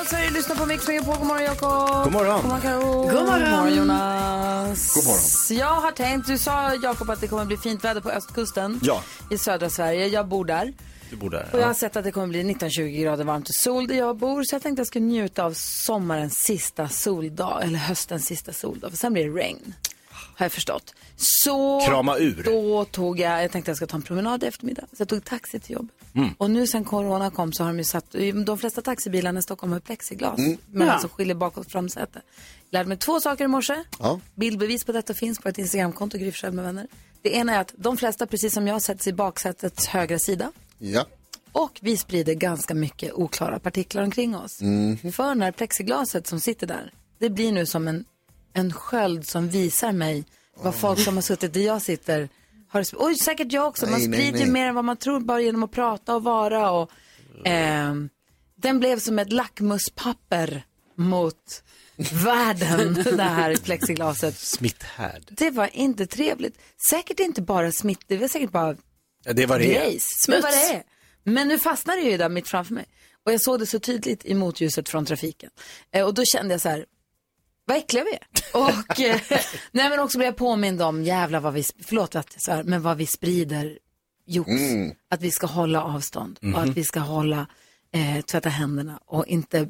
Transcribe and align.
Morgon 0.00 0.10
Sverige, 0.10 0.30
lyssna 0.30 0.54
på 0.54 0.66
Mix 0.66 0.88
Megapol. 0.88 1.16
God 1.16 1.26
morgon 1.26 1.44
Jakob. 1.44 2.04
God 2.04 2.12
morgon. 2.12 2.40
God 2.42 2.44
morgon 2.44 2.60
Karo. 2.60 2.80
God 3.02 3.12
morgon. 3.12 3.40
God 3.40 3.50
morgon 3.50 3.74
Jonas. 3.76 4.94
God 4.94 5.04
morgon. 5.04 5.58
Jag 5.58 5.80
har 5.80 5.92
tänkt, 5.92 6.26
du 6.26 6.38
sa 6.38 6.74
Jakob 6.74 7.10
att 7.10 7.20
det 7.20 7.28
kommer 7.28 7.44
bli 7.44 7.56
fint 7.56 7.84
väder 7.84 8.00
på 8.00 8.10
östkusten 8.10 8.80
Ja. 8.82 9.02
i 9.30 9.38
södra 9.38 9.70
Sverige. 9.70 10.06
Jag 10.06 10.28
bor 10.28 10.44
där. 10.44 10.72
Du 11.10 11.16
bor 11.16 11.30
där. 11.30 11.48
Och 11.52 11.58
jag 11.58 11.62
har 11.64 11.70
Ja. 11.70 11.74
sett 11.74 11.96
att 11.96 12.04
det 12.04 12.12
kommer 12.12 12.26
bli 12.26 12.42
19-20 12.42 13.02
grader 13.02 13.24
varmt 13.24 13.48
och 13.48 13.54
sol 13.54 13.86
där 13.86 13.94
jag 13.94 14.16
bor. 14.16 14.42
Så 14.44 14.54
jag 14.54 14.62
tänkte 14.62 14.72
att 14.72 14.78
jag 14.78 14.86
ska 14.86 15.00
njuta 15.00 15.44
av 15.44 15.52
sommarens 15.54 16.38
sista 16.38 16.88
soldag, 16.88 17.60
eller 17.64 17.78
höstens 17.78 18.26
sista 18.26 18.52
soldag. 18.52 18.90
För 18.90 18.96
sen 18.96 19.12
blir 19.12 19.24
det 19.30 19.40
regn, 19.40 19.74
har 20.40 20.44
jag 20.44 20.52
förstått. 20.52 20.94
Så 21.16 21.80
Krama 21.80 22.16
ur. 22.18 22.42
då 22.44 22.84
tog 22.84 23.20
jag, 23.20 23.44
jag 23.44 23.50
tänkte 23.52 23.58
att 23.58 23.68
jag 23.68 23.76
ska 23.76 23.86
ta 23.86 23.96
en 23.96 24.02
promenad 24.02 24.42
i 24.44 24.46
eftermiddag. 24.46 24.82
Så 24.82 24.96
jag 24.98 25.08
tog 25.08 25.24
taxi 25.24 25.60
till 25.60 25.72
jobbet. 25.74 25.94
Mm. 26.14 26.28
Och 26.38 26.50
nu 26.50 26.66
sen 26.66 26.84
corona 26.84 27.30
kom 27.30 27.52
så 27.52 27.62
har 27.62 27.70
de 27.70 27.78
ju 27.78 27.84
satt, 27.84 28.14
de 28.46 28.58
flesta 28.58 28.82
taxibilarna 28.82 29.38
i 29.38 29.42
Stockholm 29.42 29.72
har 29.72 29.80
plexiglas. 29.80 30.38
Mm. 30.38 30.58
Men 30.70 30.86
Ja. 30.86 30.98
som 30.98 31.08
skiljer 31.10 31.34
bakåt 31.34 31.66
och 31.66 31.72
framsäte. 31.72 32.20
Lärde 32.70 32.88
mig 32.88 32.98
två 32.98 33.20
saker 33.20 33.44
i 33.44 33.48
morse. 33.48 33.84
Ja. 33.98 34.20
Bildbevis 34.34 34.84
på 34.84 34.92
detta 34.92 35.14
finns 35.14 35.38
på 35.38 35.48
ett 35.48 35.58
Instagramkonto, 35.58 36.18
Gry 36.18 36.30
Forssell 36.32 36.52
med 36.52 36.64
vänner. 36.64 36.86
Det 37.22 37.30
ena 37.34 37.54
är 37.54 37.60
att 37.60 37.74
de 37.76 37.96
flesta, 37.96 38.26
precis 38.26 38.54
som 38.54 38.66
jag, 38.68 38.82
sätter 38.82 39.02
sig 39.02 39.10
i 39.10 39.14
baksätets 39.14 39.86
högra 39.86 40.18
sida. 40.18 40.52
Ja. 40.78 41.06
Och 41.52 41.78
vi 41.82 41.96
sprider 41.96 42.34
ganska 42.34 42.74
mycket 42.74 43.12
oklara 43.12 43.58
partiklar 43.58 44.02
omkring 44.02 44.36
oss. 44.36 44.58
För 45.12 45.34
när 45.34 45.52
plexiglaset 45.52 46.26
som 46.26 46.40
sitter 46.40 46.66
där, 46.66 46.92
det 47.18 47.30
blir 47.30 47.52
nu 47.52 47.66
som 47.66 47.88
en, 47.88 48.04
en 48.52 48.72
sköld 48.72 49.28
som 49.28 49.48
visar 49.48 49.92
mig 49.92 50.24
vad 50.56 50.74
folk 50.74 51.00
som 51.00 51.14
har 51.14 51.22
suttit 51.22 51.52
där 51.52 51.60
jag 51.60 51.82
sitter 51.82 52.28
har 52.68 52.84
Oj, 52.92 53.14
säkert 53.14 53.52
jag 53.52 53.66
också. 53.66 53.86
Man 53.86 54.00
Nej, 54.00 54.08
nej, 54.08 54.18
sprider 54.18 54.38
ju 54.38 54.44
nej. 54.44 54.52
mer 54.52 54.66
än 54.66 54.74
vad 54.74 54.84
man 54.84 54.96
tror 54.96 55.20
bara 55.20 55.40
genom 55.40 55.62
att 55.62 55.70
prata 55.70 56.14
och 56.14 56.22
vara. 56.22 56.70
Och, 56.70 56.90
ehm, 57.44 58.08
den 58.56 58.78
blev 58.80 58.98
som 58.98 59.18
ett 59.18 59.32
lackmuspapper 59.32 60.64
mot 60.94 61.62
världen, 62.12 62.94
det 63.16 63.22
här 63.22 63.56
plexiglaset. 63.56 64.38
Smitthärd. 64.38 65.22
Det 65.30 65.50
var 65.50 65.70
inte 65.72 66.06
trevligt. 66.06 66.58
Säkert 66.88 67.20
inte 67.20 67.42
bara 67.42 67.72
smitt, 67.72 68.00
det 68.06 68.16
var 68.16 68.28
säkert 68.28 68.50
bara 68.50 68.76
Ja, 69.24 69.32
det 69.32 69.46
var 69.46 69.58
det 69.58 69.66
grejs. 69.66 70.26
Det 70.26 70.40
var 70.40 70.50
det 70.50 70.74
är. 70.74 70.82
Men 71.24 71.48
nu 71.48 71.58
fastnade 71.58 72.00
det 72.00 72.10
ju 72.10 72.16
där 72.16 72.28
mitt 72.28 72.48
framför 72.48 72.74
mig. 72.74 72.86
Och 73.26 73.32
jag 73.32 73.40
såg 73.40 73.58
det 73.58 73.66
så 73.66 73.78
tydligt 73.78 74.24
i 74.24 74.34
motljuset 74.34 74.88
från 74.88 75.06
trafiken. 75.06 75.50
Eh, 75.92 76.06
och 76.06 76.14
då 76.14 76.24
kände 76.24 76.54
jag 76.54 76.60
så 76.60 76.68
här, 76.68 76.86
vad 77.70 77.78
äckliga 77.78 78.04
vi 78.04 78.10
är. 78.12 78.26
Och 78.52 79.00
eh, 79.00 79.20
nej, 79.72 79.90
men 79.90 79.98
också 80.00 80.18
blev 80.18 80.26
jag 80.26 80.36
påmind 80.36 80.82
om, 80.82 81.02
jävlar 81.02 81.40
vad 81.40 81.52
vi, 81.52 81.64
förlåt 81.84 82.16
att 82.16 82.28
jag 82.32 82.42
svär, 82.42 82.62
men 82.62 82.82
vad 82.82 82.96
vi 82.96 83.06
sprider 83.06 83.78
jox. 84.26 84.50
Att 85.10 85.22
vi 85.22 85.30
ska 85.30 85.46
hålla 85.46 85.84
avstånd 85.84 86.38
och 86.54 86.62
att 86.62 86.68
vi 86.68 86.84
ska 86.84 87.00
hålla, 87.00 87.46
eh, 87.92 88.20
tvätta 88.20 88.48
händerna 88.48 89.00
och 89.06 89.26
inte 89.26 89.68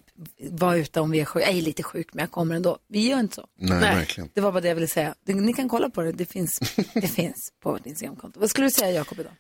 vara 0.50 0.76
ute 0.76 1.00
om 1.00 1.10
vi 1.10 1.20
är 1.20 1.24
sjuka. 1.24 1.46
Jag 1.46 1.56
är 1.56 1.62
lite 1.62 1.82
sjuk 1.82 2.08
men 2.12 2.22
jag 2.22 2.30
kommer 2.30 2.54
ändå. 2.54 2.78
Vi 2.88 3.08
gör 3.08 3.20
inte 3.20 3.34
så. 3.34 3.46
Nej, 3.58 3.80
verkligen. 3.80 4.30
Det 4.34 4.40
var 4.40 4.52
bara 4.52 4.60
det 4.60 4.68
jag 4.68 4.74
ville 4.74 4.88
säga. 4.88 5.14
Ni 5.24 5.52
kan 5.52 5.68
kolla 5.68 5.90
på 5.90 6.02
det, 6.02 6.12
det 6.12 6.26
finns, 6.26 6.58
det 6.94 7.08
finns 7.14 7.52
på 7.62 7.72
vårt 7.72 7.86
Instagramkonto. 7.86 8.40
Vad 8.40 8.50
skulle 8.50 8.66
du 8.66 8.70
säga 8.70 8.90
Jakob 8.90 9.20
idag? 9.20 9.32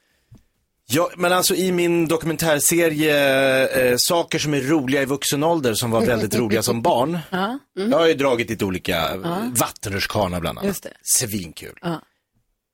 Ja, 0.92 1.10
men 1.16 1.32
alltså 1.32 1.54
i 1.54 1.72
min 1.72 2.08
dokumentärserie 2.08 3.68
eh, 3.68 3.94
Saker 3.98 4.38
som 4.38 4.54
är 4.54 4.60
roliga 4.60 5.02
i 5.02 5.04
vuxen 5.04 5.42
ålder 5.42 5.74
som 5.74 5.90
var 5.90 6.06
väldigt 6.06 6.34
roliga 6.38 6.62
som 6.62 6.82
barn. 6.82 7.18
Jag 7.72 7.98
har 7.98 8.06
ju 8.06 8.14
dragit 8.14 8.50
lite 8.50 8.64
olika, 8.64 9.16
uh. 9.16 9.52
vattenrutschkana 9.56 10.40
bland 10.40 10.58
annat. 10.58 10.86
Svinkul. 11.02 11.78
Ja. 11.82 12.02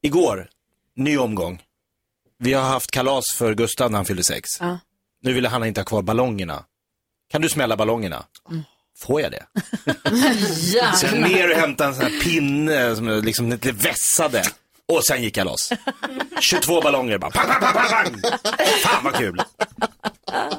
Igår, 0.02 0.48
ny 0.96 1.18
omgång. 1.18 1.62
Vi 2.38 2.52
har 2.52 2.62
haft 2.62 2.90
kalas 2.90 3.24
för 3.36 3.54
Gustav 3.54 3.90
när 3.90 3.98
han 3.98 4.04
fyllde 4.04 4.24
sex. 4.24 4.48
Ja. 4.60 4.78
Nu 5.22 5.32
ville 5.32 5.48
han 5.48 5.64
inte 5.64 5.80
ha 5.80 5.84
kvar 5.84 6.02
ballongerna. 6.02 6.64
Kan 7.30 7.42
du 7.42 7.48
smälla 7.48 7.76
ballongerna? 7.76 8.24
Får 8.98 9.20
jag 9.20 9.32
det? 9.32 9.46
Ja. 10.74 10.92
Sen 10.92 11.20
ner 11.20 11.50
och 11.50 11.56
hämta 11.56 11.86
en 11.86 11.94
sån 11.94 12.04
här 12.04 12.20
pinne 12.20 12.96
som 12.96 13.08
är 13.08 13.22
liksom 13.22 13.50
lite 13.50 13.72
vässade. 13.72 14.42
Och 14.92 15.04
sen 15.04 15.22
gick 15.22 15.36
jag 15.36 15.44
loss. 15.44 15.72
22 16.40 16.80
ballonger 16.80 17.18
bara. 17.18 17.30
Pang, 17.30 17.46
pang, 17.48 17.60
pang, 17.60 17.72
pang, 17.72 17.88
pang. 18.20 18.20
Fan 18.82 19.04
vad 19.04 19.14
kul. 19.14 19.42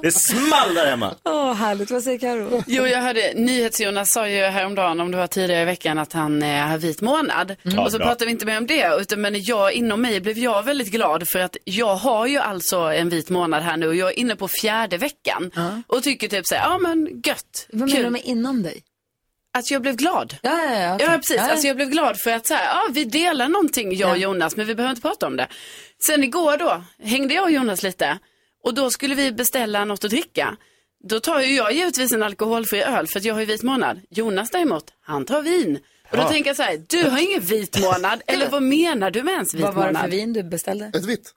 Det 0.02 0.12
small 0.12 0.74
där 0.74 0.86
hemma. 0.86 1.16
Åh, 1.26 1.54
härligt. 1.54 1.92
Vad 1.92 2.04
säger 2.04 2.18
Karo? 2.20 2.64
Jo, 2.68 2.88
jag 2.88 3.02
hörde 3.02 3.34
NyhetsJonas 3.36 4.12
sa 4.12 4.28
ju 4.28 4.42
häromdagen, 4.44 5.00
om 5.00 5.12
det 5.12 5.18
var 5.18 5.28
tidigare 5.28 5.62
i 5.62 5.66
veckan, 5.66 5.98
att 6.00 6.14
han 6.14 6.44
eh, 6.44 6.66
har 6.68 6.78
vit 6.78 7.02
månad. 7.02 7.56
och 7.80 7.92
så 7.92 7.98
pratar 7.98 8.26
vi 8.26 8.32
inte 8.32 8.46
mer 8.46 8.58
om 8.58 8.68
det, 8.68 8.96
utan 9.00 9.22
men 9.22 9.44
jag, 9.44 9.74
inom 9.74 10.02
mig 10.02 10.22
blev 10.22 10.38
jag 10.38 10.64
väldigt 10.64 10.92
glad 10.92 11.28
för 11.28 11.40
att 11.40 11.58
jag 11.64 11.96
har 11.96 12.28
ju 12.28 12.38
alltså 12.38 12.78
en 12.78 13.10
vit 13.10 13.30
månad 13.30 13.64
här 13.64 13.78
nu 13.78 13.88
och 13.88 13.96
jag 13.96 14.10
är 14.10 14.20
inne 14.20 14.36
på 14.36 14.48
fjärde 14.48 14.98
veckan. 14.98 15.52
Och 15.88 16.04
tycker 16.04 16.28
typ 16.28 16.48
så 16.48 16.56
här, 16.56 16.70
ja 16.70 16.78
men 16.78 17.22
gött, 17.26 17.68
Vad 17.72 17.80
menar 17.80 17.96
du 17.98 18.04
kul. 18.04 18.12
med 18.12 18.22
inom 18.24 18.64
dig? 18.64 18.82
Att 19.58 19.72
jag 19.72 19.82
blev 19.82 19.96
glad. 19.96 20.36
Ja, 20.42 20.64
ja, 20.64 20.74
ja. 20.80 20.96
okej. 20.96 21.08
Ja, 21.10 21.18
precis. 21.18 21.36
Ja, 21.36 21.52
Alltså, 21.52 21.68
jag 21.68 21.76
blev 21.76 21.90
glad 21.90 22.20
för 22.20 22.32
att 22.32 22.48
så 22.48 22.54
här, 22.54 22.66
ja, 22.66 22.88
vi 22.92 23.04
delar 23.06 23.48
någonting, 23.48 23.96
jag 23.96 24.10
och 24.12 24.18
Ja. 24.18 24.22
Jonas, 24.22 24.56
men 24.56 24.66
vi 24.68 24.76
behöver 24.76 24.90
inte 24.92 25.02
prata 25.02 25.28
om 25.28 25.38
det. 25.38 25.48
Sen 26.08 26.24
igår 26.24 26.58
då, 26.58 26.84
hängde 27.04 27.34
jag 27.34 27.44
och 27.44 27.52
Jonas 27.52 27.84
lite 27.84 28.18
och 28.64 28.74
då 28.74 28.90
skulle 28.92 29.16
vi 29.16 29.32
beställa 29.32 29.86
något 29.86 30.04
att 30.04 30.10
dricka. 30.12 30.58
Då 31.10 31.20
tar 31.20 31.40
ju 31.42 31.56
jag 31.56 31.72
givetvis 31.74 32.12
en 32.12 32.24
alkoholfri 32.24 32.82
öl 32.84 33.08
för 33.08 33.20
att 33.20 33.26
jag 33.26 33.34
har 33.34 33.40
ju 33.40 33.46
vit 33.46 33.64
månad. 33.64 34.00
Jonas 34.10 34.50
däremot, 34.52 34.86
han 35.02 35.26
tar 35.26 35.42
vin. 35.42 35.80
Och 36.12 36.18
då 36.18 36.24
Ja. 36.24 36.30
tänker 36.30 36.50
jag 36.50 36.58
så 36.58 36.64
här, 36.64 36.82
du 36.90 37.04
har 37.10 37.20
ingen 37.20 37.42
vit 37.42 37.80
månad, 37.82 38.22
eller 38.28 38.50
vad 38.50 38.64
menar 38.64 39.12
du 39.12 39.24
med 39.24 39.34
ens 39.34 39.54
vit 39.54 39.62
Vad 39.62 39.74
var 39.74 39.82
det 39.84 39.88
för 39.88 39.94
månad? 39.94 40.12
vin 40.12 40.34
du 40.34 40.44
beställde? 40.44 40.86
Ett 40.86 41.06
vitt. 41.06 41.34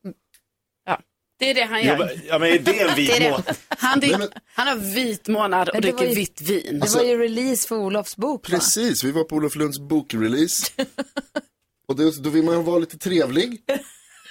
Ja, 1.41 1.47
det 1.47 1.51
är 1.51 1.55
det 1.55 1.63
han 1.65 1.81
Ja, 1.83 1.87
gör. 1.87 1.99
men- 1.99 2.09
ja 2.29 2.39
men 2.39 2.49
är 2.53 2.59
det 2.59 2.81
en 2.81 2.95
vit 2.97 3.23
månad? 3.23 3.57
Han, 3.69 4.01
drick, 4.01 4.19
Nej, 4.19 4.29
han 4.55 4.69
har 4.69 4.77
vit 4.95 5.29
månad 5.29 5.69
och 5.69 5.75
Men 5.75 5.83
det 5.83 5.93
var 5.93 5.99
dricker 5.99 6.15
ju- 6.15 6.21
vitt 6.21 6.41
vin. 6.41 6.81
Det 6.81 6.95
var 6.95 7.03
ju 7.05 7.19
release 7.19 7.69
för 7.69 7.77
Olofs 7.77 8.17
bok, 8.17 8.51
va? 8.51 8.59
Precis, 8.59 9.05
vi 9.05 9.11
var 9.11 9.25
på 9.25 9.37
Olof 9.37 9.57
Lunds 9.57 9.79
bokrelease. 9.79 10.67
och 11.89 11.97
det, 11.97 12.23
då 12.23 12.31
vill 12.31 12.43
man 12.45 12.65
vara 12.65 12.79
lite 12.79 12.99
trevlig. 12.99 13.61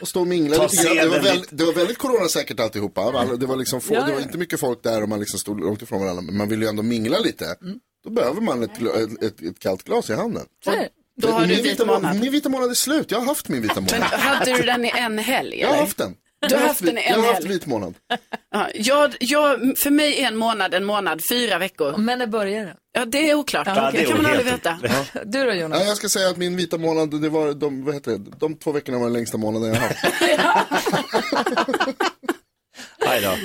Och 0.02 0.08
stå 0.08 0.20
och 0.22 0.28
mingla 0.28 0.64
lite 0.64 0.84
grann. 0.84 0.96
Det 0.96 1.08
var, 1.08 1.20
väldigt, 1.20 1.50
det 1.52 1.66
var 1.66 1.74
väldigt 1.74 1.98
coronasäkert 1.98 2.60
alltihopa. 2.60 3.26
Det 3.36 3.46
var, 3.46 3.56
liksom 3.56 3.82
få, 3.82 3.94
Ja, 3.94 4.00
det 4.00 4.12
var 4.12 4.20
ja. 4.20 4.26
inte 4.26 4.38
mycket 4.38 4.60
folk 4.60 4.84
där 4.84 5.04
och 5.04 5.10
man 5.10 5.20
liksom 5.20 5.40
stod 5.40 5.60
långt 5.60 5.82
ifrån 5.82 6.02
varandra. 6.02 6.22
Men 6.22 6.38
man 6.38 6.50
ville 6.50 6.66
ju 6.66 6.70
ändå 6.70 6.84
mingla 6.84 7.20
lite. 7.20 7.46
Mm. 7.62 7.80
Då 8.04 8.10
behöver 8.10 8.42
man 8.42 8.64
ett, 8.64 8.82
ett, 8.82 9.24
ett, 9.24 9.42
ett 9.42 9.60
kallt 9.60 9.84
glas 9.84 10.10
i 10.10 10.14
handen. 10.14 10.46
Så. 10.66 10.72
Då 11.22 11.28
har 11.32 11.42
du 11.42 11.48
min, 11.48 11.56
vit 11.58 11.66
vita 11.66 11.86
må- 11.86 11.94
månad. 11.94 12.20
min 12.20 12.32
vita 12.32 12.50
månad 12.50 12.70
är 12.70 12.74
slut. 12.74 13.12
Jag 13.12 13.20
har 13.20 13.26
haft 13.26 13.48
min 13.50 13.62
vita 13.62 13.82
månad. 13.82 13.94
Hade 14.04 14.54
du 14.58 14.62
den 14.64 14.86
i 14.86 14.92
en 14.96 15.18
helg? 15.18 15.60
Jag 15.60 15.68
har 15.68 15.74
eller? 15.74 15.84
haft 15.84 15.98
den. 15.98 16.16
Du 16.48 16.56
har 16.56 16.68
haft 16.68 16.82
en 16.82 16.96
Jag 16.96 17.18
har 17.18 17.34
haft 17.34 17.46
vit 17.46 17.66
månad. 17.66 17.96
Ja, 18.52 18.68
jag, 18.74 19.16
jag, 19.20 19.60
för 19.84 19.90
mig 19.90 20.22
är 20.22 20.28
en 20.28 20.36
månad 20.36 20.74
en 20.74 20.86
månad, 20.86 21.22
fyra 21.32 21.58
veckor. 21.58 21.98
Men 21.98 22.20
när 22.20 22.28
börjar 22.28 22.66
det? 22.66 22.76
Ja, 22.92 23.06
det 23.06 23.30
är 23.30 23.36
oklart. 23.36 23.68
Ja, 23.68 23.92
det 23.92 23.98
det 23.98 24.06
kan 24.06 24.18
man 24.18 24.26
aldrig 24.32 24.46
veta. 24.46 24.80
Du 25.26 25.46
då 25.46 25.54
Jonas? 25.54 25.82
Ja, 25.82 25.88
jag 25.88 25.98
ska 25.98 26.10
säga 26.10 26.30
att 26.30 26.38
min 26.38 26.56
vita 26.56 26.78
månad, 26.78 27.22
det 27.22 27.30
var 27.30 27.54
de, 27.54 27.86
vad 27.86 27.94
heter 27.94 28.12
det, 28.12 28.32
de 28.40 28.56
två 28.56 28.72
veckorna 28.72 28.98
var 28.98 29.06
den 29.06 29.14
längsta 29.14 29.38
månaden 29.38 29.70
jag 29.70 29.76
har 29.76 29.88
haft. 29.88 30.06
Aj 33.08 33.22
då. 33.22 33.36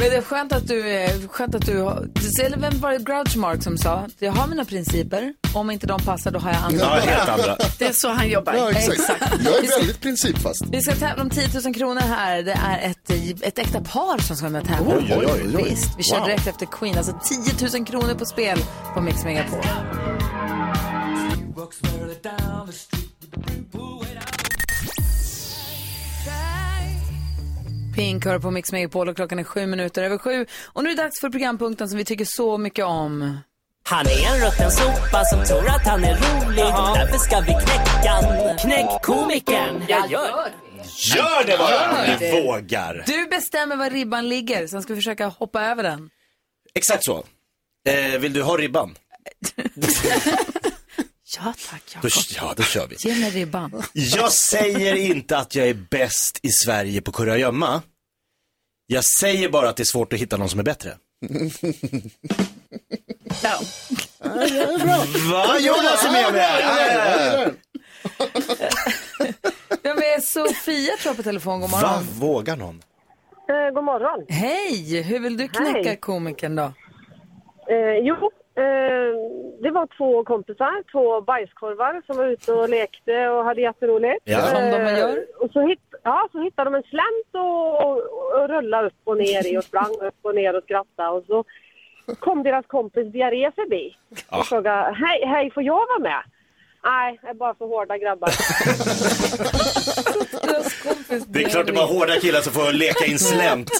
Men 0.00 0.10
det 0.10 0.16
är 0.16 0.22
skönt 0.22 0.52
att 0.52 0.68
du 0.68 0.88
är, 0.90 1.28
skönt 1.28 1.54
att 1.54 1.66
du 1.66 1.80
har, 1.80 2.08
eller 2.44 2.56
vem 2.58 2.80
var 2.80 2.92
det 2.92 2.98
Grouch 2.98 3.36
Mark 3.36 3.62
som 3.62 3.78
sa, 3.78 4.06
jag 4.18 4.32
har 4.32 4.48
mina 4.48 4.64
principer, 4.64 5.34
om 5.54 5.70
inte 5.70 5.86
de 5.86 6.00
passar 6.00 6.30
då 6.30 6.38
har 6.38 6.50
jag 6.52 6.62
andra. 6.62 6.78
Ja, 6.80 7.00
helt 7.12 7.28
andra. 7.28 7.56
Det 7.78 7.84
är 7.84 7.92
så 7.92 8.08
han 8.08 8.28
jobbar. 8.28 8.54
Ja, 8.54 8.70
exakt. 8.70 8.98
Exakt. 8.98 9.20
Jag 9.44 9.64
är 9.64 9.78
väldigt 9.78 10.00
principfast. 10.00 10.62
Vi 10.70 10.82
ska 10.82 10.94
tävla 10.94 11.22
om 11.22 11.30
10 11.30 11.48
000 11.64 11.74
kronor 11.74 12.00
här. 12.00 12.42
Det 12.42 12.52
är 12.52 12.90
ett, 12.90 13.10
ett 13.42 13.58
äkta 13.58 13.80
par 13.80 14.18
som 14.18 14.36
ska 14.36 14.48
vara 14.48 14.52
med 14.52 14.62
och 14.62 14.68
tävla. 14.68 14.94
Oj, 14.96 15.14
oj, 15.18 15.26
oj, 15.34 15.56
oj. 15.56 15.64
Visst, 15.70 15.98
vi 15.98 16.02
kör 16.02 16.18
Wow. 16.18 16.26
direkt 16.26 16.46
efter 16.46 16.66
Queen. 16.66 16.96
Alltså 16.98 17.12
10 17.58 17.78
000 17.78 17.86
kronor 17.86 18.14
på 18.14 18.24
spel 18.26 18.58
på 18.94 19.00
Mix 19.00 19.24
Megapol. 19.24 19.60
Pink 28.00 28.24
hör 28.24 28.38
på 28.38 28.50
Mix 28.50 28.72
Megapol 28.72 29.08
och 29.08 29.16
klockan 29.16 29.38
är 29.38 29.44
sju 29.44 29.66
minuter 29.66 30.02
över 30.02 30.18
sju. 30.18 30.46
Och 30.66 30.84
nu 30.84 30.90
är 30.90 30.96
det 30.96 31.02
dags 31.02 31.20
för 31.20 31.30
programpunkten 31.30 31.88
som 31.88 31.98
vi 31.98 32.04
tycker 32.04 32.24
så 32.24 32.58
mycket 32.58 32.84
om. 32.84 33.38
Han 33.82 34.06
är 34.06 34.26
en 34.34 34.40
rutten 34.46 34.70
sopa 34.70 35.24
som 35.24 35.44
tror 35.44 35.68
att 35.68 35.86
han 35.86 36.04
är 36.04 36.14
rolig. 36.16 36.64
Därför 36.94 37.18
ska 37.18 37.40
vi 37.40 37.46
knäcka 37.52 38.10
han. 38.10 38.58
Knäck 38.58 39.02
komikern. 39.02 39.84
Jag 39.88 40.10
gör 40.10 40.48
Gör 41.16 41.44
det 41.46 41.58
bara! 41.58 42.06
Gör 42.06 42.18
Du 42.18 42.26
det. 42.26 42.42
vågar. 42.42 43.04
Du 43.06 43.26
bestämmer 43.26 43.76
var 43.76 43.90
ribban 43.90 44.28
ligger, 44.28 44.66
sen 44.66 44.82
ska 44.82 44.92
vi 44.94 45.00
försöka 45.00 45.26
hoppa 45.26 45.62
över 45.62 45.82
den. 45.82 46.10
Exakt 46.74 47.04
så. 47.04 47.24
Eh, 47.88 48.18
vill 48.20 48.32
du 48.32 48.42
ha 48.42 48.56
ribban? 48.56 48.94
Ja 51.36 51.54
tack 51.70 51.96
Då, 52.02 52.08
ja, 52.36 52.54
då 52.56 52.62
kör 52.62 52.86
vi. 52.86 52.96
Ge 52.98 53.14
mig 53.20 53.30
ribban. 53.30 53.82
Jag 53.92 54.32
säger 54.32 54.94
inte 54.94 55.38
att 55.38 55.54
jag 55.54 55.68
är 55.68 55.74
bäst 55.90 56.38
i 56.42 56.48
Sverige 56.64 57.02
på 57.02 57.12
kurragömma. 57.12 57.82
Jag 58.92 59.04
säger 59.04 59.48
bara 59.48 59.68
att 59.68 59.76
det 59.76 59.82
är 59.82 59.84
svårt 59.84 60.12
att 60.12 60.18
hitta 60.18 60.36
någon 60.36 60.48
som 60.48 60.60
är 60.60 60.64
bättre. 60.64 60.90
Ja. 63.42 63.58
Va? 65.30 65.58
Jonas 65.60 66.04
är 66.04 66.12
med 66.12 66.32
mig! 66.32 67.54
Vem 69.82 69.96
är 69.96 70.20
Sofia 70.22 70.96
tror 70.96 71.10
jag 71.10 71.16
på 71.16 71.22
telefon? 71.22 71.60
God 71.60 71.70
Va? 71.70 71.78
morgon. 71.80 72.04
Vågar 72.20 72.56
någon? 72.56 72.82
Eh, 73.48 73.74
god 73.74 73.84
morgon. 73.84 74.26
Hej! 74.28 75.02
Hur 75.02 75.18
vill 75.20 75.36
du 75.36 75.48
knäcka 75.48 75.88
Hej. 75.88 75.96
komikern 75.96 76.56
då? 76.56 76.62
Eh, 76.62 76.72
jo, 78.02 78.30
eh, 78.60 79.12
det 79.62 79.70
var 79.70 79.86
två 79.96 80.24
kompisar, 80.24 80.82
två 80.92 81.20
bajskorvar 81.20 82.02
som 82.06 82.16
var 82.16 82.24
ute 82.26 82.52
och 82.52 82.68
lekte 82.68 83.28
och 83.28 83.44
hade 83.44 83.60
jätteroligt. 83.60 84.22
Ja. 84.24 84.40
Som 84.40 84.54
de 84.70 84.76
Eh, 84.76 84.98
gör. 84.98 85.26
Och 85.38 85.50
så, 85.50 85.60
hitt, 85.68 85.80
ja, 86.02 86.28
så 86.32 86.42
hittade 86.42 86.70
de 86.70 86.74
en 86.76 86.82
slänt 86.82 87.30
och, 87.32 87.84
och, 87.84 87.96
och 88.42 88.48
rullade 88.48 88.86
upp 88.86 89.00
och 89.04 89.16
ner 89.16 89.46
i 89.52 89.58
och 89.58 89.64
sprang 89.64 89.94
upp 90.00 90.18
och 90.22 90.34
ner 90.34 90.56
och 90.56 90.62
skrattade. 90.64 91.08
Och 91.10 91.24
så 91.26 91.44
kom 92.18 92.42
deras 92.42 92.66
kompis 92.66 93.12
diarré 93.12 93.50
förbi 93.54 93.96
och 94.30 94.46
frågade, 94.46 94.94
hej, 94.94 95.24
hej, 95.26 95.50
får 95.50 95.62
jag 95.62 95.86
vara 95.88 95.98
med? 95.98 96.22
Nej, 96.84 97.18
det 97.22 97.28
är 97.28 97.34
bara 97.34 97.54
för 97.54 97.66
hårda 97.66 97.98
grabbar. 97.98 98.30
Det 101.26 101.44
är 101.44 101.48
klart 101.48 101.66
det 101.66 101.72
är 101.72 101.76
bara 101.76 101.86
hårda 101.86 102.20
killar 102.20 102.40
som 102.40 102.52
får 102.52 102.72
leka 102.72 103.04
in 103.06 103.18
slänt. 103.18 103.70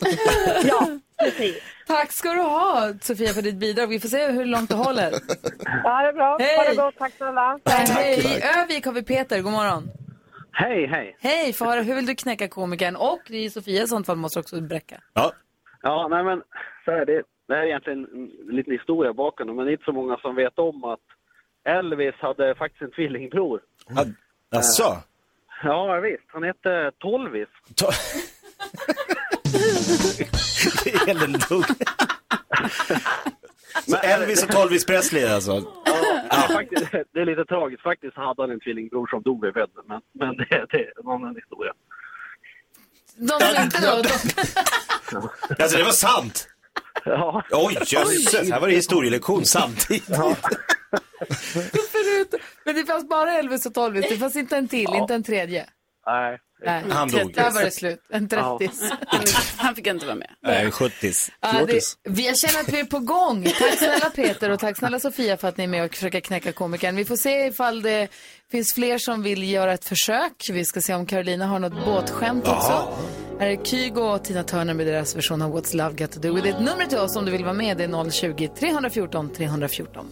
ja, 0.64 0.86
precis. 1.20 1.62
Tack 1.86 2.12
ska 2.12 2.30
du 2.30 2.40
ha 2.40 2.92
Sofia 3.00 3.28
för 3.32 3.42
ditt 3.42 3.56
bidrag. 3.56 3.86
Vi 3.86 4.00
får 4.00 4.08
se 4.08 4.30
hur 4.30 4.44
långt 4.44 4.70
du 4.70 4.76
håller. 4.76 5.10
Ja, 5.84 6.02
det 6.02 6.08
är 6.08 6.12
bra. 6.12 6.36
Hej. 6.40 6.56
Ha 6.56 6.64
det 6.64 6.76
gott. 6.76 6.94
Tack 6.98 7.12
snälla. 7.16 7.58
Hej! 7.64 8.18
I 8.18 8.42
Övik 8.60 8.86
har 8.86 8.92
vi 8.92 9.02
Peter, 9.02 9.40
god 9.42 9.52
morgon. 9.52 9.90
Hej, 10.52 10.86
hej. 10.86 11.16
Hej, 11.20 11.52
få 11.52 11.64
höra 11.64 11.82
hur 11.82 11.94
vill 11.94 12.06
du 12.06 12.14
knäcka 12.14 12.48
komikern? 12.48 12.96
Och 12.96 13.20
i 13.30 13.50
Sofia 13.50 13.82
i 13.82 13.86
sånt 13.86 14.06
fall 14.06 14.16
måste 14.16 14.38
du 14.38 14.40
också 14.40 14.60
bräcka. 14.60 15.00
Ja. 15.14 15.32
Ja, 15.82 16.08
nej 16.08 16.24
men 16.24 16.42
så 16.84 16.90
här, 16.90 17.04
det, 17.06 17.22
det 17.48 17.54
här 17.54 17.62
är 17.62 17.66
egentligen 17.66 17.98
en 18.48 18.56
liten 18.56 18.72
historia 18.72 19.12
bakom 19.12 19.46
det, 19.46 19.52
men 19.52 19.64
det 19.64 19.70
är 19.70 19.72
inte 19.72 19.84
så 19.84 19.92
många 19.92 20.16
som 20.16 20.34
vet 20.34 20.58
om 20.58 20.84
att 20.84 21.00
Elvis 21.64 22.14
hade 22.18 22.54
faktiskt 22.54 22.82
en 22.82 22.90
tvillingbror. 22.90 23.60
Ja, 23.88 24.04
Jaså? 24.50 24.96
Ja, 25.62 26.00
visst. 26.00 26.22
Han 26.26 26.42
hette 26.42 26.90
Tolvis. 26.98 27.48
Ta- 27.76 27.90
Elendung. 31.06 31.64
Så 33.88 33.96
Elvis 33.96 34.44
och 34.44 34.54
Elvis 34.54 34.86
Presley 34.86 35.26
alltså? 35.26 35.64
Ja, 36.30 36.48
faktiskt, 36.52 36.92
det 37.12 37.20
är 37.20 37.26
lite 37.26 37.44
tragiskt. 37.44 37.82
Faktiskt 37.82 38.16
hade 38.16 38.42
han 38.42 38.50
en 38.50 38.60
tvillingbror 38.60 39.06
som 39.06 39.22
dog 39.22 39.44
vid 39.44 39.54
födseln, 39.54 39.84
men, 39.88 40.00
men 40.12 40.36
det, 40.36 40.44
det 40.70 40.76
är 40.76 40.92
en 41.02 41.08
annan 41.08 41.34
historia. 41.36 41.72
De 43.16 43.40
som 43.40 43.62
inte 43.64 43.80
då, 43.80 44.02
de, 44.02 44.08
Alltså 45.62 45.78
det 45.78 45.84
var 45.84 45.90
sant? 45.90 46.48
Ja, 47.04 47.42
Oj, 47.50 47.78
jösses, 47.86 48.50
här 48.50 48.60
var 48.60 48.68
det 48.68 48.74
historielektion 48.74 49.44
samtidigt. 49.44 50.08
Men 52.64 52.74
det 52.74 52.84
fanns 52.86 53.08
bara 53.08 53.32
Elvis 53.32 53.66
och 53.66 53.74
Tolvis, 53.74 54.08
det 54.08 54.16
fanns 54.16 54.36
inte 54.36 54.56
en 54.56 54.68
till, 54.68 54.94
inte 54.94 55.14
en 55.14 55.22
tredje. 55.22 55.66
Nej. 56.06 56.38
Nej. 56.64 56.84
Han 56.90 57.08
dog. 57.08 57.34
Där 57.34 57.50
var 57.50 57.62
det 57.62 57.70
slut, 57.70 58.00
en 58.10 58.28
trettis. 58.28 58.92
Han 59.56 59.74
fick 59.74 59.86
inte 59.86 60.06
vara 60.06 60.16
med. 60.16 60.30
Nej, 60.42 60.70
70 60.70 61.12
Ja, 61.40 61.64
det, 61.66 61.80
vi 62.04 62.26
jag 62.26 62.38
känner 62.38 62.60
att 62.60 62.68
vi 62.68 62.80
är 62.80 62.84
på 62.84 62.98
gång. 62.98 63.44
Tack 63.44 63.78
snälla 63.78 64.10
Peter 64.10 64.50
och 64.50 64.60
tack 64.60 64.78
snälla 64.78 65.00
Sofia 65.00 65.36
för 65.36 65.48
att 65.48 65.56
ni 65.56 65.64
är 65.64 65.68
med 65.68 65.84
och 65.84 65.94
försöker 65.94 66.20
knäcka 66.20 66.52
komikern. 66.52 66.96
Vi 66.96 67.04
får 67.04 67.16
se 67.16 67.46
ifall 67.46 67.82
det 67.82 68.08
finns 68.50 68.74
fler 68.74 68.98
som 68.98 69.22
vill 69.22 69.50
göra 69.50 69.72
ett 69.72 69.84
försök. 69.84 70.32
Vi 70.50 70.64
ska 70.64 70.80
se 70.80 70.94
om 70.94 71.06
Carolina 71.06 71.46
har 71.46 71.58
något 71.58 71.84
båtskämt 71.84 72.48
också. 72.48 72.98
Här 73.40 73.46
är 73.46 73.64
Kygo 73.64 74.00
och 74.00 74.24
Tina 74.24 74.42
Turner 74.42 74.74
med 74.74 74.86
deras 74.86 75.16
version 75.16 75.42
av 75.42 75.56
What's 75.56 75.76
Love 75.76 75.94
Got 75.94 76.12
To 76.12 76.20
Do 76.20 76.34
With 76.34 76.48
It. 76.48 76.60
Numret 76.60 76.88
till 76.88 76.98
oss 76.98 77.16
om 77.16 77.24
du 77.24 77.32
vill 77.32 77.44
vara 77.44 77.54
med 77.54 77.76
det 77.76 77.84
är 77.84 77.88
020-314 77.88 79.34
314. 79.34 80.10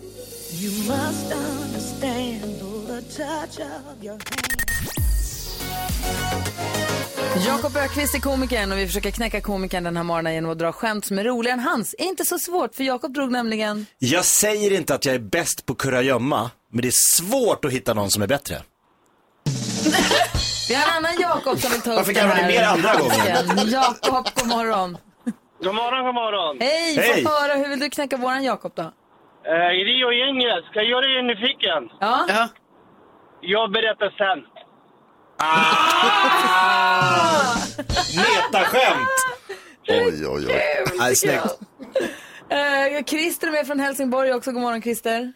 Jakob 7.46 7.76
Ökvist 7.76 8.14
är 8.14 8.20
komikern 8.20 8.72
och 8.72 8.78
vi 8.78 8.86
försöker 8.86 9.10
knäcka 9.10 9.40
komikern 9.40 9.84
den 9.84 9.96
här 9.96 10.04
morgonen 10.04 10.34
genom 10.34 10.50
att 10.50 10.58
dra 10.58 10.72
skämt 10.72 11.06
som 11.06 11.18
är 11.18 11.24
roligare 11.24 11.54
än 11.54 11.60
hans. 11.60 11.94
Är 11.98 12.04
inte 12.04 12.24
så 12.24 12.38
svårt 12.38 12.74
för 12.74 12.84
Jakob 12.84 13.14
drog 13.14 13.32
nämligen... 13.32 13.86
Jag 13.98 14.24
säger 14.24 14.72
inte 14.72 14.94
att 14.94 15.04
jag 15.04 15.14
är 15.14 15.18
bäst 15.18 15.66
på 15.66 15.74
kurragömma, 15.74 16.50
men 16.72 16.82
det 16.82 16.88
är 16.88 17.16
svårt 17.16 17.64
att 17.64 17.72
hitta 17.72 17.94
någon 17.94 18.10
som 18.10 18.22
är 18.22 18.26
bättre. 18.26 18.56
Vi 20.68 20.74
har 20.74 20.82
en 20.88 20.96
annan 20.96 21.12
Jakob 21.20 21.58
som 21.58 21.70
vill 21.72 21.80
ta 21.80 21.90
upp 21.90 21.96
Varför 21.96 22.12
kan 22.12 22.28
man 22.28 22.36
här 22.36 22.48
det 22.48 22.58
mer 22.58 22.64
andra 22.66 22.92
gången. 22.94 23.68
Jakob, 23.70 24.26
god 24.34 24.48
morgon. 24.48 24.98
God 25.62 25.74
morgon, 25.74 26.04
god 26.06 26.14
morgon. 26.14 26.56
Hej, 26.60 26.96
Hej. 26.96 27.24
få 27.24 27.30
höra, 27.30 27.54
hur 27.54 27.68
vill 27.68 27.80
du 27.80 27.90
knäcka 27.90 28.16
våran 28.16 28.44
Jakob 28.44 28.72
då? 28.74 28.82
Eh, 28.82 29.70
Rio-gänget, 29.88 30.64
ska 30.70 30.76
jag 30.82 30.90
göra 30.94 31.06
er 31.06 31.22
nyfiken? 31.22 31.82
Ja? 32.00 32.26
Ja. 32.28 32.48
Jag 33.40 33.72
berättar 33.72 34.10
sen. 34.22 34.38
Metaskämt! 38.16 39.08
Oj, 39.88 40.26
oj, 40.26 40.46
oj. 40.48 40.62
Nej, 40.98 41.16
snyggt. 41.16 41.60
Eh, 42.50 43.04
Christer 43.04 43.46
är 43.48 43.52
med 43.52 43.66
från 43.66 43.80
Helsingborg 43.80 44.34
också. 44.34 44.52
God 44.52 44.62
morgon 44.62 44.82
Christer. 44.82 45.32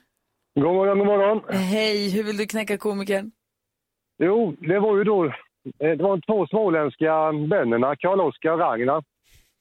God 0.54 0.74
morgon, 0.74 0.98
god 0.98 1.06
morgon. 1.06 1.40
Hej, 1.48 2.10
hur 2.10 2.24
vill 2.24 2.36
du 2.36 2.46
knäcka 2.46 2.78
komikern? 2.78 3.30
Jo, 4.22 4.56
det 4.58 4.78
var 4.78 4.96
ju 4.96 5.04
då, 5.04 5.24
eh, 5.24 5.30
det 5.78 6.02
var 6.02 6.20
två 6.26 6.46
småländska 6.46 7.32
bönderna, 7.32 7.96
Karl-Oskar 7.96 8.50
och 8.50 8.58
Ragnar. 8.58 9.04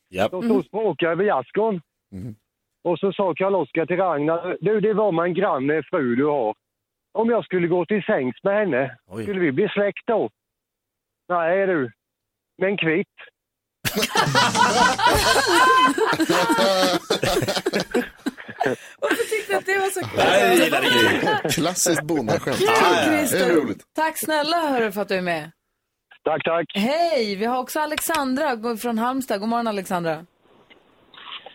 Ja. 0.10 0.28
De 0.28 0.44
stod 0.44 0.58
och 0.58 0.66
språkade 0.66 1.16
vid 1.16 1.28
gärdsgården. 1.28 1.82
Och 2.84 3.00
så 3.00 3.14
sa 3.14 3.34
Karl-Oskar 3.36 3.86
till 3.86 3.98
Ragnar, 3.98 4.58
du 4.62 4.80
det 4.80 4.94
var 4.94 5.12
man 5.12 5.34
granne 5.34 5.84
fru 5.90 6.16
du 6.16 6.26
har. 6.26 6.56
Om 7.14 7.30
jag 7.30 7.46
skulle 7.46 7.68
gå 7.68 7.86
till 7.86 8.04
sängs 8.04 8.36
med 8.44 8.54
henne, 8.60 8.98
Oj. 9.08 9.24
skulle 9.24 9.40
vi 9.40 9.52
bli 9.52 9.68
släkt 9.70 10.08
då? 10.08 10.30
Nej 11.30 11.68
du, 11.68 11.92
men 12.58 12.78
kvitt. 12.78 13.08
Varför 19.00 19.30
tyckte 19.30 19.54
du 19.54 19.58
att 19.58 19.66
det 19.66 19.80
var 19.80 19.90
så 19.90 20.00
kul? 20.00 20.18
Nej, 20.18 20.48
jag 20.48 20.56
gillar 20.56 20.82
det. 20.82 21.50
Klassiskt 21.50 22.04
bondaskämt. 22.04 22.58
Kul, 22.58 22.68
Christer. 23.06 23.76
Tack 23.96 24.18
snälla 24.18 24.58
hörru 24.58 24.92
för 24.92 25.02
att 25.02 25.08
du 25.08 25.16
är 25.16 25.22
med. 25.22 25.52
Tack, 26.24 26.44
tack. 26.44 26.66
Hej, 26.74 27.36
vi 27.36 27.46
har 27.46 27.58
också 27.60 27.80
Alexandra 27.80 28.78
från 28.82 28.98
Halmstad. 28.98 29.40
God 29.40 29.50
morgon 29.50 29.68
Alexandra. 29.68 30.26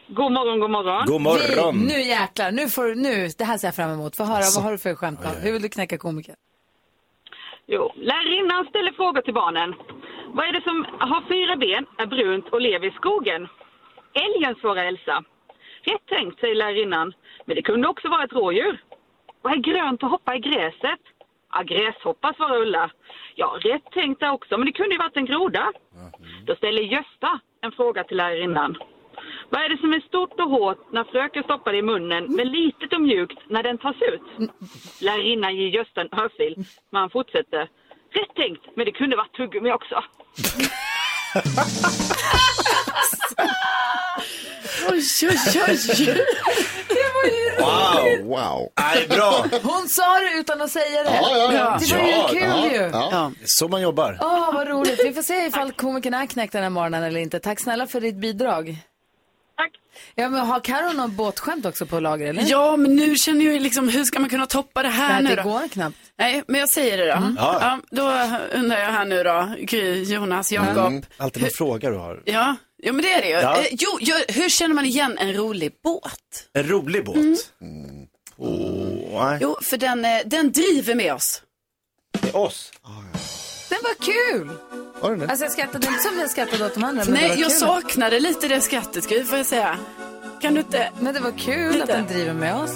God 0.09 0.33
morgon, 0.33 0.61
god 0.61 0.71
morgon. 0.71 1.07
God 1.07 1.21
morgon. 1.21 1.79
Vi, 1.79 1.87
nu 1.87 2.01
jäklar, 2.01 2.51
nu 2.53 2.69
får 2.69 2.95
nu, 2.95 3.29
det 3.39 3.45
här 3.45 3.59
ser 3.59 3.69
jag 3.69 3.75
fram 3.75 3.91
emot. 3.91 4.17
Få 4.17 4.25
höra, 4.25 4.45
vad 4.55 4.65
har 4.65 4.73
du 4.73 4.79
för 4.79 4.95
skämt 4.95 5.21
då? 5.23 5.29
Hur 5.29 5.53
vill 5.53 5.63
du 5.63 5.69
knäcka 5.69 5.99
komiker? 5.99 6.35
Jo, 7.67 7.93
lärarinnan 7.97 8.67
ställer 8.67 8.93
frågor 8.93 9.21
till 9.23 9.35
barnen. 9.35 9.75
Vad 10.37 10.49
är 10.49 10.53
det 10.53 10.63
som 10.63 10.87
har 10.99 11.23
fyra 11.33 11.57
ben, 11.57 11.87
är 11.99 12.07
brunt 12.07 12.49
och 12.53 12.61
lever 12.61 12.87
i 12.87 12.91
skogen? 12.91 13.49
Älgen, 14.25 14.55
svarar 14.61 14.85
Elsa. 14.85 15.25
Rätt 15.83 16.07
tänkt, 16.07 16.41
säger 16.41 16.55
lärarinnan. 16.55 17.13
Men 17.45 17.57
det 17.57 17.63
kunde 17.63 17.89
också 17.89 18.09
vara 18.09 18.25
ett 18.25 18.33
rådjur. 18.33 18.81
Vad 19.43 19.53
är 19.53 19.57
grönt 19.57 20.03
och 20.03 20.11
hoppar 20.11 20.35
i 20.37 20.39
gräset? 20.39 21.01
Ja, 21.53 21.63
gräshoppa, 21.63 22.35
svarar 22.37 22.61
Ulla. 22.63 22.91
Ja, 23.35 23.59
rätt 23.61 23.91
tänkt 23.93 24.21
där 24.21 24.33
också, 24.33 24.57
men 24.59 24.67
det 24.67 24.73
kunde 24.73 24.95
ju 24.95 24.99
varit 24.99 25.17
en 25.17 25.27
groda. 25.27 25.73
Då 26.47 26.55
ställer 26.57 26.83
Gösta 26.83 27.41
en 27.61 27.73
fråga 27.73 28.05
till 28.05 28.17
lärarinnan. 28.17 28.77
Vad 29.51 29.61
är 29.65 29.69
det 29.69 29.79
som 29.81 29.93
är 29.93 30.01
stort 30.01 30.41
och 30.41 30.51
hårt 30.51 30.93
när 30.93 31.05
fröken 31.05 31.43
stoppar 31.43 31.73
det 31.73 31.79
i 31.79 31.83
munnen, 31.93 32.25
men 32.37 32.47
litet 32.59 32.93
och 32.93 33.01
mjukt 33.01 33.39
när 33.51 33.63
den 33.63 33.79
tas 33.79 33.97
ut? 34.13 34.51
Lärarinnan 35.01 35.57
ger 35.57 35.69
Gösta 35.69 36.01
en 36.01 36.13
örfil, 36.21 36.55
men 36.91 37.01
han 37.01 37.11
fortsätter. 37.11 37.63
Rätt 38.19 38.35
tänkt, 38.37 38.63
men 38.77 38.85
det 38.87 38.93
kunde 38.93 39.17
varit 39.17 39.37
tuggummi 39.37 39.73
också. 39.73 39.97
Oj, 44.91 45.03
oj, 45.23 45.37
oj. 45.65 47.57
Wow. 47.59 48.29
Wow. 48.29 48.69
Nej, 48.81 49.09
bra. 49.09 49.47
Hon 49.63 49.89
sa 49.89 50.19
det 50.19 50.39
utan 50.41 50.61
att 50.61 50.71
säga 50.71 51.03
det. 51.03 51.11
Ja, 51.23 51.37
ja, 51.37 51.53
ja. 51.53 51.79
Det 51.81 51.95
var 51.95 52.03
ju 52.07 52.11
Ja, 52.11 52.29
kul 52.29 52.41
ja, 52.43 52.67
ju. 52.73 52.91
ja. 52.93 53.33
Det 53.41 53.45
så 53.45 53.69
man 53.69 53.83
jobbar. 53.83 54.19
Åh, 54.21 54.55
vad 54.55 54.69
roligt. 54.69 55.01
Vi 55.05 55.13
får 55.13 55.23
se 55.23 55.47
ifall 55.47 55.73
komikern 55.73 56.15
är 56.15 56.27
knäckt 56.27 56.53
den 56.53 56.63
här 56.63 56.71
morgonen 56.71 57.03
eller 57.03 57.21
inte. 57.21 57.41
Tack 57.41 57.61
snälla 57.61 57.87
för 57.87 58.01
ditt 58.01 58.21
bidrag. 58.21 58.77
Tack. 59.57 59.73
Ja, 60.15 60.29
men 60.31 60.47
har 60.47 60.61
Karo 60.61 60.93
någon 60.93 61.17
båtskämt 61.17 61.67
också 61.67 61.87
på 61.87 62.01
lager 62.01 62.27
eller? 62.27 62.45
Ja, 62.47 62.77
men 62.77 62.97
nu 62.97 63.17
känner 63.17 63.45
jag 63.45 63.55
ju 63.55 63.61
liksom, 63.61 63.89
hur 63.89 64.05
ska 64.05 64.19
man 64.21 64.31
kunna 64.31 64.47
toppa 64.47 64.83
det 64.83 64.89
här 64.89 65.13
Nej, 65.15 65.23
nu 65.23 65.29
det 65.37 65.43
då? 65.43 65.49
går 65.49 65.69
knappt. 65.69 65.97
Nej, 66.19 66.43
men 66.49 66.61
jag 66.61 66.69
säger 66.71 66.99
det 66.99 67.07
då. 67.07 67.13
Mm. 67.17 67.37
Ja. 67.39 67.59
Ja, 67.61 67.81
då 67.91 68.03
undrar 68.59 68.79
jag 68.79 68.93
här 68.93 69.05
nu 69.05 69.23
då, 69.23 69.55
Gry, 69.61 70.03
Jonas, 70.03 70.53
Jakob. 70.53 70.87
Mm. 70.87 71.03
Alltid 71.17 71.43
någon 71.43 71.51
fråga 71.51 71.91
du 71.91 71.97
har. 71.97 72.23
Ja, 72.25 72.57
ja, 72.77 72.93
men 72.93 73.03
det 73.03 73.13
är 73.13 73.21
det 73.23 73.29
ju. 73.29 73.35
Ja. 73.35 73.61
Eh, 73.61 73.67
jo, 73.71 73.99
jag, 74.01 74.23
hur 74.29 74.49
känner 74.49 74.75
man 74.75 74.85
igen 74.87 75.19
en 75.19 75.33
rolig 75.35 75.73
båt? 75.85 76.49
En 76.53 76.69
rolig 76.69 77.05
båt. 77.05 77.17
Mm. 77.17 78.07
Åh, 78.37 79.25
nej. 79.27 79.39
Jo, 79.43 79.57
för 79.63 79.77
den, 79.77 80.05
eh, 80.05 80.21
den 80.27 80.53
driver 80.53 80.95
med 80.95 81.15
oss. 81.15 81.43
Det 82.21 82.29
är 82.29 82.37
oss. 82.37 82.73
Den 83.69 83.79
var 83.83 84.05
kul! 84.05 84.51
Var? 85.01 85.27
Alltså 85.29 85.45
jag 85.45 85.53
skrattade 85.53 85.87
inte 85.87 85.99
som 86.03 86.19
jag 86.19 86.31
skrattade 86.31 86.65
åt 86.67 86.75
de 86.75 86.85
andra. 86.85 87.05
Men 87.05 87.15
det 87.15 87.21
Nej, 87.21 87.29
var 87.29 87.37
jag 87.37 87.51
kul. 87.51 87.59
saknade 87.59 88.21
lite 88.21 88.49
det 88.49 88.61
skrattet, 88.61 89.09
Gry, 89.09 89.25
får 89.25 89.37
jag 89.39 89.47
säga. 89.47 89.77
Kan 90.41 90.55
du 90.55 90.61
inte? 90.61 90.91
Men 91.01 91.15
det 91.15 91.21
var 91.21 91.31
kul 91.39 91.73
Lite. 91.73 91.83
att 91.83 91.89
den 91.89 92.07
driver 92.07 92.33
med 92.35 92.57
oss. 92.57 92.71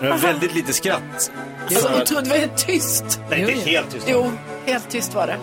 Det 0.00 0.08
var 0.08 0.16
väldigt 0.18 0.54
lite 0.54 0.72
skratt. 0.72 1.30
Jag 1.68 2.06
trodde 2.06 2.22
det 2.22 2.30
var 2.30 2.36
helt 2.36 2.66
tyst. 2.66 3.20
Nej, 3.30 3.42
det 3.44 3.52
är 3.52 3.56
helt 3.56 3.90
tyst. 3.90 4.06
Jo, 4.08 4.32
helt 4.66 4.88
tyst 4.90 5.14
var 5.14 5.26
det. 5.26 5.38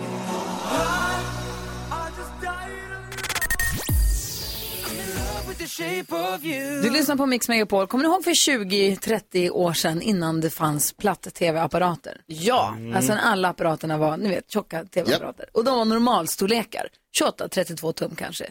Du 6.82 6.90
lyssnar 6.90 7.16
på 7.16 7.26
Mix 7.26 7.48
Megapol. 7.48 7.86
Kommer 7.86 8.04
ni 8.04 8.10
ihåg 8.10 8.24
för 8.24 8.30
20-30 8.30 9.50
år 9.50 9.72
sedan 9.72 10.02
innan 10.02 10.40
det 10.40 10.50
fanns 10.50 10.92
platt-tv-apparater? 10.92 12.20
Ja. 12.26 12.76
Alltså 12.94 13.14
när 13.14 13.20
alla 13.20 13.48
apparaterna 13.48 13.98
var, 13.98 14.16
ni 14.16 14.28
vet, 14.28 14.50
tjocka 14.50 14.84
tv-apparater. 14.84 15.46
Och 15.52 15.64
de 15.64 15.78
var 15.78 15.84
normalstorlekar. 15.84 16.88
28-32 17.20 17.92
tum 17.92 18.16
kanske. 18.16 18.50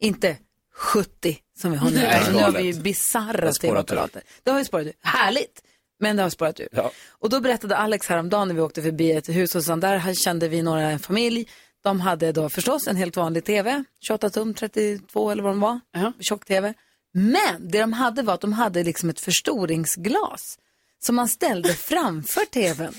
Inte 0.00 0.36
70 0.74 1.36
som 1.58 1.70
vi 1.70 1.76
har 1.76 1.90
nu. 1.90 1.96
Nej, 1.96 2.14
Alltså, 2.16 2.32
nu 2.32 2.38
har 2.38 2.52
vi 2.52 2.62
ju 2.62 2.74
bisarra 2.74 3.52
tv-apparater. 3.52 4.22
Det 4.42 4.50
har 4.50 4.58
ju 4.58 4.64
spårat 4.64 4.86
ur. 4.86 4.92
Härligt! 5.02 5.62
Men 6.00 6.16
det 6.16 6.22
har 6.22 6.30
spårat 6.30 6.60
ur. 6.60 6.68
Ja. 6.72 6.90
Och 7.08 7.30
då 7.30 7.40
berättade 7.40 7.76
Alex 7.76 8.06
häromdagen 8.08 8.48
när 8.48 8.54
vi 8.54 8.60
åkte 8.60 8.82
förbi 8.82 9.12
ett 9.12 9.28
hus 9.28 9.54
hos 9.54 9.66
honom. 9.66 9.80
Där 9.80 10.14
kände 10.14 10.48
vi 10.48 10.62
några 10.62 10.80
en 10.80 10.98
familj. 10.98 11.48
De 11.84 12.00
hade 12.00 12.32
då 12.32 12.48
förstås 12.48 12.86
en 12.86 12.96
helt 12.96 13.16
vanlig 13.16 13.44
tv, 13.44 13.84
28 14.06 14.30
tum, 14.30 14.54
32 14.54 15.30
eller 15.30 15.42
vad 15.42 15.52
de 15.52 15.60
var, 15.60 15.80
tjock-tv. 16.20 16.74
Men 17.12 17.70
det 17.70 17.80
de 17.80 17.92
hade 17.92 18.22
var 18.22 18.34
att 18.34 18.40
de 18.40 18.52
hade 18.52 18.84
liksom 18.84 19.10
ett 19.10 19.20
förstoringsglas 19.20 20.58
som 21.06 21.16
man 21.16 21.28
ställde 21.28 21.74
framför 21.74 22.44
tvn. 22.44 22.94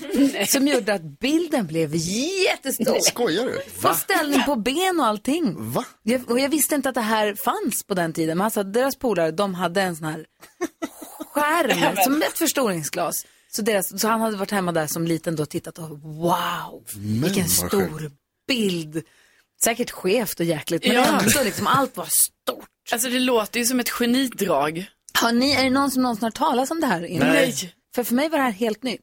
som 0.46 0.68
gjorde 0.68 0.94
att 0.94 1.18
bilden 1.20 1.66
blev 1.66 1.94
jättestor. 1.94 2.98
Skojar 3.00 3.44
du? 3.44 3.60
Få 3.80 3.94
ställning 3.94 4.42
på 4.42 4.56
ben 4.56 5.00
och 5.00 5.06
allting. 5.06 5.72
Va? 5.72 5.84
Jag, 6.02 6.30
och 6.30 6.40
jag 6.40 6.48
visste 6.48 6.74
inte 6.74 6.88
att 6.88 6.94
det 6.94 7.00
här 7.00 7.34
fanns 7.34 7.82
på 7.86 7.94
den 7.94 8.12
tiden. 8.12 8.38
Men 8.38 8.44
alltså, 8.44 8.62
deras 8.62 8.96
polare, 8.96 9.30
de 9.30 9.54
hade 9.54 9.82
en 9.82 9.96
sån 9.96 10.06
här 10.06 10.26
skärm, 11.34 11.96
som 12.04 12.22
ett 12.22 12.38
förstoringsglas. 12.38 13.14
Så, 13.48 13.62
deras, 13.62 14.00
så 14.00 14.08
han 14.08 14.20
hade 14.20 14.36
varit 14.36 14.50
hemma 14.50 14.72
där 14.72 14.86
som 14.86 15.06
liten 15.06 15.36
då 15.36 15.42
och 15.42 15.48
tittat 15.48 15.78
och 15.78 15.98
wow, 16.00 16.84
vilken 16.96 17.42
vad 17.42 17.50
stor 17.50 18.10
bild. 18.46 19.02
Säkert 19.64 19.90
skevt 19.90 20.40
och 20.40 20.46
jäkligt, 20.46 20.86
men 20.86 20.94
Ja. 20.96 21.20
ändå 21.20 21.42
liksom 21.44 21.66
allt 21.66 21.96
var 21.96 22.08
stort. 22.10 22.68
Alltså 22.92 23.08
det 23.08 23.18
låter 23.18 23.60
ju 23.60 23.66
som 23.66 23.80
ett 23.80 23.90
genidrag. 23.90 24.86
Har 25.20 25.32
ni, 25.32 25.50
är 25.52 25.64
det 25.64 25.70
någon 25.70 25.90
som 25.90 26.02
någonsin 26.02 26.24
har 26.24 26.30
talas 26.30 26.70
om 26.70 26.80
det 26.80 26.86
här 26.86 27.04
innan? 27.04 27.28
Nej. 27.28 27.74
För 27.94 28.04
för 28.04 28.14
mig 28.14 28.28
var 28.28 28.38
det 28.38 28.44
här 28.44 28.50
helt 28.52 28.82
nytt. 28.82 29.00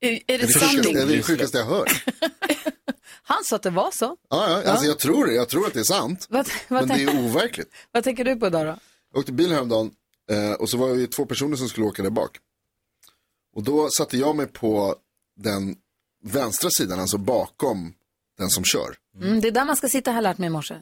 Är, 0.00 0.10
är 0.10 0.12
Det 0.12 0.24
det 0.26 0.34
är 0.34 0.38
det 0.38 0.46
sjukaste, 0.46 0.66
sanning? 0.76 0.94
det 0.94 1.00
är 1.02 1.06
det 1.06 1.22
sjukaste 1.22 1.58
jag 1.58 1.64
hört. 1.64 2.04
Han 3.22 3.44
sa 3.44 3.56
att 3.56 3.62
det 3.62 3.70
var 3.70 3.90
så. 3.90 4.16
Ja, 4.30 4.50
ja, 4.64 4.70
alltså 4.70 4.86
jag 4.86 4.98
tror 4.98 5.26
det. 5.26 5.32
Jag 5.34 5.48
tror 5.48 5.66
att 5.66 5.74
det 5.74 5.80
är 5.80 5.84
sant. 5.84 6.26
Vad, 6.30 6.48
vad, 6.68 6.88
Men 6.88 6.98
det 6.98 7.04
är 7.04 7.24
overkligt. 7.24 7.68
vad 7.92 8.04
tänker 8.04 8.24
du 8.24 8.36
på 8.36 8.46
idag 8.46 8.66
då? 8.66 8.78
Jag 9.12 9.18
åkte 9.20 9.32
bil 9.32 9.52
häromdagen 9.52 9.90
eh, 10.30 10.52
och 10.52 10.70
så 10.70 10.76
var 10.76 10.88
vi 10.88 11.06
två 11.06 11.26
personer 11.26 11.56
som 11.56 11.68
skulle 11.68 11.86
åka 11.86 12.02
där 12.02 12.10
bak. 12.10 12.38
Och 13.54 13.62
då 13.62 13.88
satte 13.90 14.16
jag 14.16 14.36
mig 14.36 14.46
på 14.46 14.96
den 15.36 15.76
vänstra 16.24 16.70
sidan, 16.70 17.00
alltså 17.00 17.18
bakom 17.18 17.94
den 18.38 18.50
som 18.50 18.64
kör. 18.64 18.94
Mm, 19.22 19.40
det 19.40 19.48
är 19.48 19.52
där 19.52 19.64
man 19.64 19.76
ska 19.76 19.88
sitta, 19.88 20.12
har 20.12 20.22
lärt 20.22 20.38
mig 20.38 20.46
i 20.46 20.50
morse. 20.50 20.74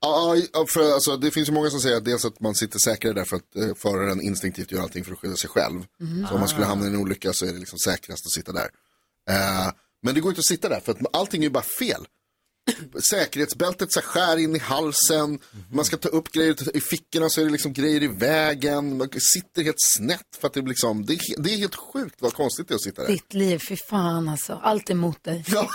Ja, 0.00 0.36
för 0.68 0.92
alltså, 0.92 1.16
det 1.16 1.30
finns 1.30 1.48
ju 1.48 1.52
många 1.52 1.70
som 1.70 1.80
säger 1.80 1.96
att 1.96 2.04
dels 2.04 2.24
att 2.24 2.40
man 2.40 2.54
sitter 2.54 2.78
säkrare 2.78 3.14
därför 3.14 3.36
att 3.36 3.56
eh, 3.56 3.74
föraren 3.76 4.20
instinktivt 4.20 4.72
gör 4.72 4.82
allting 4.82 5.04
för 5.04 5.12
att 5.12 5.18
skydda 5.18 5.36
sig 5.36 5.50
själv. 5.50 5.84
Så 6.28 6.34
om 6.34 6.40
man 6.40 6.48
skulle 6.48 6.66
hamna 6.66 6.86
i 6.86 6.88
en 6.88 6.96
olycka 6.96 7.32
så 7.32 7.46
är 7.46 7.52
det 7.52 7.58
liksom 7.58 7.78
säkrast 7.78 8.26
att 8.26 8.32
sitta 8.32 8.52
där. 8.52 8.68
Eh, 9.30 9.72
men 10.02 10.14
det 10.14 10.20
går 10.20 10.30
inte 10.30 10.38
att 10.38 10.46
sitta 10.46 10.68
där 10.68 10.80
för 10.80 10.92
att 10.92 10.98
allting 11.12 11.40
är 11.42 11.46
ju 11.46 11.50
bara 11.50 11.64
fel. 11.64 12.06
Säkerhetsbältet 13.10 13.92
så 13.92 14.00
skär 14.00 14.36
in 14.36 14.56
i 14.56 14.58
halsen, 14.58 15.38
man 15.72 15.84
ska 15.84 15.96
ta 15.96 16.08
upp 16.08 16.32
grejer 16.32 16.76
i 16.76 16.80
fickorna 16.80 17.28
så 17.28 17.40
är 17.40 17.44
det 17.44 17.50
liksom 17.50 17.72
grejer 17.72 18.02
i 18.02 18.06
vägen, 18.06 18.98
man 18.98 19.08
sitter 19.34 19.62
helt 19.62 19.76
snett 19.96 20.36
för 20.40 20.46
att 20.46 20.54
det 20.54 20.62
blir 20.62 20.70
liksom, 20.70 21.06
det 21.06 21.12
är, 21.12 21.42
det 21.42 21.54
är 21.54 21.58
helt 21.58 21.74
sjukt 21.74 22.16
vad 22.18 22.34
konstigt 22.34 22.68
det 22.68 22.74
är 22.74 22.76
att 22.76 22.82
sitta 22.82 23.02
där. 23.02 23.08
Ditt 23.08 23.34
liv, 23.34 23.58
fy 23.58 23.76
fan 23.76 24.28
alltså. 24.28 24.60
Allt 24.62 24.90
emot 24.90 25.24
dig. 25.24 25.44
Ja, 25.48 25.68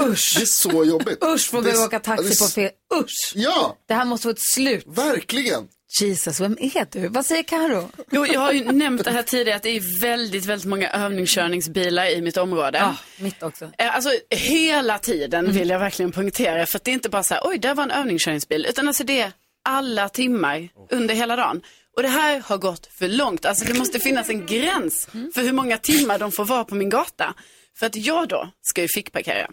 Usch. 0.00 0.34
Det 0.36 0.42
är 0.42 0.46
så 0.46 0.84
jobbigt. 0.84 1.24
Usch, 1.24 1.54
vi 1.64 1.70
s- 1.70 1.78
åka 1.86 2.00
taxi 2.00 2.44
på 2.44 2.50
fel. 2.50 2.70
Usch! 2.94 3.32
Ja, 3.34 3.76
Det 3.88 3.94
här 3.94 4.04
måste 4.04 4.22
få 4.22 4.30
ett 4.30 4.40
slut. 4.54 4.84
verkligen. 4.86 5.68
Jesus, 6.00 6.40
vem 6.40 6.56
är 6.60 6.86
du? 6.92 7.08
Vad 7.08 7.26
säger 7.26 7.42
Karo? 7.42 7.90
Jo, 8.10 8.26
jag 8.26 8.40
har 8.40 8.52
ju 8.52 8.64
nämnt 8.72 9.04
det 9.04 9.10
här 9.10 9.22
tidigare 9.22 9.56
att 9.56 9.62
det 9.62 9.70
är 9.76 10.00
väldigt, 10.00 10.44
väldigt 10.44 10.66
många 10.68 10.90
övningskörningsbilar 10.90 12.06
i 12.10 12.20
mitt 12.22 12.36
område. 12.36 12.78
Ja, 12.78 12.96
mitt 13.18 13.42
också. 13.42 13.70
Eh, 13.78 13.94
Alltså 13.94 14.10
hela 14.30 14.98
tiden 14.98 15.52
vill 15.52 15.68
jag 15.68 15.78
verkligen 15.78 16.12
poängtera 16.12 16.66
för 16.66 16.76
att 16.78 16.84
det 16.84 16.90
är 16.90 16.92
inte 16.92 17.08
bara 17.08 17.22
så 17.22 17.34
här, 17.34 17.42
oj 17.44 17.58
där 17.58 17.74
var 17.74 17.84
en 17.84 17.90
övningskörningsbil, 17.90 18.66
utan 18.68 18.88
alltså 18.88 19.04
det 19.04 19.20
är 19.20 19.32
alla 19.68 20.08
timmar 20.08 20.68
under 20.90 21.14
hela 21.14 21.36
dagen. 21.36 21.62
Och 21.96 22.02
det 22.02 22.08
här 22.08 22.40
har 22.40 22.58
gått 22.58 22.86
för 22.98 23.08
långt, 23.08 23.44
alltså 23.44 23.64
det 23.64 23.74
måste 23.74 23.98
finnas 24.00 24.28
en 24.30 24.46
gräns 24.46 25.08
för 25.34 25.42
hur 25.42 25.52
många 25.52 25.78
timmar 25.78 26.18
de 26.18 26.32
får 26.32 26.44
vara 26.44 26.64
på 26.64 26.74
min 26.74 26.90
gata. 26.90 27.34
För 27.78 27.86
att 27.86 27.96
jag 27.96 28.28
då 28.28 28.50
ska 28.62 28.82
ju 28.82 28.88
fickparkera. 28.94 29.48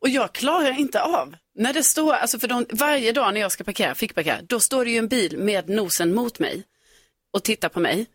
Och 0.00 0.08
jag 0.08 0.32
klarar 0.32 0.78
inte 0.78 1.02
av, 1.02 1.34
när 1.54 1.72
det 1.72 1.82
står, 1.82 2.12
alltså 2.14 2.38
för 2.38 2.48
de, 2.48 2.66
varje 2.72 3.12
dag 3.12 3.34
när 3.34 3.40
jag 3.40 3.52
ska 3.52 3.64
parkera, 3.64 3.94
fickparkera, 3.94 4.36
då 4.42 4.60
står 4.60 4.84
det 4.84 4.90
ju 4.90 4.98
en 4.98 5.08
bil 5.08 5.38
med 5.38 5.68
nosen 5.68 6.14
mot 6.14 6.38
mig 6.38 6.62
och 7.32 7.44
tittar 7.44 7.68
på 7.68 7.80
mig. 7.80 8.06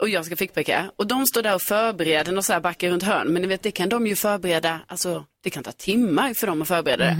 Och 0.00 0.08
jag 0.08 0.26
ska 0.26 0.36
fickparkera. 0.36 0.90
Och 0.96 1.06
de 1.06 1.26
står 1.26 1.42
där 1.42 1.54
och 1.54 1.62
förbereder 1.62 2.36
och 2.36 2.44
så 2.44 2.52
här 2.52 2.60
backar 2.60 2.90
runt 2.90 3.02
hörn. 3.02 3.28
Men 3.28 3.42
ni 3.42 3.48
vet, 3.48 3.62
det 3.62 3.70
kan 3.70 3.88
de 3.88 4.06
ju 4.06 4.16
förbereda, 4.16 4.80
alltså 4.86 5.24
det 5.42 5.50
kan 5.50 5.62
ta 5.62 5.72
timmar 5.72 6.34
för 6.34 6.46
dem 6.46 6.62
att 6.62 6.68
förbereda 6.68 7.04
det. 7.04 7.16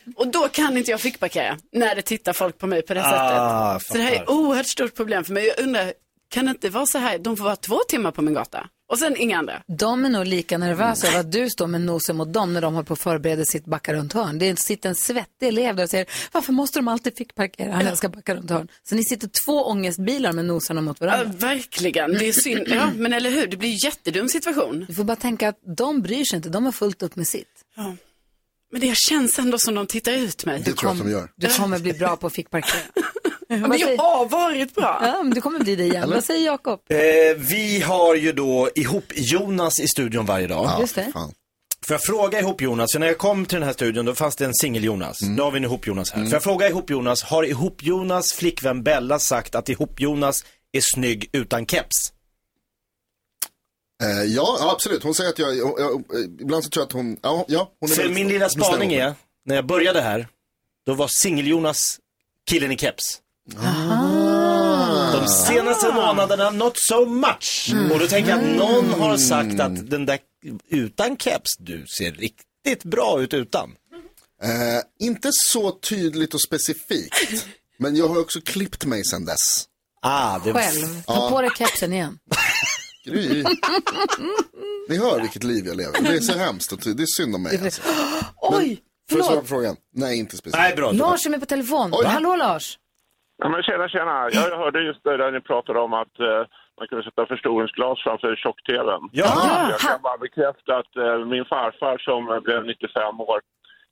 Och 0.16 0.28
då 0.28 0.48
kan 0.48 0.76
inte 0.76 0.90
jag 0.90 1.00
fickparkera 1.00 1.58
när 1.72 1.94
det 1.94 2.02
tittar 2.02 2.32
folk 2.32 2.58
på 2.58 2.66
mig 2.66 2.82
på 2.82 2.94
det 2.94 3.02
Ah, 3.04 3.78
sättet. 3.78 3.88
Så 3.88 3.94
det 3.94 4.02
här 4.02 4.12
är 4.12 4.22
ett 4.22 4.28
oerhört 4.28 4.66
stort 4.66 4.94
problem 4.94 5.24
för 5.24 5.32
mig. 5.32 5.46
Jag 5.46 5.60
undrar, 5.60 5.92
kan 6.30 6.44
det 6.44 6.50
inte 6.50 6.70
vara 6.70 6.86
så 6.86 6.98
här, 6.98 7.18
de 7.18 7.36
får 7.36 7.44
vara 7.44 7.56
två 7.56 7.78
timmar 7.88 8.10
på 8.10 8.22
min 8.22 8.34
gata 8.34 8.68
och 8.88 8.98
sen 8.98 9.16
inga 9.16 9.38
andra? 9.38 9.62
De 9.66 10.04
är 10.04 10.08
nog 10.08 10.26
lika 10.26 10.58
nervösa 10.58 11.08
över 11.08 11.20
att 11.20 11.32
du 11.32 11.50
står 11.50 11.66
med 11.66 11.80
nosen 11.80 12.16
mot 12.16 12.32
dem 12.32 12.52
när 12.54 12.60
de 12.60 12.74
håller 12.74 12.86
på 12.86 12.92
att 12.92 13.00
förbereda 13.00 13.44
sitt 13.44 13.64
backa 13.64 13.92
runt 13.94 14.12
hörn. 14.12 14.38
Det 14.38 14.58
sitter 14.58 14.88
en 14.88 14.94
svettig 14.94 15.48
elev 15.48 15.76
där 15.76 15.84
och 15.84 15.90
säger 15.90 16.06
varför 16.32 16.52
måste 16.52 16.78
de 16.78 16.88
alltid 16.88 17.16
fick 17.16 17.34
parkera? 17.34 17.72
Han 17.72 17.86
älskar 17.86 18.08
backa 18.08 18.34
runt 18.34 18.50
hörn. 18.50 18.68
Så 18.88 18.94
ni 18.94 19.04
sitter 19.04 19.30
två 19.44 19.64
ångestbilar 19.64 20.32
med 20.32 20.44
nosarna 20.44 20.80
mot 20.80 20.96
Ja, 21.00 21.06
varandra. 21.06 21.32
verkligen, 21.38 22.12
det 22.12 22.28
är 22.28 22.32
synd. 22.32 22.64
Ja, 22.66 22.90
men 22.96 23.12
eller 23.12 23.30
hur, 23.30 23.46
det 23.46 23.56
blir 23.56 23.70
en 23.70 23.76
jättedum 23.76 24.28
situation. 24.28 24.84
Du 24.88 24.94
får 24.94 25.04
bara 25.04 25.16
tänka 25.16 25.48
att 25.48 25.58
de 25.76 26.02
bryr 26.02 26.24
sig 26.24 26.36
inte, 26.36 26.48
de 26.48 26.64
har 26.64 26.72
fullt 26.72 27.02
upp 27.02 27.16
med 27.16 27.28
sitt. 27.28 27.48
Ja. 27.76 27.96
Men 28.72 28.80
det 28.80 28.96
känns 28.96 29.38
ändå 29.38 29.58
som 29.58 29.74
de 29.74 29.86
tittar 29.86 30.12
ut 30.12 30.44
mig. 30.46 30.62
Det 30.64 30.72
tror 30.72 30.90
jag 30.92 30.98
att 30.98 31.04
de 31.06 31.10
gör. 31.12 31.30
Du 31.36 31.46
kommer 31.48 31.78
bli 31.78 31.92
bra 31.92 32.16
på 32.16 32.26
att 32.26 32.32
fick 32.32 32.50
parkera. 32.50 32.82
Men 33.48 33.60
jag 33.72 33.80
säger- 33.80 33.98
har 33.98 34.28
varit 34.28 34.74
bra. 34.74 34.98
Ja, 35.02 35.22
men 35.22 35.34
du 35.34 35.40
kommer 35.40 35.60
bli 35.60 35.76
det 35.76 35.84
igen. 35.84 36.10
Vad 36.10 36.24
säger 36.24 36.46
Jakob? 36.46 36.80
Eh, 36.88 36.98
vi 37.36 37.80
har 37.80 38.14
ju 38.14 38.32
då 38.32 38.70
ihop 38.74 39.12
Jonas 39.14 39.80
i 39.80 39.88
studion 39.88 40.26
varje 40.26 40.46
dag. 40.46 40.64
Ja, 40.64 40.80
Just 40.80 40.94
det. 40.94 41.10
fan. 41.12 41.32
Får 41.86 41.94
jag 41.94 42.02
fråga 42.02 42.40
ihop 42.40 42.60
Jonas, 42.60 42.92
för 42.92 42.98
när 43.00 43.06
jag 43.06 43.18
kom 43.18 43.46
till 43.46 43.54
den 43.58 43.66
här 43.66 43.72
studion 43.72 44.04
då 44.04 44.14
fanns 44.14 44.36
det 44.36 44.44
en 44.44 44.54
singel-Jonas. 44.54 45.20
Nu 45.22 45.42
har 45.42 45.50
vi 45.50 45.56
en 45.58 45.64
ihop-Jonas 45.64 46.10
här. 46.10 46.24
Får 46.24 46.32
jag 46.32 46.42
fråga 46.42 46.68
ihop 46.68 46.90
Jonas, 46.90 47.22
har 47.22 47.42
ihop-Jonas 47.44 48.32
flickvän 48.32 48.82
Bella 48.82 49.18
sagt 49.18 49.54
att 49.54 49.68
ihop-Jonas 49.68 50.44
är 50.72 50.80
snygg 50.94 51.30
utan 51.32 51.66
keps? 51.66 52.12
Eh, 54.02 54.22
ja, 54.22 54.70
absolut. 54.74 55.02
Hon 55.02 55.14
säger 55.14 55.30
att 55.30 55.38
jag, 55.38 55.56
jag, 55.56 55.74
jag 55.80 56.02
ibland 56.40 56.64
så 56.64 56.70
tror 56.70 56.80
jag 56.80 56.86
att 56.86 56.92
hon, 56.92 57.16
ja, 57.22 57.44
ja 57.48 57.72
hon 57.80 57.90
är 57.90 57.94
För 57.94 58.08
min 58.08 58.28
lilla 58.28 58.48
spaning 58.48 58.92
är, 58.92 59.14
när 59.44 59.54
jag 59.54 59.66
började 59.66 60.00
här, 60.00 60.26
då 60.86 60.94
var 60.94 61.08
singel-Jonas 61.08 62.00
killen 62.50 62.72
i 62.72 62.78
keps. 62.78 63.20
De 65.12 65.28
senaste 65.28 65.92
månaderna, 65.94 66.50
not 66.50 66.72
so 66.76 67.06
much. 67.06 67.74
Och 67.92 67.98
då 67.98 68.06
tänker 68.06 68.30
jag 68.30 68.38
att 68.38 68.56
någon 68.56 69.00
har 69.00 69.16
sagt 69.16 69.60
att 69.60 69.90
den 69.90 70.06
där 70.06 70.18
utan 70.70 71.16
keps, 71.16 71.56
du 71.58 71.84
ser 71.98 72.12
riktigt 72.12 72.84
bra 72.84 73.22
ut 73.22 73.34
utan. 73.34 73.70
Eh, 74.42 75.06
inte 75.06 75.30
så 75.32 75.70
tydligt 75.70 76.34
och 76.34 76.42
specifikt. 76.42 77.46
Men 77.78 77.96
jag 77.96 78.08
har 78.08 78.20
också 78.20 78.40
klippt 78.40 78.84
mig 78.84 79.04
sedan 79.04 79.24
dess. 79.24 79.64
Ah, 80.02 80.38
det 80.38 80.52
Själv. 80.52 81.02
Ta 81.06 81.30
på 81.30 81.40
dig 81.40 81.50
kepsen 81.58 81.92
igen. 81.92 82.18
Gry. 83.04 83.44
Ni 84.88 84.96
hör 84.98 85.20
vilket 85.20 85.44
liv 85.44 85.66
jag 85.66 85.76
lever. 85.76 86.02
Det 86.02 86.16
är 86.16 86.20
så 86.20 86.38
hemskt 86.38 86.72
och 86.72 86.78
det 86.78 87.02
är 87.02 87.22
synd 87.22 87.34
om 87.34 87.42
mig. 87.42 87.60
Alltså. 87.64 87.82
Oj, 88.36 88.80
Får 89.10 89.18
jag 89.18 89.26
svara 89.26 89.28
förlåt. 89.28 89.40
på 89.42 89.48
frågan? 89.48 89.76
Nej, 89.94 90.18
inte 90.18 90.36
specifikt. 90.36 90.58
Nej, 90.58 90.76
bra. 90.76 90.92
Lars 90.92 91.26
är 91.26 91.30
med 91.30 91.40
på 91.40 91.46
telefon. 91.46 91.90
Oj. 91.94 92.04
Hallå 92.06 92.36
Lars. 92.36 92.78
Ja, 93.38 93.48
men 93.48 93.62
tjena, 93.62 93.88
tjena. 93.88 94.28
Jag 94.30 94.58
hörde 94.58 94.80
just 94.82 95.04
det 95.04 95.16
där 95.16 95.32
ni 95.32 95.40
pratade 95.40 95.78
om 95.80 95.92
att 95.92 96.20
eh, 96.20 96.42
man 96.78 96.88
kunde 96.88 97.04
sätta 97.04 97.26
förstoringsglas 97.26 97.98
framför 98.02 98.36
tjock-tvn. 98.36 99.08
Ja. 99.12 99.68
Jag 99.70 99.80
kan 99.80 100.02
bara 100.02 100.18
bekräfta 100.18 100.76
att 100.76 100.96
eh, 100.96 101.18
min 101.26 101.44
farfar 101.44 101.98
som 101.98 102.40
blev 102.44 102.64
95 102.64 103.20
år, 103.20 103.40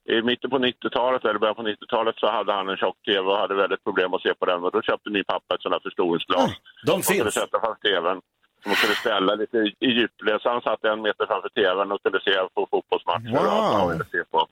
i 0.08 0.22
mitten 0.22 0.50
på 0.50 0.58
90-talet 0.58 1.24
eller 1.24 1.38
början 1.38 1.54
på 1.54 1.62
90-talet 1.62 2.14
så 2.18 2.26
hade 2.30 2.52
han 2.52 2.68
en 2.68 2.76
tjock-tv 2.76 3.20
och 3.30 3.38
hade 3.38 3.54
väldigt 3.54 3.84
problem 3.84 4.14
att 4.14 4.22
se 4.22 4.34
på 4.34 4.46
den. 4.46 4.64
Och 4.64 4.72
då 4.72 4.82
köpte 4.82 5.10
min 5.10 5.24
pappa 5.24 5.54
ett 5.54 5.62
sånt 5.62 5.74
här 5.74 5.80
förstoringsglas. 5.80 6.50
De 6.86 6.92
Man 6.92 7.02
kunde 7.02 7.22
finns. 7.24 7.34
sätta 7.34 7.60
framför 7.60 7.80
tvn. 7.88 8.20
Som 8.62 8.70
man 8.70 8.76
kunde 8.82 8.96
ställa 8.96 9.34
lite 9.34 9.56
i, 9.58 9.74
i 9.80 9.90
djupled. 9.90 10.40
Så 10.42 10.48
han 10.50 10.62
satt 10.62 10.84
en 10.84 11.02
meter 11.02 11.26
framför 11.26 11.48
tvn 11.48 11.92
och 11.92 12.02
kunde 12.02 12.20
se 12.20 12.34
på 12.54 12.66
fotbollsmatcher 12.70 13.34
och 13.46 13.52
allt 13.52 13.74
han 13.80 13.88
ville 13.92 14.04
se 14.04 14.22
på. 14.30 14.46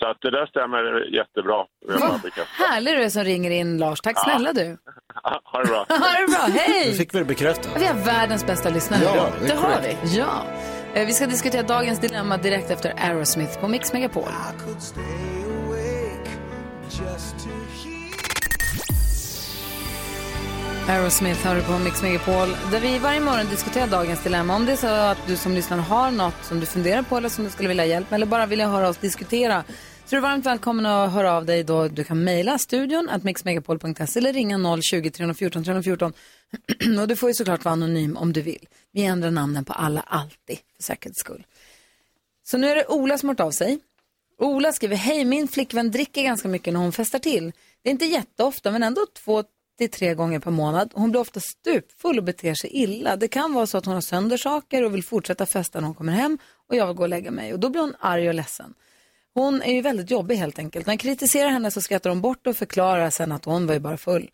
Så 0.00 0.06
att 0.10 0.16
det 0.20 0.30
där 0.30 0.46
stämmer 0.46 1.14
jättebra. 1.16 1.64
vill 1.86 1.96
jag 2.00 2.08
bara 2.10 2.18
bekräfta. 2.18 2.64
Härlig 2.64 2.94
du 2.96 3.02
är 3.02 3.08
som 3.08 3.24
ringer 3.24 3.50
in 3.50 3.78
Lars. 3.78 4.00
Tack 4.00 4.24
snälla 4.24 4.52
du. 4.52 4.76
Ha 5.44 5.60
det 5.62 5.68
bra. 5.68 5.86
Ha 5.88 6.20
det 6.20 6.26
bra, 6.32 6.60
hej! 6.60 6.86
Nu 6.90 6.92
fick 6.94 7.14
vi 7.14 7.18
det 7.18 7.24
bekräftat. 7.24 7.70
Vi 7.76 7.86
har 7.86 7.94
världens 7.94 8.46
bästa 8.46 8.68
lyssnare. 8.70 9.00
Ja, 9.04 9.28
det 9.40 9.46
det 9.46 9.54
har 9.54 9.80
vi. 9.82 10.18
Ja. 10.18 10.42
Eh, 10.94 11.06
Vi 11.06 11.12
ska 11.12 11.26
diskutera 11.26 11.62
dagens 11.62 11.98
dilemma 12.00 12.36
direkt 12.36 12.70
efter 12.70 12.94
Aerosmith 12.98 13.60
på 13.60 13.68
Mix 13.68 13.92
Megapol. 13.92 14.24
Aerosmith 20.90 21.46
hör 21.46 21.56
du 21.56 21.62
på 21.62 21.78
Mix 21.78 22.02
Megapol 22.02 22.48
där 22.70 22.80
vi 22.80 22.98
varje 22.98 23.20
morgon 23.20 23.46
diskuterar 23.50 23.86
dagens 23.86 24.22
dilemma. 24.22 24.56
Om 24.56 24.66
det 24.66 24.72
är 24.72 24.76
så 24.76 24.86
att 24.86 25.26
du 25.26 25.36
som 25.36 25.54
lyssnar 25.54 25.78
har 25.78 26.10
något 26.10 26.44
som 26.44 26.60
du 26.60 26.66
funderar 26.66 27.02
på 27.02 27.16
eller 27.16 27.28
som 27.28 27.44
du 27.44 27.50
skulle 27.50 27.68
vilja 27.68 27.82
ha 27.82 27.88
hjälp 27.88 28.10
med 28.10 28.18
eller 28.18 28.26
bara 28.26 28.46
vill 28.46 28.60
höra 28.60 28.88
oss 28.88 28.96
diskutera 28.96 29.64
så 30.06 30.16
är 30.16 30.16
du 30.16 30.20
varmt 30.20 30.46
välkommen 30.46 30.86
att 30.86 31.12
höra 31.12 31.32
av 31.32 31.46
dig 31.46 31.64
då. 31.64 31.88
Du 31.88 32.04
kan 32.04 32.24
mejla 32.24 32.58
studion 32.58 33.08
att 33.08 33.24
mixmegapol.se 33.24 34.18
eller 34.18 34.32
ringa 34.32 34.56
020-314 34.56 35.64
314. 35.64 36.12
och 37.00 37.08
du 37.08 37.16
får 37.16 37.30
ju 37.30 37.34
såklart 37.34 37.64
vara 37.64 37.72
anonym 37.72 38.16
om 38.16 38.32
du 38.32 38.42
vill. 38.42 38.66
Vi 38.92 39.02
ändrar 39.04 39.30
namnen 39.30 39.64
på 39.64 39.72
alla 39.72 40.00
alltid 40.00 40.58
för 40.76 40.82
säkerhets 40.82 41.20
skull. 41.20 41.46
Så 42.44 42.58
nu 42.58 42.68
är 42.68 42.76
det 42.76 42.86
Ola 42.86 43.18
som 43.18 43.28
har 43.28 43.34
hört 43.34 43.40
av 43.40 43.50
sig. 43.50 43.78
Ola 44.38 44.72
skriver, 44.72 44.96
hej 44.96 45.24
min 45.24 45.48
flickvän 45.48 45.90
dricker 45.90 46.22
ganska 46.22 46.48
mycket 46.48 46.72
när 46.72 46.80
hon 46.80 46.92
festar 46.92 47.18
till. 47.18 47.52
Det 47.82 47.88
är 47.88 47.92
inte 47.92 48.06
jätteofta 48.06 48.70
men 48.70 48.82
ändå 48.82 49.06
två 49.24 49.44
tre 49.88 50.14
gånger 50.14 50.38
per 50.38 50.50
månad. 50.50 50.92
Hon 50.94 51.10
blir 51.10 51.20
ofta 51.20 51.40
stupfull 51.40 52.18
och 52.18 52.24
beter 52.24 52.54
sig 52.54 52.70
illa. 52.70 53.16
Det 53.16 53.28
kan 53.28 53.54
vara 53.54 53.66
så 53.66 53.78
att 53.78 53.84
hon 53.84 53.94
har 53.94 54.00
sönder 54.00 54.36
saker 54.36 54.84
och 54.84 54.94
vill 54.94 55.04
fortsätta 55.04 55.46
festa 55.46 55.80
när 55.80 55.86
hon 55.86 55.94
kommer 55.94 56.12
hem 56.12 56.38
och 56.68 56.76
jag 56.76 56.86
vill 56.86 56.96
gå 56.96 57.02
och 57.02 57.08
lägga 57.08 57.30
mig. 57.30 57.52
Och 57.52 57.60
då 57.60 57.68
blir 57.68 57.80
hon 57.80 57.94
arg 58.00 58.28
och 58.28 58.34
ledsen. 58.34 58.74
Hon 59.34 59.62
är 59.62 59.72
ju 59.72 59.80
väldigt 59.80 60.10
jobbig 60.10 60.36
helt 60.36 60.58
enkelt. 60.58 60.86
När 60.86 60.92
jag 60.92 61.00
kritiserar 61.00 61.48
henne 61.50 61.70
så 61.70 61.80
skrattar 61.80 62.10
hon 62.10 62.20
bort 62.20 62.46
och 62.46 62.56
förklarar 62.56 63.10
sen 63.10 63.32
att 63.32 63.44
hon 63.44 63.66
var 63.66 63.74
ju 63.74 63.80
bara 63.80 63.96
full. 63.96 64.30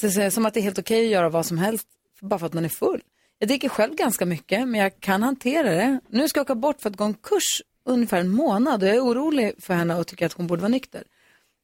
Så, 0.00 0.10
så, 0.10 0.30
som 0.30 0.46
att 0.46 0.54
det 0.54 0.60
är 0.60 0.62
helt 0.62 0.78
okej 0.78 1.04
att 1.04 1.12
göra 1.12 1.28
vad 1.28 1.46
som 1.46 1.58
helst 1.58 1.88
bara 2.20 2.38
för 2.38 2.46
att 2.46 2.52
man 2.52 2.64
är 2.64 2.68
full. 2.68 3.00
Jag 3.38 3.48
dricker 3.48 3.68
själv 3.68 3.94
ganska 3.94 4.26
mycket 4.26 4.68
men 4.68 4.80
jag 4.80 5.00
kan 5.00 5.22
hantera 5.22 5.70
det. 5.70 6.00
Nu 6.08 6.28
ska 6.28 6.38
jag 6.38 6.44
åka 6.44 6.54
bort 6.54 6.80
för 6.80 6.90
att 6.90 6.96
gå 6.96 7.04
en 7.04 7.14
kurs 7.14 7.62
ungefär 7.84 8.20
en 8.20 8.28
månad 8.28 8.82
och 8.82 8.88
jag 8.88 8.96
är 8.96 9.04
orolig 9.04 9.54
för 9.58 9.74
henne 9.74 9.94
och 9.94 10.06
tycker 10.06 10.26
att 10.26 10.32
hon 10.32 10.46
borde 10.46 10.62
vara 10.62 10.68
nykter. 10.68 11.04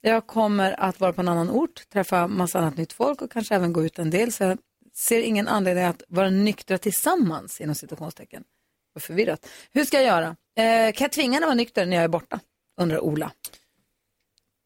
Jag 0.00 0.26
kommer 0.26 0.80
att 0.80 1.00
vara 1.00 1.12
på 1.12 1.20
en 1.20 1.28
annan 1.28 1.50
ort, 1.50 1.88
träffa 1.92 2.28
massa 2.28 2.58
annat 2.58 2.76
nytt 2.76 2.92
folk 2.92 3.22
och 3.22 3.32
kanske 3.32 3.54
även 3.54 3.72
gå 3.72 3.84
ut 3.84 3.98
en 3.98 4.10
del. 4.10 4.32
Så 4.32 4.44
jag 4.44 4.58
ser 4.94 5.22
ingen 5.22 5.48
anledning 5.48 5.84
att 5.84 6.02
vara 6.08 6.30
nyktra 6.30 6.78
tillsammans 6.78 7.60
inom 7.60 7.74
situationstecken. 7.74 8.44
Vad 8.92 9.02
förvirrat. 9.02 9.46
Hur 9.72 9.84
ska 9.84 9.96
jag 9.96 10.06
göra? 10.06 10.36
Eh, 10.56 10.92
kan 10.92 11.04
jag 11.04 11.12
tvinga 11.12 11.34
henne 11.34 11.46
att 11.46 11.48
vara 11.48 11.54
nykter 11.54 11.86
när 11.86 11.96
jag 11.96 12.04
är 12.04 12.08
borta? 12.08 12.40
Undrar 12.80 13.00
Ola. 13.00 13.32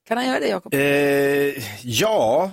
Kan 0.09 0.17
han 0.17 0.27
göra 0.27 0.41
det 0.41 0.49
Jakob? 0.49 0.75
Eh, 0.75 1.81
ja, 1.87 2.53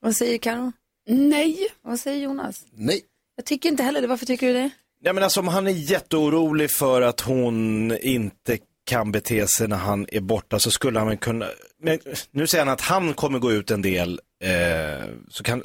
Vad 0.00 0.16
säger 0.16 0.38
Karo? 0.38 0.72
Nej. 1.08 1.68
Vad 1.82 2.00
säger 2.00 2.22
Jonas? 2.24 2.66
Nej. 2.72 3.02
Jag 3.36 3.44
tycker 3.44 3.68
inte 3.68 3.82
heller 3.82 4.00
det. 4.00 4.06
Varför 4.06 4.26
tycker 4.26 4.46
du 4.46 4.52
det? 4.52 4.70
Ja, 5.00 5.12
men 5.12 5.22
alltså, 5.24 5.40
om 5.40 5.48
han 5.48 5.66
är 5.66 5.70
jätteorolig 5.70 6.70
för 6.70 7.02
att 7.02 7.20
hon 7.20 7.92
inte 7.96 8.58
kan 8.86 9.12
bete 9.12 9.46
sig 9.48 9.68
när 9.68 9.76
han 9.76 10.06
är 10.12 10.20
borta 10.20 10.58
så 10.58 10.70
skulle 10.70 10.98
han 10.98 11.08
väl 11.08 11.16
kunna, 11.16 11.46
men 11.82 11.98
nu 12.30 12.46
säger 12.46 12.64
han 12.64 12.72
att 12.74 12.80
han 12.80 13.14
kommer 13.14 13.38
gå 13.38 13.52
ut 13.52 13.70
en 13.70 13.82
del, 13.82 14.20
eh, 14.44 15.08
så 15.30 15.42
kan, 15.42 15.62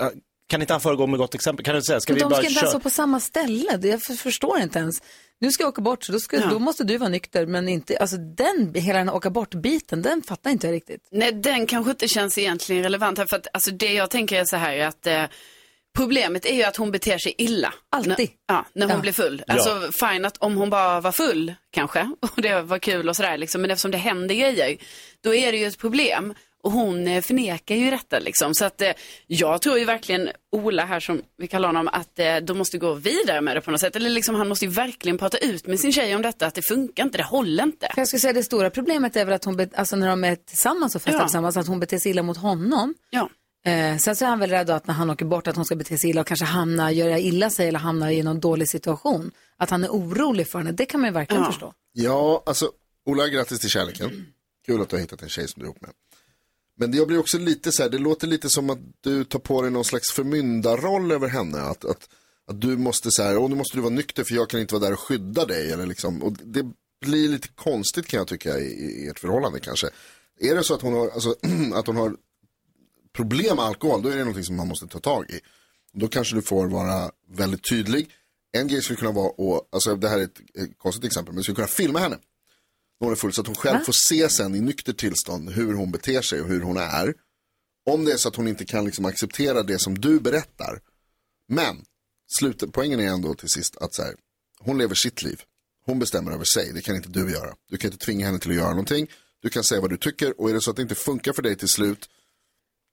kan 0.50 0.62
inte 0.62 0.74
han 0.74 0.82
föregå 0.82 1.08
med 1.08 1.18
gott 1.20 1.36
exempel? 1.36 1.66
Kan 1.66 1.76
du 1.76 1.82
säga, 1.82 2.00
ska 2.00 2.14
Men 2.14 2.16
vi 2.18 2.22
de 2.22 2.30
bara 2.30 2.36
ska 2.38 2.48
inte 2.48 2.60
ens 2.60 2.74
vara 2.74 2.84
på 2.84 2.90
samma 2.90 3.20
ställe. 3.20 3.80
Jag 3.82 4.02
för- 4.04 4.14
förstår 4.14 4.60
inte 4.60 4.80
ens. 4.80 4.96
Nu 5.40 5.52
ska 5.52 5.64
jag 5.64 5.70
åka 5.70 5.82
bort 5.82 6.04
så 6.04 6.12
då, 6.12 6.20
ska, 6.20 6.38
Ja. 6.38 6.48
då 6.50 6.60
måste 6.60 6.84
du 6.84 6.98
vara 6.98 7.10
nykter. 7.10 7.46
Men 7.46 7.70
inte, 7.70 7.98
alltså 7.98 8.18
den, 8.18 8.74
hela 8.76 9.00
den 9.00 9.10
åka 9.10 9.30
bort-biten, 9.30 10.02
den 10.02 10.22
fattar 10.22 10.50
inte 10.52 10.68
jag 10.68 10.74
riktigt. 10.74 11.08
Nej, 11.12 11.32
den 11.32 11.66
kanske 11.66 11.92
inte 11.92 12.08
känns 12.08 12.38
egentligen 12.38 12.84
relevant 12.84 13.18
här. 13.18 13.26
För 13.30 13.36
att, 13.36 13.48
alltså, 13.54 13.72
det 13.72 13.94
jag 13.94 14.10
tänker 14.10 14.40
är 14.40 14.46
så 14.46 14.56
här 14.56 14.80
att 14.80 15.08
eh, 15.08 15.24
problemet 15.98 16.46
är 16.46 16.56
ju 16.56 16.64
att 16.64 16.76
hon 16.76 16.92
beter 16.92 17.18
sig 17.18 17.36
illa. 17.38 17.74
Alltid. 17.92 18.18
När, 18.18 18.28
ja, 18.56 18.66
när 18.74 18.86
hon 18.86 18.96
Ja. 18.96 19.02
blir 19.02 19.12
full. 19.14 19.44
Ja. 19.48 19.54
Alltså 19.54 19.92
fine 20.08 20.26
att 20.26 20.38
om 20.38 20.56
hon 20.56 20.70
bara 20.70 21.02
var 21.02 21.12
full 21.12 21.54
kanske 21.72 22.02
och 22.36 22.42
det 22.42 22.62
var 22.62 22.80
kul 22.80 23.10
och 23.10 23.16
sådär 23.16 23.38
liksom. 23.38 23.62
Men 23.62 23.72
eftersom 23.72 23.92
det 23.92 23.98
händer 23.98 24.36
grejer, 24.36 24.78
då 25.24 25.36
är 25.36 25.52
det 25.52 25.58
ju 25.58 25.66
ett 25.66 25.78
problem. 25.78 26.34
Och 26.64 26.72
hon 26.72 27.08
eh, 27.08 27.22
förnekar 27.22 27.76
ju 27.76 27.90
detta 27.92 28.20
liksom. 28.20 28.56
Så 28.56 28.66
att 28.66 28.82
eh, 28.82 28.92
jag 29.28 29.62
tror 29.62 29.80
ju 29.80 29.86
verkligen 29.86 30.30
Ola 30.52 30.86
här 30.86 31.00
som 31.00 31.22
vi 31.38 31.48
kallar 31.48 31.70
honom 31.70 31.88
att 31.88 32.20
eh, 32.20 32.36
de 32.38 32.58
måste 32.58 32.78
gå 32.78 32.94
vidare 32.94 33.42
med 33.42 33.56
det 33.58 33.62
på 33.62 33.72
något 33.72 33.80
sätt. 33.80 33.96
Eller 33.96 34.10
liksom 34.10 34.36
han 34.36 34.48
måste 34.48 34.66
ju 34.66 34.72
verkligen 34.72 35.18
prata 35.18 35.38
ut 35.38 35.68
med 35.68 35.80
sin 35.80 35.94
tjej 35.94 36.16
om 36.16 36.22
detta. 36.22 36.46
Att 36.46 36.56
det 36.56 36.62
funkar 36.68 37.04
inte, 37.04 37.18
det 37.18 37.24
håller 37.24 37.64
inte. 37.64 37.88
För 37.94 38.02
jag 38.02 38.08
skulle 38.08 38.20
säga 38.20 38.34
det 38.34 38.44
stora 38.44 38.70
problemet 38.70 39.16
är 39.16 39.26
väl 39.26 39.34
att 39.34 39.46
hon, 39.46 39.70
alltså 39.76 39.96
när 39.96 40.08
de 40.08 40.24
är 40.24 40.36
tillsammans 40.36 40.96
och 40.96 41.02
festar 41.02 41.20
Ja. 41.20 41.26
tillsammans, 41.26 41.58
att 41.58 41.68
hon 41.68 41.80
beter 41.80 41.98
sig 42.00 42.12
illa 42.12 42.24
mot 42.24 42.38
honom. 42.38 42.94
Ja. 43.10 43.30
Eh, 43.66 43.98
sen 43.98 44.16
så 44.16 44.26
är 44.26 44.30
han 44.30 44.40
väl 44.40 44.50
rädd 44.50 44.70
att 44.70 44.88
när 44.88 44.94
han 44.94 45.10
åker 45.10 45.26
bort 45.26 45.48
att 45.48 45.56
hon 45.56 45.66
ska 45.66 45.76
bete 45.76 45.98
sig 45.98 46.10
illa 46.10 46.22
och 46.22 46.28
kanske 46.28 46.46
hamna, 46.46 46.92
göra 46.92 47.20
illa 47.20 47.50
sig 47.50 47.68
eller 47.68 47.80
hamna 47.80 48.12
i 48.14 48.24
någon 48.24 48.40
dålig 48.40 48.70
situation. 48.70 49.32
Att 49.58 49.70
han 49.70 49.84
är 49.84 49.90
orolig 49.90 50.48
för 50.48 50.60
henne, 50.60 50.72
det 50.72 50.86
kan 50.86 51.00
man 51.00 51.10
ju 51.10 51.14
verkligen 51.14 51.44
Ja. 51.44 51.52
förstå. 51.52 51.74
Ja, 51.94 52.44
alltså 52.46 52.72
Ola, 53.06 53.28
grattis 53.28 53.60
till 53.60 53.70
kärleken. 53.70 54.26
Kul 54.66 54.82
att 54.82 54.90
du 54.90 54.96
har 54.96 55.02
hittat 55.02 55.22
en 55.22 55.30
tjej 55.30 55.48
som 55.48 55.60
du 55.60 55.66
är 55.66 55.70
ihop 55.70 55.82
med. 55.82 55.92
Men 56.78 56.94
jag 56.94 57.08
blir 57.08 57.20
också 57.20 57.38
lite 57.38 57.72
så 57.72 57.84
här, 57.84 57.90
det 57.90 57.98
låter 57.98 58.28
lite 58.28 58.50
som 58.50 58.70
att 58.70 58.80
du 59.02 59.24
tar 59.24 59.40
på 59.40 59.62
dig 59.62 59.72
någon 59.72 59.84
slags 59.86 60.12
förmyndarroll 60.12 61.12
över 61.12 61.28
henne. 61.28 61.62
Att, 61.62 61.86
att, 61.86 62.10
att 62.48 62.62
du 62.62 62.78
måste 62.78 63.12
så 63.12 63.24
här, 63.24 63.38
åh 63.38 63.50
nu 63.50 63.56
måste 63.56 63.78
du 63.78 63.82
vara 63.82 63.94
nykter 63.94 64.24
för 64.24 64.36
jag 64.36 64.50
kan 64.50 64.60
inte 64.60 64.74
vara 64.76 64.84
där 64.86 64.94
och 64.94 65.00
skydda 65.00 65.46
dig. 65.46 65.72
Eller 65.72 65.86
liksom, 65.86 66.24
och 66.24 66.34
det 66.34 66.66
blir 67.06 67.30
lite 67.30 67.48
konstigt 67.48 68.08
kan 68.08 68.18
jag 68.18 68.28
tycka 68.28 68.60
i, 68.60 68.64
i 69.04 69.08
ert 69.08 69.20
förhållande 69.20 69.60
kanske. 69.60 69.90
Är 70.40 70.56
det 70.56 70.64
så 70.64 70.74
att 70.74 70.82
hon 70.82 70.94
har, 70.94 71.10
alltså, 71.10 71.36
att 71.76 71.88
hon 71.88 71.96
har 71.96 72.16
problem 73.14 73.56
med 73.56 73.66
alkohol, 73.66 74.02
då 74.02 74.10
är 74.10 74.14
det 74.14 74.20
någonting 74.20 74.44
som 74.44 74.56
man 74.56 74.68
måste 74.68 74.88
ta 74.88 75.00
tag 75.00 75.30
i. 75.30 75.40
Då 75.94 76.08
kanske 76.08 76.36
du 76.36 76.42
får 76.42 76.68
vara 76.68 77.12
väldigt 77.28 77.70
tydlig. 77.70 78.10
En 78.52 78.68
grej 78.68 78.82
skulle 78.82 78.98
kunna 78.98 79.12
vara, 79.12 79.58
att, 79.58 79.68
alltså 79.72 79.96
det 79.96 80.10
här 80.10 80.20
är 80.20 80.24
ett, 80.24 80.40
ett 80.40 80.78
konstigt 80.78 81.06
exempel, 81.06 81.34
men 81.34 81.38
du 81.38 81.44
skulle 81.44 81.56
kunna 81.56 81.68
filma 81.68 82.00
henne. 82.00 82.18
När 83.00 83.06
hon 83.06 83.12
är 83.12 83.16
full, 83.16 83.34
så 83.34 83.42
att 83.42 83.48
hon 83.48 83.56
själv 83.56 83.80
får 83.80 83.94
se 83.94 84.30
sen 84.30 84.56
i 84.56 84.62
nykter 84.62 84.94
tillstånd 84.94 85.50
hur 85.50 85.74
hon 85.74 85.92
beter 85.92 86.22
sig 86.22 86.42
och 86.42 86.48
hur 86.48 86.62
hon 86.62 86.78
är. 86.78 87.14
Om 87.86 88.06
det 88.06 88.12
är 88.12 88.18
så 88.18 88.30
att 88.30 88.36
hon 88.36 88.48
inte 88.48 88.66
kan 88.66 88.86
liksom 88.86 89.06
acceptera 89.06 89.64
det 89.64 89.80
som 89.80 90.00
du 90.00 90.20
berättar. 90.20 90.82
Men 91.48 91.86
slutet, 92.40 92.72
poängen 92.74 93.00
är 93.00 93.08
ändå 93.08 93.34
till 93.34 93.50
sist 93.50 93.78
att 93.78 93.94
så 93.94 94.04
här, 94.04 94.16
hon 94.60 94.78
lever 94.78 94.96
sitt 94.96 95.24
liv. 95.24 95.42
Hon 95.86 96.00
bestämmer 96.00 96.32
över 96.32 96.46
sig, 96.46 96.72
det 96.74 96.82
kan 96.82 96.96
inte 96.96 97.10
du 97.10 97.32
göra. 97.32 97.56
Du 97.70 97.78
kan 97.78 97.92
inte 97.92 98.06
tvinga 98.06 98.26
henne 98.26 98.40
till 98.40 98.50
att 98.50 98.56
göra 98.56 98.70
någonting. 98.70 99.08
Du 99.42 99.50
kan 99.50 99.64
säga 99.64 99.82
vad 99.82 99.90
du 99.90 99.98
tycker 99.98 100.42
och 100.42 100.50
är 100.50 100.54
det 100.54 100.62
så 100.62 100.70
att 100.70 100.76
det 100.76 100.82
inte 100.82 100.96
funkar 100.96 101.34
för 101.34 101.42
dig 101.42 101.56
till 101.56 101.68
slut, 101.68 102.10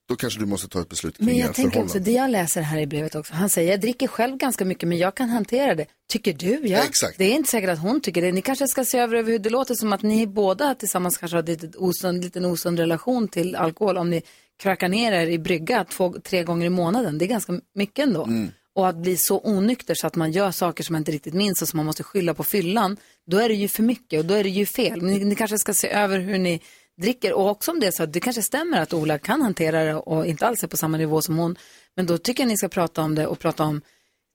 då 0.09 0.17
kanske 0.17 0.41
du 0.41 0.47
måste 0.47 0.69
ta 0.69 0.81
ett 0.81 0.89
beslut 0.89 1.17
kring 1.17 1.27
Men 1.27 1.37
jag 1.37 1.55
tänker 1.55 1.83
också, 1.83 1.99
det 1.99 2.13
jag 2.13 2.31
läser 2.31 2.63
här 2.63 2.79
i 2.79 2.87
brevet 2.87 3.15
också, 3.15 3.35
han 3.35 3.51
säger 3.51 3.71
jag 3.71 3.81
dricker 3.81 4.07
själv 4.07 4.37
ganska 4.37 4.65
mycket 4.65 4.89
men 4.89 4.99
jag 4.99 5.15
kan 5.15 5.29
hantera 5.29 5.75
det. 5.75 5.87
Tycker 6.09 6.33
du? 6.33 6.61
Ja. 6.69 6.85
Exakt. 6.85 7.19
Det 7.19 7.25
är 7.25 7.35
inte 7.35 7.51
säkert 7.51 7.71
att 7.71 7.79
hon 7.79 8.01
tycker 8.01 8.23
det. 8.23 8.33
Ni 8.33 8.43
kanske 8.43 8.69
ska 8.69 8.85
se 8.85 8.99
över 8.99 9.17
över 9.17 9.33
hur 9.33 9.39
det 9.39 9.51
låter 9.51 9.75
som 9.75 9.93
att 9.93 10.03
ni 10.03 10.27
båda 10.27 10.75
tillsammans 10.75 11.19
kanske 11.19 11.37
har 11.37 11.43
en 11.43 11.47
liten 11.47 11.73
osund, 11.77 12.25
liten 12.25 12.45
osund 12.45 12.79
relation 12.79 13.29
till 13.29 13.57
alkohol 13.57 13.97
om 13.97 14.11
ni 14.11 14.23
krökar 14.63 14.89
ner 14.89 15.13
er 15.13 15.27
i 15.27 15.39
brygga 15.39 15.85
två, 15.85 16.15
tre 16.25 16.45
gånger 16.45 16.67
i 16.67 16.71
månaden. 16.71 17.19
Det 17.19 17.25
är 17.25 17.27
ganska 17.27 17.61
mycket 17.75 18.03
ändå. 18.07 18.25
Mm. 18.25 18.51
Och 18.75 18.89
att 18.89 18.97
bli 18.97 19.17
så 19.17 19.41
onykter 19.45 19.95
så 19.95 20.07
att 20.07 20.17
man 20.17 20.33
gör 20.33 20.51
saker 20.51 20.85
som 20.85 20.93
man 20.93 21.01
inte 21.01 21.13
riktigt 21.13 21.35
minns 21.35 21.63
och 21.63 21.69
som 21.69 21.77
man 21.77 21.87
måste 21.87 22.03
skylla 22.03 22.35
på 22.35 22.45
fyllan, 22.45 22.97
då 23.27 23.39
är 23.39 23.49
det 23.49 23.55
ju 23.55 23.69
för 23.69 23.83
mycket 23.83 24.21
och 24.21 24.25
då 24.25 24.35
är 24.35 24.43
det 24.43 24.51
ju 24.51 24.67
fel. 24.67 25.03
Men 25.03 25.13
ni, 25.13 25.25
ni 25.25 25.35
kanske 25.35 25.59
ska 25.59 25.75
se 25.75 25.89
över 25.89 26.19
hur 26.19 26.39
ni 26.39 26.61
dricker 26.99 27.33
och 27.33 27.49
också 27.51 27.71
om 27.71 27.81
det 27.81 27.93
så 27.93 28.03
att 28.03 28.13
det 28.13 28.21
kanske 28.21 28.43
stämmer 28.43 28.81
att 28.81 28.93
Ola 28.93 29.19
kan 29.19 29.43
hantera 29.43 29.85
det 29.85 29.95
och 29.95 30.27
inte 30.27 30.47
alls 30.47 30.63
är 30.63 30.69
på 30.69 30.77
samma 30.77 30.97
nivå 30.97 31.23
som 31.23 31.39
hon. 31.39 31.57
Men 31.97 32.07
då 32.07 32.19
tycker 32.19 32.43
jag 32.43 32.49
ni 32.49 32.57
ska 32.57 32.69
prata 32.69 33.03
om 33.03 33.15
det 33.15 33.27
och 33.27 33.39
prata 33.39 33.65
om, 33.65 33.81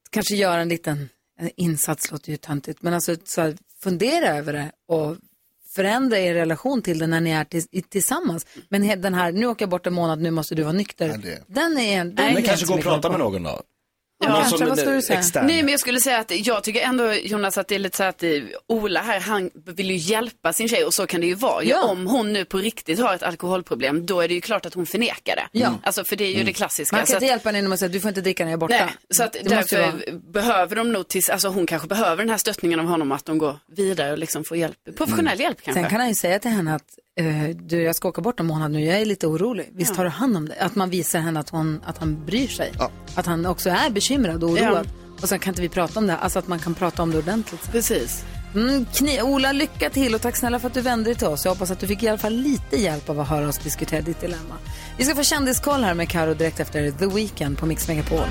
kanske 0.09 0.35
göra 0.35 0.61
en 0.61 0.69
liten 0.69 1.09
en 1.39 1.49
insats, 1.57 2.11
låter 2.11 2.31
ju 2.31 2.37
töntigt, 2.37 2.81
men 2.81 2.93
alltså 2.93 3.15
så 3.23 3.41
här, 3.41 3.57
fundera 3.83 4.27
över 4.37 4.53
det 4.53 4.71
och 4.87 5.17
förändra 5.75 6.19
er 6.19 6.33
relation 6.33 6.81
till 6.81 6.99
det 6.99 7.07
när 7.07 7.21
ni 7.21 7.31
är 7.31 7.43
tillsammans. 7.89 8.45
Men 8.69 9.01
den 9.01 9.13
här, 9.13 9.31
nu 9.31 9.45
åker 9.47 9.63
jag 9.63 9.69
bort 9.69 9.87
en 9.87 9.93
månad, 9.93 10.21
nu 10.21 10.31
måste 10.31 10.55
du 10.55 10.63
vara 10.63 10.73
nykter. 10.73 11.07
Ja, 11.07 11.17
det- 11.17 11.43
Den 11.47 11.77
är 11.77 11.99
en, 12.01 12.15
den 12.15 12.25
Men 12.33 12.37
är 12.37 12.47
kanske 12.47 12.65
gå 12.65 12.73
och 12.73 12.81
prata 12.81 13.09
med 13.09 13.19
någon 13.19 13.43
då. 13.43 13.61
Kanske, 14.25 14.65
vad 14.65 14.77
ska 14.79 14.89
du 14.91 15.01
säga? 15.01 15.21
Nej, 15.43 15.63
men 15.63 15.67
jag 15.71 15.79
skulle 15.79 15.99
säga 15.99 16.17
att 16.19 16.31
jag 16.45 16.63
tycker 16.63 16.81
ändå, 16.81 17.13
Jonas, 17.13 17.57
att 17.57 17.67
det 17.67 17.75
är 17.75 17.79
lite 17.79 17.97
så 17.97 18.03
att 18.03 18.23
eh, 18.23 18.29
Ola 18.67 19.01
här, 19.01 19.19
han 19.19 19.49
vill 19.65 19.89
ju 19.91 19.95
hjälpa 19.97 20.53
sin 20.53 20.67
tjej 20.67 20.85
och 20.85 20.93
så 20.93 21.07
kan 21.07 21.21
det 21.21 21.27
ju 21.27 21.33
vara. 21.35 21.63
Ja. 21.63 21.83
Om 21.83 22.07
hon 22.07 22.33
nu 22.33 22.45
på 22.45 22.57
riktigt 22.57 22.99
har 22.99 23.13
ett 23.15 23.23
alkoholproblem, 23.23 24.05
då 24.05 24.21
är 24.21 24.27
det 24.27 24.33
ju 24.33 24.41
klart 24.41 24.65
att 24.65 24.73
hon 24.73 24.85
förnekar 24.85 25.35
det. 25.35 25.47
Ja. 25.59 25.73
Alltså, 25.83 26.03
för 26.03 26.15
det 26.15 26.23
är 26.23 26.27
ju 26.27 26.33
Mm. 26.33 26.45
det 26.45 26.53
klassiska. 26.53 26.95
Man 26.95 26.99
kan 27.01 27.07
så 27.07 27.13
inte 27.13 27.25
att- 27.25 27.29
hjälpa 27.29 27.49
henne 27.49 27.57
genom 27.57 27.71
att 27.73 27.79
säga 27.79 27.89
du 27.89 27.99
får 27.99 28.09
inte 28.09 28.21
dricka 28.21 28.43
när 28.43 28.51
jag 28.51 28.57
är 28.57 28.59
borta. 28.59 28.75
Nej, 28.85 28.93
så 29.09 29.23
att 29.23 29.33
Det 29.33 29.49
därför 29.49 29.93
behöver 30.33 30.75
de 30.75 30.91
nog 30.91 31.07
tills, 31.07 31.29
alltså 31.29 31.47
hon 31.47 31.65
kanske 31.65 31.87
behöver 31.87 32.17
den 32.17 32.29
här 32.29 32.37
stöttningen 32.37 32.79
av 32.79 32.85
honom 32.85 33.11
att 33.11 33.25
de 33.25 33.37
går 33.37 33.59
vidare 33.75 34.11
och 34.11 34.17
liksom 34.17 34.43
får 34.43 34.57
hjälp, 34.57 34.77
professionell 34.97 35.39
hjälp 35.39 35.57
kanske. 35.63 35.81
Sen 35.81 35.89
kan 35.89 35.99
han 35.99 36.09
ju 36.09 36.15
säga 36.15 36.39
till 36.39 36.51
henne 36.51 36.75
att 36.75 36.83
eh, 37.19 37.55
du, 37.55 37.81
jag 37.83 37.95
ska 37.95 38.07
åka 38.07 38.21
bort 38.21 38.39
en 38.39 38.45
månad 38.45 38.71
nu, 38.71 38.85
jag 38.85 39.01
är 39.01 39.05
lite 39.05 39.27
orolig. 39.27 39.69
Visst 39.73 39.89
Ja. 39.91 39.95
tar 39.95 40.03
du 40.03 40.09
hand 40.09 40.37
om 40.37 40.49
det? 40.49 40.55
Att 40.59 40.75
man 40.75 40.89
visar 40.89 41.19
henne 41.19 41.39
att, 41.39 41.49
hon, 41.49 41.81
att 41.85 41.97
han 41.97 42.25
bryr 42.25 42.47
sig. 42.47 42.71
Att 43.15 43.25
han 43.25 43.45
också 43.45 43.69
är 43.69 43.89
bekymrad 43.89 44.12
och 44.43 44.49
oroad. 44.49 44.87
Och 45.21 45.29
sen 45.29 45.39
kan 45.39 45.51
inte 45.51 45.61
vi 45.61 45.69
prata 45.69 45.99
om 45.99 46.07
det, 46.07 46.17
alltså 46.17 46.39
att 46.39 46.47
man 46.47 46.59
kan 46.59 46.73
prata 46.73 47.03
om 47.03 47.11
det 47.11 47.17
ordentligt. 47.17 47.63
sen. 47.63 47.71
Precis. 47.71 48.23
Mm, 48.55 48.85
Ola, 49.23 49.51
lycka 49.51 49.89
till 49.89 50.15
och 50.15 50.21
tack 50.21 50.35
snälla 50.35 50.59
för 50.59 50.67
att 50.67 50.73
du 50.73 50.81
vände 50.81 51.09
dig 51.09 51.15
till 51.15 51.27
oss. 51.27 51.45
Jag 51.45 51.51
hoppas 51.51 51.71
att 51.71 51.79
du 51.79 51.87
fick 51.87 52.03
i 52.03 52.07
alla 52.07 52.17
fall 52.17 52.33
lite 52.33 52.81
hjälp 52.81 53.09
av 53.09 53.19
att 53.19 53.27
höra 53.27 53.47
oss 53.47 53.57
diskutera 53.57 54.01
ditt 54.01 54.21
dilemma. 54.21 54.55
Vi 54.97 55.05
ska 55.05 55.15
få 55.15 55.23
kändiskoll 55.23 55.83
här 55.83 55.93
med 55.93 56.09
Karo 56.09 56.33
direkt 56.33 56.59
efter 56.59 56.91
The 56.91 57.05
Weeknd 57.05 57.57
på 57.57 57.65
Mix 57.65 57.87
Megapol. 57.87 58.25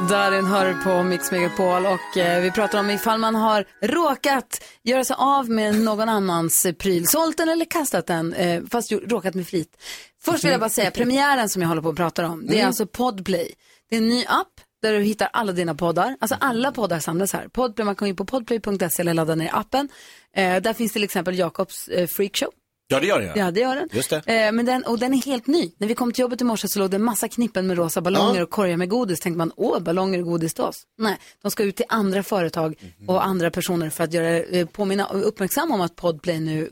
Darin 0.00 0.44
hör 0.46 0.74
på 0.84 1.02
Mix 1.02 1.30
Megapol 1.30 1.86
och 1.86 2.16
eh, 2.16 2.42
vi 2.42 2.50
pratar 2.50 2.80
om 2.80 2.90
ifall 2.90 3.18
man 3.18 3.34
har 3.34 3.64
råkat 3.82 4.64
göra 4.82 5.04
sig 5.04 5.16
av 5.18 5.50
med 5.50 5.74
någon 5.80 6.08
annans 6.08 6.66
pryl, 6.78 7.06
sålt 7.06 7.36
den 7.36 7.48
eller 7.48 7.64
kastat 7.64 8.06
den, 8.06 8.32
eh, 8.32 8.62
fast 8.70 8.92
ju, 8.92 8.98
råkat 8.98 9.34
med 9.34 9.46
flit. 9.46 9.76
Först 10.24 10.44
vill 10.44 10.50
jag 10.50 10.60
bara 10.60 10.70
säga 10.70 10.90
premiären 10.90 11.48
som 11.48 11.62
jag 11.62 11.68
håller 11.68 11.82
på 11.82 11.88
att 11.88 11.96
prata 11.96 12.26
om, 12.26 12.46
det 12.46 12.52
är 12.52 12.56
Mm. 12.56 12.66
alltså 12.66 12.86
Podplay. 12.86 13.54
Det 13.90 13.96
är 13.96 14.00
en 14.00 14.08
ny 14.08 14.24
app 14.28 14.52
där 14.82 14.92
du 14.92 15.00
hittar 15.00 15.28
alla 15.32 15.52
dina 15.52 15.74
poddar. 15.74 16.16
Alltså 16.20 16.36
alla 16.40 16.72
poddar 16.72 16.98
samlas 17.00 17.32
här. 17.32 17.48
Podplay, 17.48 17.84
man 17.84 17.94
kan 17.96 18.06
gå 18.06 18.08
in 18.08 18.16
på 18.16 18.24
podplay.se 18.24 19.00
eller 19.00 19.14
ladda 19.14 19.34
ner 19.34 19.50
appen. 19.52 19.88
Eh, 20.36 20.62
där 20.62 20.72
finns 20.72 20.92
till 20.92 21.04
exempel 21.04 21.38
Jakobs 21.38 21.88
eh, 21.88 22.06
freakshow. 22.06 22.50
Ja, 22.88 23.00
det 23.00 23.06
gör 23.06 23.20
det. 23.20 23.32
Ja, 23.36 23.50
det 23.50 23.60
gör 23.60 23.76
den. 23.76 23.88
Just 23.92 24.10
det. 24.10 24.16
Eh, 24.46 24.52
men 24.52 24.66
den, 24.66 24.84
och 24.84 24.98
den 24.98 25.14
är 25.14 25.18
helt 25.22 25.46
ny. 25.46 25.72
När 25.78 25.88
vi 25.88 25.94
kom 25.94 26.12
till 26.12 26.22
jobbet 26.22 26.40
i 26.40 26.44
morse 26.44 26.68
så 26.68 26.78
låg 26.78 26.90
det 26.90 26.96
en 26.96 27.04
massa 27.04 27.28
knippen 27.28 27.66
med 27.66 27.76
rosa 27.76 28.00
ballonger 28.00 28.36
Ja. 28.36 28.42
och 28.42 28.50
korgar 28.50 28.76
med 28.76 28.88
godis. 28.88 29.20
Tänkte 29.20 29.38
man, 29.38 29.52
åh, 29.56 29.78
ballonger 29.80 30.18
och 30.18 30.24
godis 30.26 30.54
till 30.54 30.64
oss. 30.64 30.82
Nej, 30.98 31.16
de 31.42 31.50
ska 31.50 31.62
ut 31.62 31.76
till 31.76 31.86
andra 31.88 32.22
företag 32.22 32.74
Mhm. 32.98 33.08
och 33.08 33.24
andra 33.26 33.50
personer 33.50 33.90
för 33.90 34.04
att 34.04 34.12
göra, 34.12 34.28
eh, 34.28 34.66
påminna 34.66 35.06
och 35.06 35.28
uppmärksamma 35.28 35.74
om 35.74 35.80
att 35.80 35.96
Podplay 35.96 36.40
nu 36.40 36.70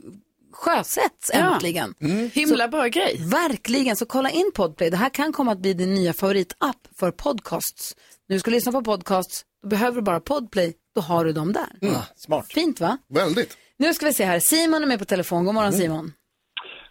sjösätts 0.53 1.31
Ja. 1.33 1.53
äntligen. 1.53 1.93
Himla 2.33 2.67
bra 2.67 2.87
grej. 2.87 3.17
Verkligen, 3.19 3.95
så 3.95 4.05
kolla 4.05 4.29
in 4.29 4.51
Podplay. 4.55 4.89
Det 4.89 4.97
här 4.97 5.09
kan 5.09 5.33
komma 5.33 5.51
att 5.51 5.59
bli 5.59 5.73
din 5.73 5.93
nya 5.93 6.13
favoritapp 6.13 6.87
för 6.99 7.11
podcasts. 7.11 7.95
Du 8.27 8.39
ska 8.39 8.51
lyssna 8.51 8.71
på 8.71 8.81
podcasts, 8.81 9.41
då 9.63 9.69
behöver 9.69 9.95
du 9.95 10.01
bara 10.01 10.19
Podplay, 10.19 10.73
då 10.95 11.01
har 11.01 11.25
du 11.25 11.31
dem 11.33 11.53
där. 11.53 11.87
Mm. 11.87 11.95
Smart. 12.15 12.45
Fint 12.49 12.79
va? 12.79 12.97
Väldigt. 13.09 13.57
Nu 13.77 13.93
ska 13.93 14.05
vi 14.05 14.13
se 14.13 14.25
här, 14.25 14.39
Simon 14.39 14.83
är 14.83 14.87
med 14.87 14.99
på 14.99 15.05
telefon. 15.05 15.45
God 15.45 15.53
morgon 15.53 15.73
Simon. 15.73 16.11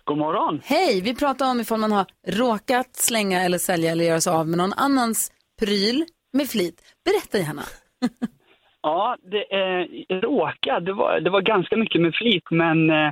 God 0.05 0.19
morgon. 0.19 0.61
Hej, 0.65 1.01
vi 1.01 1.15
pratar 1.15 1.51
om 1.51 1.61
ifall 1.61 1.81
man 1.81 1.93
har 1.93 2.07
råkat 2.27 2.97
slänga 2.97 3.43
eller 3.43 3.59
sälja 3.59 3.93
eller 3.93 4.05
göra 4.05 4.21
sig 4.21 4.33
av 4.33 4.49
med 4.49 4.59
någon 4.59 4.73
annans 4.73 5.33
pryl 5.61 6.05
med 6.33 6.49
flit. 6.49 6.83
Berätta 7.05 7.39
gärna. 7.39 7.63
Ja, 8.87 9.17
det 9.23 9.45
eh, 9.61 10.19
råka. 10.21 10.81
Det 10.81 10.93
var, 10.93 11.21
det 11.21 11.31
var 11.31 11.41
ganska 11.41 11.77
mycket 11.77 12.01
med 12.01 12.15
flit, 12.15 12.45
men 12.51 12.91
eh, 12.91 13.11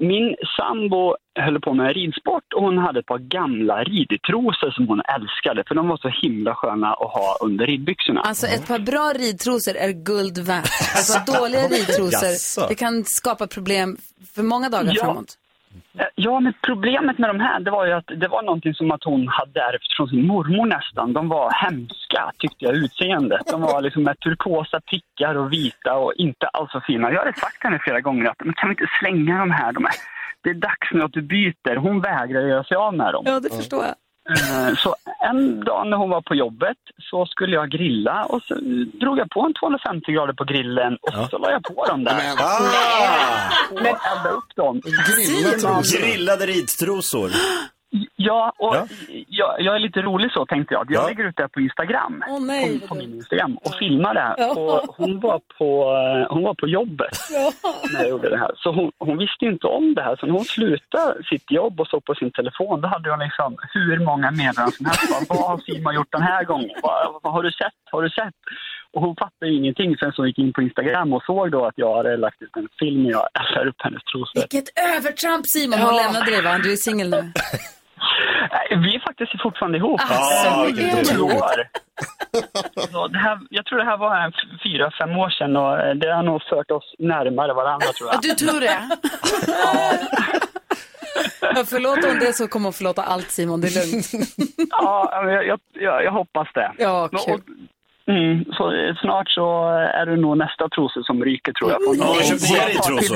min 0.00 0.36
sambo 0.56 1.16
höll 1.44 1.60
på 1.60 1.74
med 1.74 1.94
ridsport 1.94 2.52
och 2.56 2.62
hon 2.62 2.78
hade 2.78 2.98
ett 3.00 3.06
par 3.06 3.18
gamla 3.18 3.84
ridtrosor 3.84 4.70
som 4.70 4.88
hon 4.88 5.00
älskade, 5.16 5.62
för 5.68 5.74
de 5.74 5.88
var 5.88 5.96
så 5.96 6.08
himla 6.22 6.54
sköna 6.54 6.88
att 6.92 7.12
ha 7.12 7.36
under 7.40 7.66
ridbyxorna. 7.66 8.20
Alltså 8.20 8.46
ett 8.46 8.66
par 8.68 8.78
bra 8.78 9.12
ridtrosor 9.16 9.76
är 9.76 9.92
guld 9.92 10.38
värt. 10.38 10.70
Par 11.26 11.40
dåliga 11.40 11.68
ridtrosor, 11.68 12.68
det 12.68 12.74
kan 12.74 13.04
skapa 13.04 13.46
problem 13.46 13.96
för 14.34 14.42
många 14.42 14.68
dagar 14.68 14.92
Ja. 14.96 15.04
framåt. 15.04 15.36
Eh, 15.98 16.06
ja, 16.14 16.40
men 16.40 16.52
problemet 16.66 17.18
med 17.18 17.30
de 17.30 17.40
här, 17.40 17.60
det 17.60 17.70
var 17.70 17.86
ju 17.86 17.92
att 17.92 18.06
det 18.06 18.28
var 18.28 18.42
någonting 18.42 18.74
som 18.74 18.90
att 18.90 19.04
hon 19.04 19.28
hade 19.28 19.60
ärvt 19.60 19.96
från 19.96 20.08
sin 20.08 20.26
mormor 20.26 20.66
nästan. 20.66 21.12
De 21.12 21.28
var 21.28 21.50
hemska, 21.50 22.32
tyckte 22.38 22.64
jag, 22.64 22.74
utseendet. 22.74 23.46
De 23.46 23.60
var 23.60 23.82
liksom 23.82 24.02
med 24.02 24.20
turkosa 24.20 24.80
prickar 24.80 25.34
och 25.34 25.52
vita 25.52 25.96
och 25.96 26.12
inte 26.16 26.46
alls 26.46 26.72
så 26.72 26.80
fina. 26.80 27.12
Jag 27.12 27.18
hade 27.18 27.38
sagt 27.38 27.62
henne 27.64 27.78
flera 27.78 28.00
gånger 28.00 28.30
att 28.30 28.44
men 28.44 28.54
kan 28.54 28.68
vi 28.68 28.72
inte 28.72 28.90
slänga 29.00 29.38
de 29.38 29.50
här? 29.50 29.72
De 29.72 29.84
är, 29.84 29.92
det 30.42 30.50
är 30.50 30.54
dags 30.54 30.92
nu 30.92 31.02
att 31.02 31.12
du 31.12 31.22
byter. 31.22 31.76
Hon 31.76 32.00
vägrar 32.00 32.40
göra 32.40 32.64
sig 32.64 32.76
av 32.76 32.94
med 32.94 33.12
dem. 33.12 33.24
Ja, 33.26 33.40
det 33.40 33.56
förstår 33.56 33.84
jag. 33.84 33.94
Eh, 34.30 34.76
Så 34.76 34.94
en 35.30 35.60
dag 35.64 35.86
när 35.86 35.96
hon 35.96 36.10
var 36.10 36.22
på 36.22 36.34
jobbet 36.34 36.76
så 37.10 37.26
skulle 37.26 37.54
jag 37.56 37.70
grilla 37.70 38.24
och 38.24 38.42
så 38.42 38.54
drog 39.00 39.18
jag 39.18 39.30
på 39.30 39.40
en 39.40 39.54
250 39.54 40.12
grader 40.12 40.32
på 40.32 40.44
grillen 40.44 40.96
och 41.02 41.30
så 41.30 41.38
la 41.38 41.50
jag 41.50 41.62
på 41.62 41.84
dem 41.86 42.04
där. 42.04 42.12
Ah! 42.38 43.50
Och 43.72 43.80
eldade 43.80 44.30
upp 44.30 44.56
dem. 44.56 44.80
Grillade 46.00 46.46
ridtrosor. 46.46 47.30
Ja, 48.16 48.52
och 48.58 48.76
Ja. 48.76 48.86
Jag, 49.28 49.60
jag 49.60 49.74
är 49.74 49.78
lite 49.78 50.02
rolig 50.02 50.32
så 50.32 50.46
tänkte 50.46 50.74
jag. 50.74 50.86
Jag 50.90 51.02
Ja. 51.02 51.08
lägger 51.08 51.24
ut 51.24 51.36
det 51.36 51.42
här 51.42 51.48
på 51.48 51.60
Instagram. 51.60 52.22
Åh, 52.28 52.40
nej, 52.40 52.80
på, 52.80 52.86
på 52.86 52.94
min 52.94 53.14
Instagram 53.14 53.56
och 53.64 53.74
filmar 53.74 54.14
det 54.14 54.20
här. 54.20 54.34
Ja. 54.38 54.50
Och 54.50 54.94
hon, 54.96 55.20
var 55.20 55.40
på, 55.58 55.82
eh, 55.82 56.34
hon 56.34 56.42
var 56.42 56.54
på 56.54 56.68
jobbet 56.68 57.18
när 57.92 58.00
jag 58.00 58.08
gjorde 58.10 58.30
det 58.30 58.38
här. 58.38 58.50
Så 58.56 58.72
hon, 58.72 58.92
hon 58.98 59.18
visste 59.18 59.44
ju 59.44 59.50
inte 59.52 59.66
om 59.66 59.94
det 59.94 60.02
här. 60.02 60.16
Så 60.16 60.26
när 60.26 60.32
hon 60.32 60.44
slutade 60.44 61.24
sitt 61.24 61.50
jobb 61.50 61.80
och 61.80 61.86
såg 61.86 62.04
på 62.04 62.14
sin 62.14 62.30
telefon, 62.32 62.80
då 62.80 62.88
hade 62.88 63.10
hon 63.10 63.18
liksom 63.18 63.56
hur 63.74 63.98
många 63.98 64.30
meddelanden 64.30 64.72
som 64.72 64.86
helst. 64.86 65.28
Bara, 65.28 65.38
Vad 65.38 65.48
har 65.50 65.58
Simon 65.58 65.94
gjort 65.94 66.12
den 66.12 66.22
här 66.22 66.44
gången? 66.44 66.70
Vad, 66.82 67.20
vad 67.22 67.32
har 67.32 67.42
du 67.42 67.52
sett? 67.52 67.72
Har 67.92 68.02
du 68.02 68.10
sett? 68.10 68.34
Och 68.92 69.00
hon 69.02 69.16
fattade 69.16 69.52
ingenting 69.52 69.96
förrän 69.96 70.12
hon 70.16 70.26
gick 70.26 70.38
in 70.38 70.52
på 70.52 70.62
Instagram 70.62 71.12
och 71.12 71.22
såg 71.22 71.50
då 71.50 71.66
att 71.66 71.74
jag 71.76 71.96
hade 71.96 72.16
lagt 72.16 72.42
ut 72.42 72.56
en 72.56 72.68
film 72.78 73.02
när 73.02 73.10
jag 73.10 73.26
eldar 73.40 73.66
upp 73.66 73.76
hennes 73.78 74.02
trosor. 74.04 74.40
Vilket 74.40 74.68
övertramp 74.96 75.46
Simon, 75.46 75.78
hon 75.78 75.96
lämnade 75.96 76.30
dig 76.30 76.42
va? 76.42 76.58
Du 76.62 76.72
är 76.72 76.76
singel 76.76 77.10
nu. 77.10 77.22
Nej, 78.50 78.78
Vi 78.82 78.94
är 78.96 79.00
faktiskt 79.00 79.32
fortfarande 79.60 79.78
ihop. 79.78 80.00
Alltså, 80.08 80.46
Eh, 80.48 80.64
vilket 80.66 81.18
år. 81.20 81.68
Så 82.92 83.08
det 83.08 83.18
här, 83.18 83.38
jag 83.50 83.64
tror 83.66 83.78
det 83.78 83.84
här 83.84 83.96
var 83.96 84.16
en 84.16 84.32
fyra, 84.64 84.90
fem 85.00 85.16
år 85.16 85.30
sedan 85.30 85.56
och 85.56 85.78
eh, 85.80 85.94
det 85.94 86.12
har 86.14 86.22
nog 86.22 86.42
fört 86.42 86.70
oss 86.70 86.94
närmare 86.98 87.52
varandra 87.54 87.86
tror 87.98 88.08
jag. 88.12 88.22
Du 88.22 88.28
tror 88.34 88.60
det? 88.60 88.80
Ja, 91.40 91.64
förlåt 91.66 92.04
om 92.04 92.18
det 92.20 92.32
så 92.32 92.48
kommer 92.48 92.64
hon 92.66 92.72
förlåta 92.72 93.02
allt 93.02 93.30
Simon, 93.30 93.60
det 93.60 93.66
är 93.68 93.92
lugnt. 93.92 94.06
Ja, 94.70 95.10
jag, 95.30 95.46
jag, 95.46 95.60
jag, 95.72 96.04
jag 96.04 96.12
hoppas 96.12 96.48
det. 96.54 96.72
Ja, 96.78 97.08
kul. 97.08 97.34
och- 97.34 97.40
Mm, 98.06 98.44
så 98.44 98.72
eh, 98.72 98.94
snart 99.00 99.30
så 99.30 99.68
är 100.00 100.06
det 100.06 100.16
nog 100.16 100.38
nästa 100.38 100.68
trosor 100.68 101.02
som 101.02 101.24
ryker 101.24 101.52
tror 101.52 101.70
jag. 101.70 101.80
Ja, 101.96 102.14
köp 102.22 102.38
till 102.38 102.56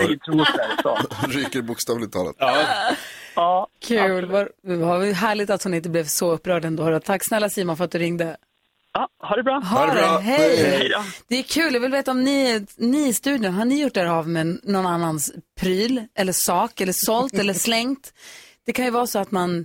ridtrosor, 0.08 0.82
så. 0.82 0.98
Ryker 1.38 1.62
bokstavligt 1.62 2.12
talat. 2.12 2.36
Ja, 2.38 2.54
Kul, 3.80 4.26
vad, 4.26 4.48
vad 4.62 5.06
härligt 5.06 5.50
att 5.50 5.62
hon 5.64 5.74
inte 5.74 5.88
blev 5.88 6.04
så 6.04 6.32
upprörd 6.32 6.64
ändå. 6.64 6.90
då. 6.90 7.00
Tack 7.00 7.22
snälla 7.28 7.50
Simon 7.50 7.76
för 7.76 7.84
att 7.84 7.90
du 7.90 7.98
ringde. 7.98 8.36
Ja, 8.92 9.08
ha 9.28 9.36
det 9.36 9.42
bra. 9.42 9.58
Ha, 9.58 9.86
det, 9.94 10.20
hej. 10.22 10.56
Hej 10.56 10.88
då. 10.88 11.04
Det 11.28 11.38
är 11.38 11.42
kul, 11.42 11.74
jag 11.74 11.80
vill 11.80 11.90
veta 11.92 12.10
om 12.10 12.24
ni, 12.24 12.66
ni 12.76 13.08
i 13.08 13.12
studion, 13.12 13.54
har 13.54 13.64
ni 13.64 13.82
gjort 13.82 13.96
er 13.96 14.06
av 14.06 14.28
med 14.28 14.58
någon 14.62 14.86
annans 14.86 15.32
pryl 15.60 16.02
eller 16.14 16.32
sak 16.36 16.80
eller 16.80 16.94
sålt 16.96 17.34
eller 17.34 17.54
slängt? 17.54 18.12
Det 18.66 18.72
kan 18.72 18.84
ju 18.84 18.90
vara 18.90 19.06
så 19.06 19.18
att 19.18 19.30
man 19.30 19.64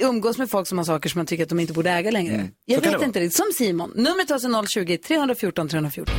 umgås 0.00 0.38
med 0.38 0.50
folk 0.50 0.68
som 0.68 0.78
har 0.78 0.84
saker 0.84 1.08
som 1.08 1.18
man 1.18 1.26
tycker 1.26 1.42
att 1.42 1.48
de 1.48 1.60
inte 1.60 1.72
borde 1.72 1.90
äga 1.90 2.10
längre. 2.10 2.32
Jag 2.32 2.78
Mm. 2.78 2.90
Det 2.90 2.98
vet 2.98 3.06
inte 3.06 3.20
riktigt. 3.20 3.36
Som 3.36 3.52
Simon. 3.54 3.92
Numret 3.94 4.30
är 4.30 4.34
alltså 4.34 4.66
020 4.66 4.96
314 4.98 5.68
314. 5.68 6.14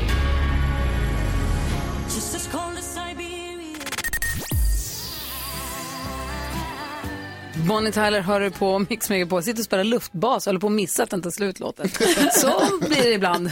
Bonnie 7.68 7.92
Tyler 7.92 8.22
hör 8.22 8.40
du 8.40 8.52
på 8.52 8.86
Mix 8.90 9.10
Megapol, 9.10 9.44
sitter 9.44 9.60
och 9.62 9.66
spelar 9.66 9.84
luftbas, 9.84 10.46
håller 10.46 10.60
på 10.60 10.68
att 10.68 10.74
missa 10.74 11.04
att 11.04 11.10
den 11.10 11.22
tar 11.22 11.30
slut 11.32 11.60
låten. 11.60 11.90
Så 12.32 12.62
blir 12.88 13.04
det 13.04 13.14
ibland. 13.14 13.50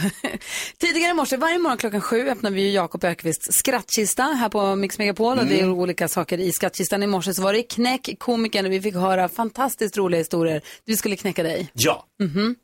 Tidigare 0.78 1.10
i 1.10 1.14
morse, 1.14 1.36
varje 1.36 1.58
morgon 1.58 1.78
klockan 1.78 2.00
sju 2.00 2.28
öppnar 2.28 2.50
vi 2.50 2.74
Jakob 2.74 3.04
Ökvists 3.04 3.48
skrattkista 3.52 4.22
här 4.22 4.48
på 4.48 4.76
Mix 4.76 4.98
Megapol 4.98 5.38
och 5.38 5.46
det 5.46 5.60
är 5.60 5.70
olika 5.70 6.08
saker 6.08 6.38
i 6.40 6.52
skattkistan. 6.52 7.02
I 7.02 7.06
morse 7.06 7.34
så 7.34 7.42
var 7.42 7.52
det 7.52 7.62
knäck 7.62 8.10
komikern 8.18 8.66
och 8.66 8.72
vi 8.72 8.80
fick 8.80 8.94
höra 8.94 9.28
fantastiskt 9.28 9.96
roliga 9.96 10.18
historier. 10.18 10.62
Vi 10.84 10.96
skulle 10.96 11.16
knäcka 11.16 11.42
dig. 11.42 11.68
Ja. 11.72 12.06
Mhm. 12.22 12.56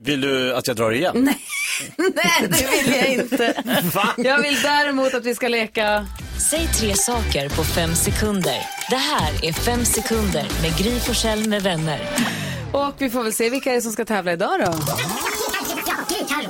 Vill 0.00 0.20
du 0.20 0.54
att 0.54 0.66
jag 0.66 0.76
drar 0.76 0.90
igen? 0.92 1.12
Nej, 1.16 1.40
Nej 1.96 2.48
det 2.50 2.70
vill 2.70 2.94
jag 2.96 3.08
inte. 3.08 3.62
Jag 4.16 4.42
vill 4.42 4.62
däremot 4.62 5.14
att 5.14 5.24
vi 5.26 5.34
ska 5.34 5.48
leka 5.48 6.06
Säg 6.50 6.66
tre 6.66 6.94
saker 6.94 7.48
på 7.48 7.64
fem 7.64 7.94
sekunder. 7.94 8.58
Det 8.90 8.96
här 8.96 9.44
är 9.44 9.52
Fem 9.52 9.84
sekunder 9.84 10.46
med 10.62 10.78
Gry 10.78 11.00
Forssell 11.00 11.48
med 11.48 11.62
vänner. 11.62 12.00
och 12.72 12.94
vi 12.98 13.10
får 13.10 13.22
väl 13.22 13.32
se 13.32 13.50
vilka 13.50 13.72
är 13.74 13.80
som 13.80 13.92
ska 13.92 14.04
tävla 14.04 14.32
idag 14.32 14.60
då. 14.60 14.74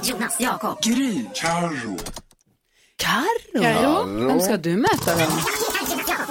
Jonas, 0.02 0.36
Jakob. 0.40 0.82
Gry. 0.82 1.24
Carro. 1.34 1.96
Carro? 2.96 3.62
Carro. 3.62 4.26
Vem 4.28 4.40
ska 4.40 4.56
du 4.56 4.76
möta 4.76 5.14
då? 5.14 5.26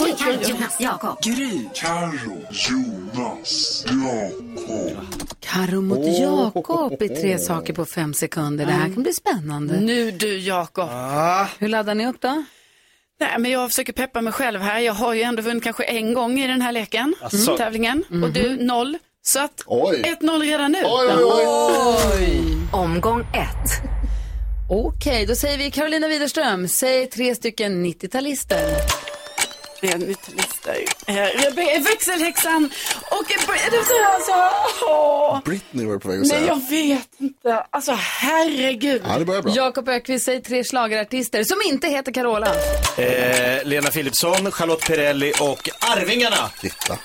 Gry, 0.06 0.14
Carro, 0.18 0.42
Jonas, 0.50 0.76
Jakob. 0.80 1.22
Gry, 1.24 1.60
Carro, 1.74 2.38
Jonas, 2.52 3.86
Jakob. 3.88 5.06
Karo 5.40 5.82
mot 5.82 6.20
Jakob 6.20 7.02
i 7.02 7.10
tre 7.10 7.40
saker 7.40 7.74
på 7.74 7.86
fem 7.86 8.14
sekunder. 8.14 8.66
Det 8.66 8.72
här 8.72 8.94
kan 8.94 9.04
bli 9.04 9.14
spännande. 9.14 9.80
Nu 9.80 10.12
du 10.12 10.38
Jakob. 10.40 10.90
Hur 11.60 11.68
laddar 11.68 11.96
ni 11.96 12.08
upp 12.08 12.22
då? 12.22 12.44
Nej, 13.20 13.30
men 13.40 13.52
jag 13.52 13.70
försöker 13.70 13.94
peppa 13.94 14.22
mig 14.22 14.34
själv 14.34 14.60
här. 14.62 14.80
Jag 14.80 14.94
har 14.94 15.14
ju 15.14 15.22
ändå 15.22 15.42
vunnit 15.42 15.64
kanske 15.64 15.84
en 15.84 16.14
gång 16.14 16.40
i 16.40 16.48
den 16.48 16.62
här 16.62 16.72
leken, 16.72 17.14
Asså. 17.22 17.58
tävlingen. 17.58 18.04
Och 18.10 18.16
Mhm. 18.16 18.34
du 18.34 18.58
noll. 18.66 18.98
Så 19.24 19.40
att 19.40 19.64
Oj. 19.66 20.02
1-0 20.06 20.42
redan 20.42 20.72
nu. 20.72 20.80
Oj. 20.86 22.44
Omgång 22.74 23.22
ett. 23.22 23.72
Okej, 24.70 25.26
då 25.26 25.36
säger 25.36 25.58
vi 25.58 25.72
Carolina 25.72 26.08
Widerström. 26.08 26.68
Säg 26.68 27.06
tre 27.10 27.36
stycken 27.36 27.86
90-talister. 27.86 28.60
Tre 29.82 29.90
90-talister. 29.90 30.86
Eh, 31.08 31.84
Växelhäxan 31.84 32.70
och... 33.02 33.26
Alltså, 34.14 34.34
åh. 34.88 35.40
Britney 35.46 35.86
var 35.86 35.98
på 35.98 36.08
väg 36.10 36.22
att 36.22 36.28
Nej, 36.28 36.40
säga. 36.40 36.48
jag 36.48 36.70
vet 36.70 37.08
inte. 37.18 37.66
Alltså 37.70 37.92
herregud. 37.98 39.02
Ja, 39.08 39.20
det 39.20 39.26
börjar 39.26 39.42
bra. 39.42 39.54
Jakob 39.56 39.90
Ökvist, 39.90 40.26
säg 40.26 40.42
tre 40.42 40.64
schlagerartister 40.64 41.44
som 41.44 41.58
inte 41.66 41.88
heter 41.88 42.12
Carola. 42.12 42.56
Eh, 42.98 43.64
Lena 43.64 43.90
Philipsson, 43.90 44.52
Charlotte 44.52 44.86
Perrelli 44.88 45.34
och 45.40 45.70
Arvingarna. 45.80 46.50
Titta. 46.62 46.98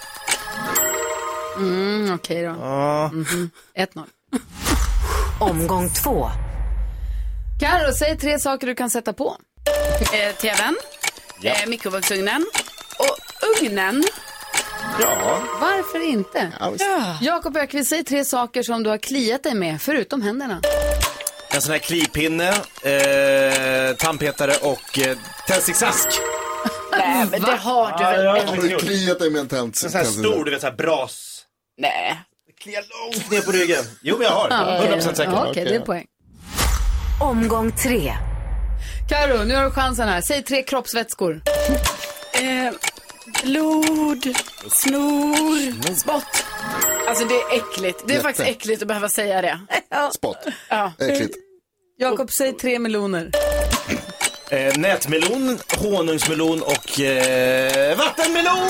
Mm, 1.57 2.15
Okej 2.15 2.43
då. 2.43 2.51
Mhm. 2.53 3.51
1-0. 3.75 4.05
Omgång 5.41 5.91
två. 5.91 6.31
Karo, 7.61 7.93
säg 7.93 8.19
tre 8.19 8.39
saker 8.39 8.67
du 8.67 8.75
kan 8.75 8.91
sätta 8.91 9.13
på. 9.13 9.37
Eh, 10.13 10.35
TVn, 10.37 10.77
Ja. 11.41 11.53
eh, 11.53 11.67
mikrovågsugnen 11.69 12.47
och 12.99 13.17
ugnen. 13.63 14.05
Ja. 15.01 15.43
Varför 15.61 16.09
inte? 16.09 16.53
Ja. 16.61 16.73
Jakob 17.21 17.57
Ökvist, 17.57 17.89
säg 17.91 18.05
tre 18.05 18.25
saker 18.25 18.63
som 18.63 18.83
du 18.83 18.91
har 18.91 18.99
kliat 18.99 19.43
dig 19.43 19.55
med, 19.55 19.83
förutom 19.83 20.23
händerna. 20.23 20.61
En 21.55 21.63
sån 21.63 21.73
här 21.73 21.79
klipinne, 21.79 22.49
eh, 22.83 23.97
tandpetare 23.97 24.53
och 24.63 24.99
eh, 24.99 25.17
tändsticksask. 25.47 26.09
Nej, 26.93 27.27
men 27.31 27.43
det 27.43 27.57
har 27.57 27.99
du 27.99 28.05
Ja, 28.05 28.11
väl 28.11 28.25
ja, 28.25 28.37
inte? 28.39 28.51
Har 28.51 28.57
du 28.57 28.77
kliat 28.77 29.19
dig 29.19 29.31
med 29.31 29.41
en 29.41 29.49
tänd? 29.49 29.75
En 29.85 29.91
sån 29.91 29.99
här 29.99 30.05
stor, 30.05 30.45
du 30.45 30.51
vet 30.51 30.61
såhär 30.61 30.75
bras. 30.77 31.43
Nej. 31.79 32.21
Kliar 32.61 32.83
långt 33.05 33.31
ner 33.31 33.41
på 33.41 33.53
ryggen. 33.53 33.85
Jo, 34.03 34.17
men 34.19 34.27
jag 34.27 34.33
har. 34.35 34.49
Ja, 34.51 34.79
okej. 34.79 34.99
100% 35.01 35.15
säker. 35.15 35.33
Ja, 35.33 35.47
Okej, 35.51 35.65
det 35.65 35.75
är 35.75 35.81
poäng. 35.81 36.07
Omgång 37.21 37.73
tre. 37.73 38.13
Karo, 39.09 39.45
nu 39.45 39.55
har 39.55 39.65
du 39.65 39.71
chansen 39.71 40.09
här. 40.09 40.21
Säg 40.21 40.43
tre 40.43 40.63
kroppsvätskor. 40.63 41.43
Eh, 42.41 42.73
blod, 43.45 44.37
snor, 44.71 45.95
spott. 45.95 46.45
Alltså 47.09 47.25
det 47.25 47.35
är 47.35 47.57
äckligt. 47.57 48.03
Det 48.07 48.13
är 48.13 48.15
Jätte. 48.15 48.23
faktiskt 48.23 48.49
äckligt 48.49 48.83
att 48.83 48.89
behöva 48.89 49.09
säga 49.09 49.43
det. 49.43 49.61
Spott. 50.15 50.47
Ja. 50.69 50.93
Äckligt. 50.99 51.35
Jakob, 51.99 52.31
säg 52.33 52.53
tre 52.53 52.79
meloner. 52.79 53.31
Eh, 54.51 54.77
nätmelon, 54.79 55.59
honungsmelon 55.79 56.63
och 56.63 57.01
eh, 57.01 57.97
vattenmelon! 57.99 58.69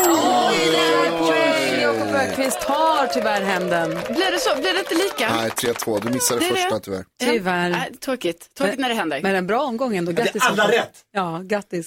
Poäng. 1.18 1.81
Jakob 1.81 2.09
Ökvist 2.14 2.62
har 2.62 3.07
tyvärr 3.07 3.40
händen. 3.42 3.90
Blir 3.90 4.31
det 4.33 4.38
så? 4.38 4.61
Blir 4.61 4.72
det 4.72 4.79
inte 4.79 4.94
lika? 4.94 5.37
Nej, 5.37 5.50
3-2. 5.50 6.00
Du 6.05 6.11
missade 6.11 6.40
Det 6.40 6.46
är 6.46 6.50
första 6.55 6.74
det. 6.74 6.81
tyvärr. 6.81 7.05
Tyvärr. 7.20 7.68
Nej, 7.70 7.92
tråkigt. 8.00 8.55
Tråkigt 8.59 8.79
när 8.79 8.88
det 8.88 8.94
händer. 8.94 9.20
Men 9.22 9.35
en 9.35 9.46
bra 9.46 9.62
omgång 9.62 9.96
ändå. 9.96 10.12
Grattis. 10.12 10.42
alla 10.42 10.57
Jakob. 10.62 10.74
rätt. 10.74 10.92
Ja, 11.12 11.40
grattis. 11.44 11.87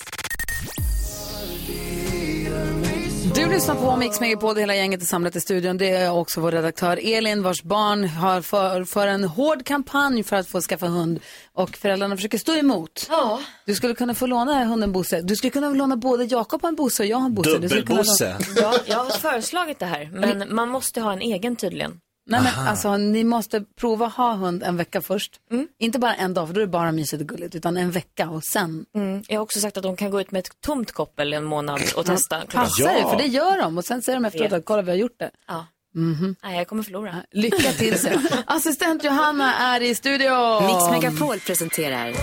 Du 3.49 3.55
lyssnar 3.55 3.75
på 3.75 3.95
Mix 3.95 4.19
Megapol, 4.19 4.55
det 4.55 4.61
hela 4.61 4.75
gänget 4.75 5.01
är 5.01 5.05
samlat 5.05 5.35
i 5.35 5.41
studion. 5.41 5.77
Det 5.77 5.89
är 5.89 6.11
också 6.11 6.41
vår 6.41 6.51
redaktör 6.51 6.99
Elin 7.03 7.43
vars 7.43 7.63
barn 7.63 8.07
har 8.07 8.41
för, 8.41 8.83
för 8.83 9.07
en 9.07 9.23
hård 9.23 9.65
kampanj 9.65 10.23
för 10.23 10.35
att 10.35 10.47
få 10.47 10.61
skaffa 10.61 10.87
hund 10.87 11.19
och 11.53 11.77
föräldrarna 11.77 12.15
försöker 12.15 12.37
stå 12.37 12.55
emot. 12.55 13.07
Ja. 13.09 13.39
Du 13.65 13.75
skulle 13.75 13.95
kunna 13.95 14.13
få 14.13 14.25
låna 14.25 14.63
hunden 14.63 14.91
Bosse. 14.91 15.21
Du 15.21 15.35
skulle 15.35 15.51
kunna 15.51 15.69
låna 15.69 15.97
både 15.97 16.23
Jakob 16.23 16.61
har 16.61 16.69
en 16.69 16.75
Bosse 16.75 17.03
och 17.03 17.07
jag 17.07 17.17
har 17.17 17.25
en 17.25 17.33
Bosse. 17.33 17.57
Du 17.57 17.69
skulle 17.69 17.85
kunna 17.85 18.03
Dubbelbosse. 18.03 18.37
Ja, 18.55 18.73
jag 18.85 18.97
har 18.97 19.09
föreslagit 19.09 19.79
det 19.79 19.85
här, 19.85 20.09
men 20.13 20.55
man 20.55 20.69
måste 20.69 21.01
ha 21.01 21.13
en 21.13 21.21
egen 21.21 21.55
tydligen. 21.55 21.99
Nej 22.29 22.41
men 22.41 22.67
alltså 22.67 22.97
ni 22.97 23.23
måste 23.23 23.63
prova 23.79 24.07
ha 24.07 24.33
hund 24.33 24.63
en 24.63 24.77
vecka 24.77 25.01
först. 25.01 25.39
Inte 25.79 25.99
bara 25.99 26.15
en 26.15 26.33
dag 26.33 26.47
för 26.47 26.53
då 26.53 26.61
är 26.61 26.65
det 26.65 26.71
bara 26.71 26.91
mysigt 26.91 27.21
och 27.21 27.27
gulligt 27.27 27.55
utan 27.55 27.77
en 27.77 27.91
vecka 27.91 28.29
och 28.29 28.43
sen. 28.43 28.85
Mm. 28.95 29.23
Jag 29.27 29.35
har 29.39 29.43
också 29.43 29.59
sagt 29.59 29.77
att 29.77 29.83
de 29.83 29.95
kan 29.95 30.11
gå 30.11 30.21
ut 30.21 30.31
med 30.31 30.39
ett 30.39 30.61
tomt 30.61 30.91
koppel 30.91 31.33
en 31.33 31.43
månad 31.43 31.81
och 31.95 32.05
testa. 32.05 32.41
Passa 32.53 32.83
dig 32.83 33.01
för 33.03 33.17
det 33.17 33.25
gör 33.25 33.57
de 33.61 33.77
och 33.77 33.85
sen 33.85 34.01
säger 34.01 34.19
de 34.19 34.25
efteråt 34.25 34.53
att 34.53 34.65
kolla 34.65 34.81
vi 34.81 34.91
har 34.91 34.97
gjort 34.97 35.19
det. 35.19 35.31
Ja. 35.47 35.65
Mhm. 35.95 36.35
Nej, 36.43 36.57
jag 36.57 36.67
kommer 36.67 36.83
förlora. 36.83 37.15
Lycka 37.31 37.71
till. 37.71 37.95
Assistent 38.45 39.03
Johanna 39.03 39.53
är 39.55 39.81
i 39.81 39.95
studion. 39.95 40.65
Mix 40.65 40.89
Megapol 40.91 41.39
presenterar 41.39 42.13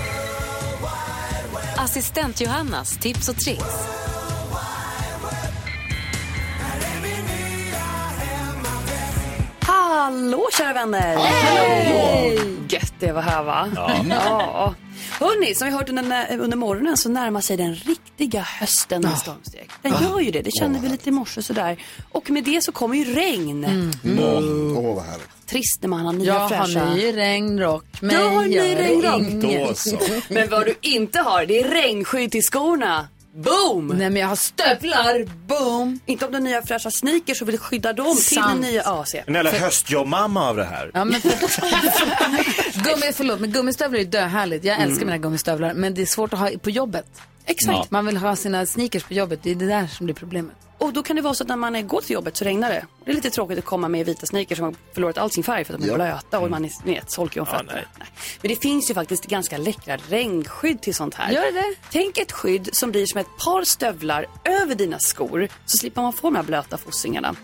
Assistent 1.79 2.41
Johannas 2.41 2.99
tips 2.99 3.29
och 3.29 3.37
tricks. 3.37 4.06
Hallå 10.07 10.49
kära 10.59 10.73
vänner! 10.73 11.17
Hej! 11.17 12.39
Gött 12.69 12.93
det 12.99 13.13
var 13.13 13.23
här 13.23 13.43
va? 13.43 13.69
Ja. 14.11 14.75
Hörni, 15.21 15.55
som 15.55 15.69
vi 15.69 15.75
hört 15.75 15.89
under, 15.89 16.39
under 16.39 16.57
morgonen 16.57 16.97
så 16.97 17.09
närmar 17.09 17.41
sig 17.41 17.57
den 17.57 17.75
riktiga 17.75 18.41
hösten 18.41 19.03
med 19.03 19.19
stormsteg. 19.19 19.71
Den 19.83 19.93
gör 20.03 20.21
ju 20.21 20.31
det, 20.31 20.43
det 20.43 20.51
kände 20.59 20.79
vi 20.79 20.89
lite 20.89 21.09
i 21.09 21.13
morse 21.13 21.43
sådär. 21.43 21.77
Och 22.13 22.31
med 22.31 22.45
det 22.45 22.65
så 22.65 22.73
kommer 22.73 22.97
ju 22.97 23.05
regn. 23.15 23.65
Åh, 24.05 24.87
åh, 24.87 24.95
vad 24.95 25.05
härligt. 25.05 25.47
Trist 25.47 25.83
när 25.83 25.89
man 25.89 26.01
har 26.01 26.13
nya 26.13 26.35
Jag 26.35 26.49
fräscha... 26.49 26.85
har 26.85 26.95
ny 26.95 27.17
regnrock. 27.17 27.85
Men 28.01 28.11
Du 28.11 28.17
har 28.17 28.45
ny 28.45 28.75
regnrock. 28.75 30.31
Men 30.31 30.51
vad 30.51 30.67
du 30.67 30.75
inte 30.81 31.21
har, 31.21 31.47
det 31.47 31.61
är 31.61 31.69
regnskydd 31.69 32.33
till 32.33 32.43
skorna. 32.43 33.09
Boom! 33.37 33.87
Nej 33.87 34.11
men 34.11 34.17
jag 34.17 34.29
har 34.29 34.37
stövlar. 34.37 35.25
Boom. 35.47 36.01
Inte 36.07 36.27
om 36.27 36.33
den 36.33 36.45
nya 36.45 36.63
fräscha 36.63 36.91
sneakers 36.91 37.43
och 37.43 37.49
vill 37.49 37.59
skydda 37.59 37.93
dem 37.93 38.17
till 38.17 38.25
Sant. 38.25 38.63
den 38.63 38.71
nya 38.73 38.83
AC. 38.83 39.15
En 39.15 39.35
jävla 39.35 39.51
höstjobb-mamma 39.51 40.49
av 40.49 40.57
det 40.57 40.65
här. 40.65 40.91
Ja, 40.95 41.05
men 41.05 41.21
Gummi, 42.75 43.13
förlåt, 43.15 43.41
men 43.41 43.53
gummistövlar 43.53 44.01
är 44.01 44.05
döhärligt. 44.05 44.65
Jag 44.65 44.81
älskar 44.81 45.07
mina 45.07 45.19
gummistövlar, 45.19 45.75
men 45.75 45.95
det 45.95 46.03
är 46.03 46.07
svårt 46.07 46.33
att 46.33 46.39
ha 46.39 46.51
på 46.63 46.71
jobbet. 46.71 47.07
Exakt. 47.47 47.91
Man 47.91 48.07
vill 48.07 48.17
ha 48.17 48.37
sina 48.37 48.67
sneakers 48.67 49.05
på 49.05 49.15
jobbet, 49.15 49.41
det 49.43 49.51
är 49.51 49.55
det 49.55 49.67
där 49.67 49.87
som 49.87 50.07
blir 50.07 50.15
problemet. 50.15 50.57
Och 50.79 50.93
då 50.93 51.03
kan 51.03 51.17
det 51.17 51.23
vara 51.23 51.35
så 51.35 51.45
att 51.45 51.49
när 51.49 51.57
man 51.57 51.77
är- 51.77 51.83
går 51.83 52.01
till 52.01 52.11
jobbet 52.15 52.37
så 52.37 52.45
regnar 52.45 52.71
det. 52.71 52.87
Det 53.05 53.11
är 53.11 53.15
lite 53.15 53.31
tråkigt 53.31 53.59
att 53.59 53.65
komma 53.65 53.89
med 53.89 54.07
vita 54.07 54.27
sneakers 54.27 54.59
som 54.59 54.65
har 54.65 54.75
förlorat 54.95 55.19
all 55.19 55.31
sin 55.31 55.45
färg 55.45 55.65
för 55.65 55.75
att 55.75 55.81
de 55.81 55.87
är 55.87 55.91
Ja. 55.91 55.95
blöta 55.97 56.39
och 56.39 56.51
man 56.51 56.65
är 56.65 56.85
vet, 56.85 57.11
solkig 57.11 57.41
om 57.43 57.47
fötterna. 57.47 57.73
nej. 57.73 57.85
Men 58.43 58.49
det 58.49 58.57
finns 58.57 58.91
ju 58.91 58.95
faktiskt 58.95 59.27
ganska 59.27 59.59
läckra 59.59 59.97
regnskydd 59.97 60.81
till 60.81 60.95
sånt 60.95 61.15
här. 61.15 61.33
Gör 61.33 61.43
det 61.43 61.51
det? 61.53 61.75
Tänk 61.91 62.19
ett 62.19 62.33
skydd 62.33 62.69
som 62.73 62.91
blir 62.91 63.07
som 63.07 63.21
ett 63.21 63.37
par 63.45 63.65
stövlar 63.65 64.27
över 64.45 64.75
dina 64.75 64.99
skor 64.99 65.49
så 65.67 65.77
slipper 65.79 66.03
man 66.03 66.13
få 66.13 66.27
de 66.27 66.37
här 66.37 66.43
blöta 66.43 66.77
fossingarna. 66.79 67.35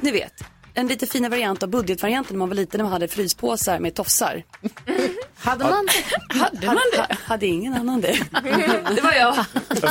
Ni 0.00 0.10
vet, 0.10 0.44
en 0.74 0.86
lite 0.86 1.06
fina 1.06 1.28
variant 1.28 1.62
av 1.62 1.68
budgetvarianten 1.68 2.34
när 2.34 2.38
man 2.38 2.48
var 2.48 2.56
liten 2.56 2.78
när 2.78 2.84
man 2.84 2.92
hade 2.92 3.08
fryspåsar 3.08 3.78
med 3.78 3.94
tofsar. 3.94 4.42
Hade 5.34 5.64
man? 5.64 5.88
Hade 6.28 6.66
man 6.66 6.82
det? 6.92 7.16
Hade 7.24 7.46
ingen 7.46 7.74
annan 7.74 8.00
det. 8.00 8.18
det 8.94 9.00
var 9.02 9.12
jag. 9.12 9.44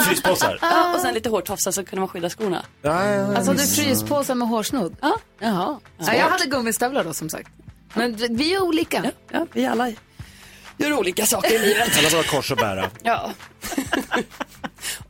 Fryspåsar. 0.05 0.59
Ja, 0.61 0.95
och 0.95 1.01
sen 1.01 1.13
lite 1.13 1.29
hårtofsar 1.29 1.71
så 1.71 1.85
kunde 1.85 1.99
man 1.99 2.07
skydda 2.09 2.29
skorna. 2.29 2.65
Alltså 2.83 3.53
du 3.53 3.67
fryspåsar 3.67 4.35
med 4.35 4.47
hårsnodd? 4.47 4.95
Ja. 5.01 5.17
Jaha. 5.39 5.79
Ja, 5.97 6.13
jag 6.13 6.29
hade 6.29 6.45
gummistövlar 6.45 7.03
då 7.03 7.13
som 7.13 7.29
sagt. 7.29 7.49
Men 7.93 8.15
vi 8.15 8.55
är 8.55 8.63
olika. 8.63 9.01
Ja, 9.03 9.11
ja, 9.31 9.47
vi 9.53 9.65
alla 9.65 9.91
gör 10.77 10.93
olika 10.93 11.25
saker 11.25 11.55
i 11.55 11.59
livet. 11.59 11.97
Alla 11.97 12.09
bara 12.09 12.23
kors 12.23 12.51
att 12.51 12.57
bära. 12.57 12.89
Ja. 13.03 13.31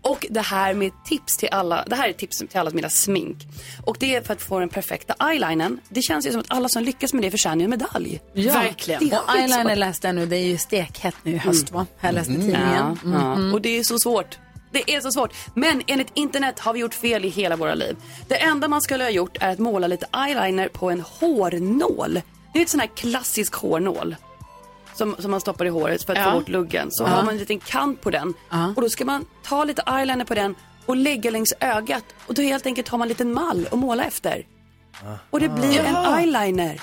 Och 0.01 0.25
det 0.29 0.41
här 0.41 0.73
med 0.73 0.91
tips 1.05 1.37
till 1.37 1.49
alla, 1.51 1.83
det 1.87 1.95
här 1.95 2.09
är 2.09 2.13
tips 2.13 2.37
till 2.37 2.57
alla 2.59 2.69
mina 2.71 2.89
smink. 2.89 3.37
Och 3.85 3.97
det 3.99 4.15
är 4.15 4.21
för 4.21 4.33
att 4.33 4.41
få 4.41 4.59
den 4.59 4.69
perfekta 4.69 5.13
eyelinern. 5.29 5.79
Det 5.89 6.01
känns 6.01 6.27
ju 6.27 6.31
som 6.31 6.39
att 6.39 6.45
alla 6.51 6.69
som 6.69 6.83
lyckas 6.83 7.13
med 7.13 7.23
det 7.23 7.31
förtjänar 7.31 7.57
ju 7.57 7.63
en 7.63 7.69
medalj. 7.69 8.21
Ja, 8.33 8.53
Verkligen. 8.53 9.13
Och 9.13 9.35
eyeliner 9.35 9.75
läste 9.75 10.07
jag 10.07 10.15
nu, 10.15 10.25
det 10.25 10.35
är 10.37 10.45
ju 10.47 10.57
stekhett 10.57 11.15
nu 11.23 11.31
i 11.31 11.37
höst 11.37 11.71
va? 11.71 11.85
Här 11.97 12.11
läste 12.11 12.31
Ja, 12.33 12.37
tidningen. 12.39 12.97
ja. 13.03 13.35
Mhm. 13.35 13.53
Och 13.53 13.61
det 13.61 13.69
är 13.79 13.83
så 13.83 13.99
svårt. 13.99 14.37
Det 14.73 14.95
är 14.95 15.01
så 15.01 15.11
svårt. 15.11 15.33
Men 15.55 15.81
enligt 15.87 16.07
internet 16.13 16.59
har 16.59 16.73
vi 16.73 16.79
gjort 16.79 16.93
fel 16.93 17.25
i 17.25 17.29
hela 17.29 17.55
våra 17.55 17.73
liv. 17.73 17.95
Det 18.27 18.35
enda 18.35 18.67
man 18.67 18.81
skulle 18.81 19.03
ha 19.03 19.11
gjort 19.11 19.37
är 19.39 19.49
att 19.51 19.59
måla 19.59 19.87
lite 19.87 20.05
eyeliner 20.27 20.67
på 20.67 20.89
en 20.91 21.01
hårnål. 21.01 22.21
Det 22.53 22.59
är 22.59 22.63
ett 22.63 22.69
sån 22.69 22.79
här 22.79 22.89
klassisk 22.95 23.53
hårnål. 23.55 24.15
Som, 24.93 25.15
som 25.19 25.31
man 25.31 25.41
stoppar 25.41 25.65
i 25.65 25.69
håret 25.69 26.03
för 26.03 26.13
att 26.13 26.19
Ja. 26.19 26.31
få 26.31 26.39
bort 26.39 26.49
luggen. 26.49 26.91
Så 26.91 27.03
Ja. 27.03 27.07
har 27.07 27.23
man 27.23 27.33
en 27.33 27.37
liten 27.39 27.59
kant 27.59 28.01
på 28.01 28.09
den. 28.09 28.33
Ja. 28.49 28.73
Och 28.75 28.81
då 28.81 28.89
ska 28.89 29.05
man 29.05 29.25
ta 29.43 29.63
lite 29.63 29.81
eyeliner 29.87 30.25
på 30.25 30.33
den 30.35 30.55
och 30.85 30.95
lägga 30.95 31.31
längs 31.31 31.53
ögat. 31.59 32.03
Och 32.27 32.33
då 32.33 32.41
helt 32.41 32.65
enkelt 32.65 32.87
har 32.89 32.97
man 32.97 33.05
en 33.05 33.09
liten 33.09 33.33
mall 33.33 33.67
att 33.71 33.79
måla 33.79 34.03
efter. 34.03 34.45
Och 35.29 35.39
det 35.39 35.49
blir 35.49 35.79
en 35.79 35.95
eyeliner. 35.95 36.81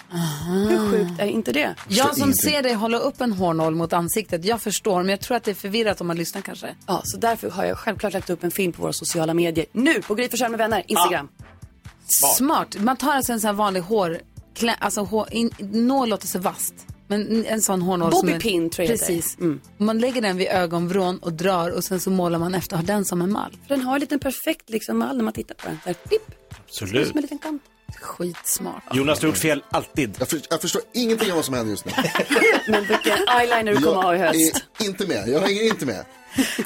Hur 0.68 0.90
sjukt 0.90 1.20
är 1.20 1.26
inte 1.26 1.52
det? 1.52 1.74
Jag 1.88 2.16
som 2.16 2.32
ser 2.32 2.62
dig 2.62 2.74
hålla 2.74 2.98
upp 2.98 3.20
en 3.20 3.32
hårnål 3.32 3.74
mot 3.74 3.92
ansiktet, 3.92 4.44
jag 4.44 4.62
förstår, 4.62 4.96
men 5.02 5.08
jag 5.08 5.20
tror 5.20 5.36
att 5.36 5.44
det 5.44 5.50
är 5.50 5.54
förvirrat 5.54 6.00
om 6.00 6.06
man 6.06 6.16
lyssnar 6.16 6.42
kanske. 6.42 6.74
Ja, 6.86 7.00
så 7.04 7.16
därför 7.16 7.50
har 7.50 7.64
jag 7.64 7.78
självklart 7.78 8.12
lagt 8.12 8.30
upp 8.30 8.44
en 8.44 8.50
film 8.50 8.72
på 8.72 8.82
våra 8.82 8.92
sociala 8.92 9.34
medier. 9.34 9.66
Nu 9.72 10.02
på 10.02 10.14
Gry 10.14 10.28
Forssell 10.28 10.50
med 10.50 10.58
vänner, 10.58 10.82
Instagram. 10.86 11.28
Smart. 12.36 12.76
Man 12.78 12.96
tar 12.96 13.12
alltså 13.12 13.32
en 13.32 13.40
sån 13.40 13.48
här 13.48 13.54
vanlig 13.54 13.80
hår, 13.80 14.18
klä, 14.54 14.74
alltså 14.80 15.00
hår, 15.02 15.28
in, 15.30 15.50
nål 15.58 16.08
låter 16.08 16.26
så 16.26 16.38
vasst. 16.38 16.74
Men 17.08 17.46
en 17.46 17.62
sån 17.62 17.82
hårnål 17.82 18.10
Bobby 18.10 18.28
som 18.28 18.36
är, 18.36 18.40
pin, 18.40 18.70
tror 18.70 18.88
jag 18.88 18.98
Precis. 18.98 19.38
Mm. 19.38 19.60
Man 19.78 19.98
lägger 19.98 20.22
den 20.22 20.36
vid 20.36 20.48
ögonvrån 20.48 21.18
och 21.18 21.32
drar 21.32 21.70
och 21.70 21.84
sen 21.84 22.00
så 22.00 22.10
målar 22.10 22.38
man 22.38 22.54
efter, 22.54 22.76
har 22.76 22.82
den 22.82 23.04
som 23.04 23.22
en 23.22 23.32
mall. 23.32 23.56
För 23.68 23.74
den 23.76 23.84
har 23.84 23.94
en 23.94 24.00
liten 24.00 24.18
perfekt 24.18 24.70
liksom 24.70 24.98
mall 24.98 25.16
när 25.16 25.24
man 25.24 25.32
tittar 25.32 25.54
på 25.54 25.66
den. 25.68 25.78
Där, 25.84 25.92
klipp, 25.94 26.22
Absolut. 26.66 27.08
som 27.08 27.16
en 27.18 27.22
liten 27.22 27.38
kant. 27.38 27.62
Skitsmart. 28.00 28.82
Jonas, 28.94 29.18
du 29.18 29.26
har 29.26 29.32
gjort 29.32 29.38
fel 29.38 29.62
alltid. 29.70 30.16
Jag, 30.18 30.28
för, 30.28 30.40
jag 30.50 30.60
förstår 30.60 30.82
ingenting 30.94 31.30
av 31.30 31.36
vad 31.36 31.44
som 31.44 31.54
händer 31.54 31.70
just 31.70 31.84
nu. 31.84 31.92
Men 32.68 32.80
vilken 32.86 33.18
eyeliner 33.40 33.74
du 33.74 33.80
kommer 33.80 34.02
ha 34.02 34.14
i 34.14 34.18
höst. 34.18 34.64
är 34.78 34.84
inte 34.86 35.06
med. 35.06 35.28
Jag 35.28 35.40
hänger 35.40 35.62
inte 35.62 35.86
med. 35.86 36.04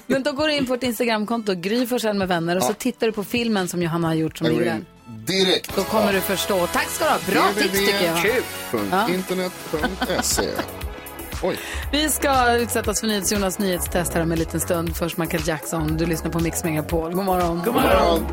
Men 0.07 0.22
då 0.22 0.33
går 0.33 0.48
du 0.48 0.55
in 0.55 0.66
på 0.66 0.72
vårt 0.72 0.83
Instagramkonto, 0.83 1.55
Gry 1.55 1.87
Forssell 1.87 2.16
med 2.16 2.28
vänner 2.28 2.57
och 2.57 2.62
så 2.62 2.70
Ja. 2.70 2.74
tittar 2.74 3.07
du 3.07 3.12
på 3.12 3.24
filmen 3.24 3.68
som 3.68 3.83
Johanna 3.83 4.09
har 4.09 4.14
gjort 4.14 4.38
som 4.38 4.46
Jag 4.46 4.57
ligger. 4.57 4.85
Direkt. 5.27 5.77
Då 5.77 5.85
kommer 5.85 6.12
du 6.12 6.20
förstå. 6.20 6.66
Tack 6.66 6.88
ska 6.88 7.05
du 7.05 7.11
ha. 7.11 7.18
Bra 7.27 7.62
tips 7.62 7.79
tycker 7.79 8.07
jag. 8.07 8.42
Ja. 8.90 9.09
Internet.se. 9.09 10.48
Oj. 11.42 11.59
Vi 11.92 12.09
ska 12.09 12.53
utsättas 12.53 13.01
för 13.01 13.07
nyhets 13.07 13.33
Jonas 13.33 13.59
nyhetstest 13.59 14.14
här 14.14 14.22
om 14.22 14.33
en 14.33 14.38
liten 14.38 14.61
stund. 14.61 14.96
Först 14.96 15.16
Michael 15.16 15.42
Jackson. 15.46 15.96
Du 15.96 16.07
lyssnar 16.07 16.31
på 16.31 16.40
Mix 16.40 16.64
Megapol. 16.64 17.12
God 17.14 17.25
morgon. 17.25 17.62
God 17.64 17.75
morgon. 17.75 18.27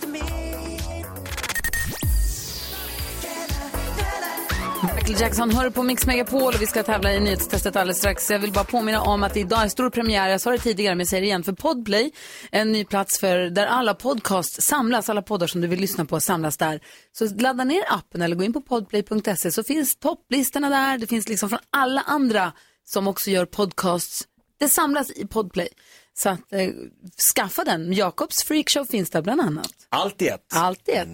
Michael 5.06 5.20
Jackson 5.20 5.50
hör 5.50 5.70
på 5.70 5.82
Mix 5.82 6.06
Megapol 6.06 6.54
och 6.54 6.62
vi 6.62 6.66
ska 6.66 6.82
tävla 6.82 7.14
i 7.14 7.20
nyhetstestet 7.20 7.76
alldeles 7.76 7.98
strax. 7.98 8.30
Jag 8.30 8.38
vill 8.38 8.52
bara 8.52 8.64
påminna 8.64 9.02
om 9.02 9.22
att 9.22 9.36
idag 9.36 9.62
är 9.62 9.68
stor 9.68 9.90
premiär, 9.90 10.28
jag 10.28 10.40
sa 10.40 10.50
det 10.50 10.58
tidigare 10.58 10.94
men 10.94 10.98
jag 10.98 11.08
säger 11.08 11.20
det 11.20 11.26
igen, 11.26 11.42
för 11.42 11.52
Podplay. 11.52 12.12
En 12.50 12.72
ny 12.72 12.84
plats 12.84 13.20
för 13.20 13.38
där 13.38 13.66
alla 13.66 13.94
podcast 13.94 14.62
samlas, 14.62 15.08
alla 15.08 15.22
poddar 15.22 15.46
som 15.46 15.60
du 15.60 15.68
vill 15.68 15.80
lyssna 15.80 16.04
på 16.04 16.20
samlas 16.20 16.56
där. 16.56 16.80
Så 17.12 17.34
ladda 17.38 17.64
ner 17.64 17.82
appen 17.88 18.22
eller 18.22 18.36
gå 18.36 18.44
in 18.44 18.52
på 18.52 18.60
podplay.se 18.60 19.52
så 19.52 19.62
finns 19.62 19.96
topplistorna 19.96 20.68
där. 20.68 20.98
Det 20.98 21.06
finns 21.06 21.28
liksom 21.28 21.48
från 21.48 21.60
alla 21.70 22.00
andra 22.00 22.52
som 22.84 23.08
också 23.08 23.30
gör 23.30 23.46
podcasts. 23.46 24.24
Det 24.58 24.68
samlas 24.68 25.10
i 25.10 25.26
Podplay. 25.26 25.68
Så 26.18 26.28
att, 26.28 26.52
eh, 26.52 26.68
skaffa 27.36 27.64
den. 27.64 27.92
Jakobs 27.92 28.44
freakshow 28.44 28.84
finns 28.84 29.10
där 29.10 29.22
bland 29.22 29.40
annat. 29.40 29.72
Allt 29.88 30.22
i 30.22 30.28
ett. 30.28 30.46
Allt 30.54 30.88
i 30.88 30.92
ett. 30.92 31.08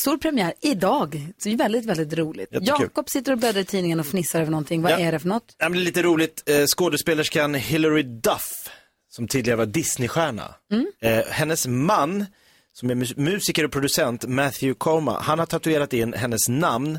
Stor 0.00 0.18
premiär 0.18 0.54
idag. 0.60 1.32
Så 1.38 1.48
det 1.48 1.54
är 1.54 1.58
väldigt, 1.58 1.84
väldigt 1.84 2.18
roligt. 2.18 2.48
Jättekul. 2.52 2.76
Jakob 2.80 3.10
sitter 3.10 3.32
och 3.32 3.38
bläddrar 3.38 3.60
i 3.60 3.64
tidningen 3.64 4.00
och 4.00 4.06
fnissar 4.06 4.40
över 4.40 4.50
någonting. 4.50 4.82
Vad 4.82 4.92
Ja. 4.92 4.98
är 4.98 5.12
det 5.12 5.18
för 5.18 5.28
något? 5.28 5.54
Ja, 5.58 5.68
men 5.68 5.78
det 5.78 5.82
är 5.82 5.84
lite 5.84 6.02
roligt. 6.02 6.42
Eh, 6.50 6.64
Skådespelerskan 6.66 7.54
Hilary 7.54 8.02
Duff, 8.02 8.70
som 9.08 9.28
tidigare 9.28 9.56
var 9.56 9.66
Disneystjärna. 9.66 10.54
Mm. 10.72 10.86
Eh, 11.00 11.24
hennes 11.30 11.66
man, 11.66 12.26
som 12.72 12.90
är 12.90 12.94
mus- 12.94 13.16
musiker 13.16 13.64
och 13.64 13.72
producent, 13.72 14.24
Matthew 14.28 14.74
Coma, 14.78 15.20
han 15.20 15.38
har 15.38 15.46
tatuerat 15.46 15.92
in 15.92 16.12
hennes 16.12 16.48
namn, 16.48 16.98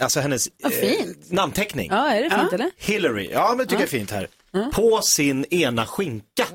alltså 0.00 0.20
hennes 0.20 0.48
Vad 0.62 0.72
fint. 0.72 1.30
namnteckning. 1.32 1.88
Ja, 1.90 2.08
är 2.14 2.22
det 2.22 2.30
fint 2.30 2.52
eller? 2.52 2.70
Hillary, 2.76 3.28
ja 3.32 3.54
men 3.56 3.66
tycker 3.66 3.74
jag 3.74 3.82
är 3.82 3.98
fint 3.98 4.10
här. 4.10 4.28
På 4.74 5.00
sin 5.02 5.44
ena 5.44 5.86
skinka. 5.86 6.46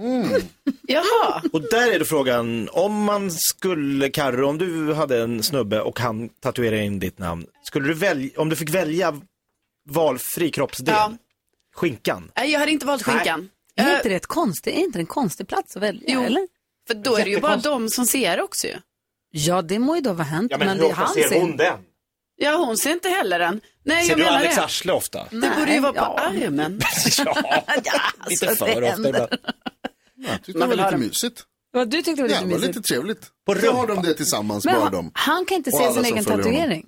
Jaha. 0.88 1.42
Och 1.54 1.62
där 1.62 1.92
är 1.94 2.00
det 2.00 2.06
frågan, 2.06 2.70
om 2.72 3.04
man 3.04 3.32
skulle, 3.32 4.10
Karro, 4.10 4.48
om 4.48 4.58
du 4.58 4.94
hade 4.94 5.22
en 5.22 5.44
snubbe 5.44 5.82
och 5.82 6.00
han 6.00 6.30
tatuerade 6.30 6.84
in 6.84 7.00
ditt 7.00 7.20
namn, 7.20 7.46
skulle 7.64 7.88
du 7.88 7.94
välja, 7.94 8.30
om 8.42 8.50
du 8.50 8.56
fick 8.56 8.70
välja 8.70 9.22
valfri 9.90 10.52
kroppsdel, 10.52 10.94
Ja. 10.98 11.14
skinkan? 11.76 12.32
Nej, 12.38 12.52
jag 12.52 12.60
hade 12.60 12.72
inte 12.72 12.86
valt 12.86 13.04
skinkan. 13.04 13.50
Är 13.76 13.96
inte 13.96 14.10
det 14.10 14.16
ett 14.16 14.26
konstigt, 14.26 14.74
är 14.74 14.80
inte 14.80 14.98
det 15.00 15.02
en 15.02 15.06
konstig 15.06 15.48
plats 15.48 15.76
att 15.76 15.84
välja? 15.84 16.02
Jo, 16.08 16.22
eller? 16.22 16.48
För 16.88 16.94
då 16.94 17.16
är 17.16 17.24
det 17.24 17.30
ju 17.30 17.40
bara 17.40 17.56
de 17.58 17.90
som 17.90 18.06
ser 18.06 18.42
också 18.42 18.68
ju. 18.68 18.74
Ja, 19.32 19.62
det 19.62 19.80
må 19.80 19.96
ju 19.96 20.02
då 20.02 20.14
vara 20.14 20.24
hänt. 20.24 20.52
Ja 20.52 20.58
men, 20.58 20.68
men 20.68 20.78
hur 20.80 20.86
ofta 20.86 20.96
han 21.02 21.14
ser 21.14 21.30
ser- 21.30 21.40
hon 21.42 21.58
den? 21.58 21.78
Ja, 22.44 22.56
hon 22.66 22.78
ser 22.78 22.92
inte 22.92 23.10
heller 23.10 23.40
den. 23.40 23.62
Nej, 23.86 24.04
Ser 24.04 24.10
jag 24.10 24.18
du 24.20 24.24
menar 24.24 24.38
Alex 24.38 24.56
det. 24.56 24.64
arsle 24.64 24.94
ofta? 24.94 25.28
Det 25.32 25.54
borde 25.60 25.74
ju 25.74 25.80
vara 25.80 25.92
på 25.94 25.98
ja. 26.00 26.20
armen. 26.20 26.82
ja, 27.18 27.36
lite 28.30 28.50
alltså, 28.50 28.66
för 28.66 28.82
det 28.82 28.88
ofta 28.90 29.10
ibland. 29.10 29.30
Jag 30.16 30.44
tyckte 30.44 30.60
Man 30.60 30.70
det 30.70 30.76
var 30.76 30.86
lite 30.86 30.98
mysigt. 30.98 31.44
Vad 31.74 31.90
du 31.90 31.98
tyckte 32.02 32.12
det 32.12 32.22
var 32.22 32.30
Ja, 32.30 32.36
lite 32.36 32.46
det 32.48 32.52
var 32.54 32.60
mysigt? 32.60 32.76
lite 32.76 32.88
trevligt. 32.88 33.28
På 33.46 33.56
Så 33.56 33.72
har 33.72 33.88
de 33.88 34.02
det 34.04 34.14
tillsammans, 34.14 34.66
Men 34.66 34.74
bara 34.76 34.84
han, 34.84 34.92
de. 34.92 35.12
han 35.14 35.46
kan 35.46 35.58
inte 35.58 35.72
se 35.72 35.78
sin 35.94 36.06
egen 36.06 36.24
följer 36.24 36.44
honom. 36.44 36.44
tatuering. 36.44 36.86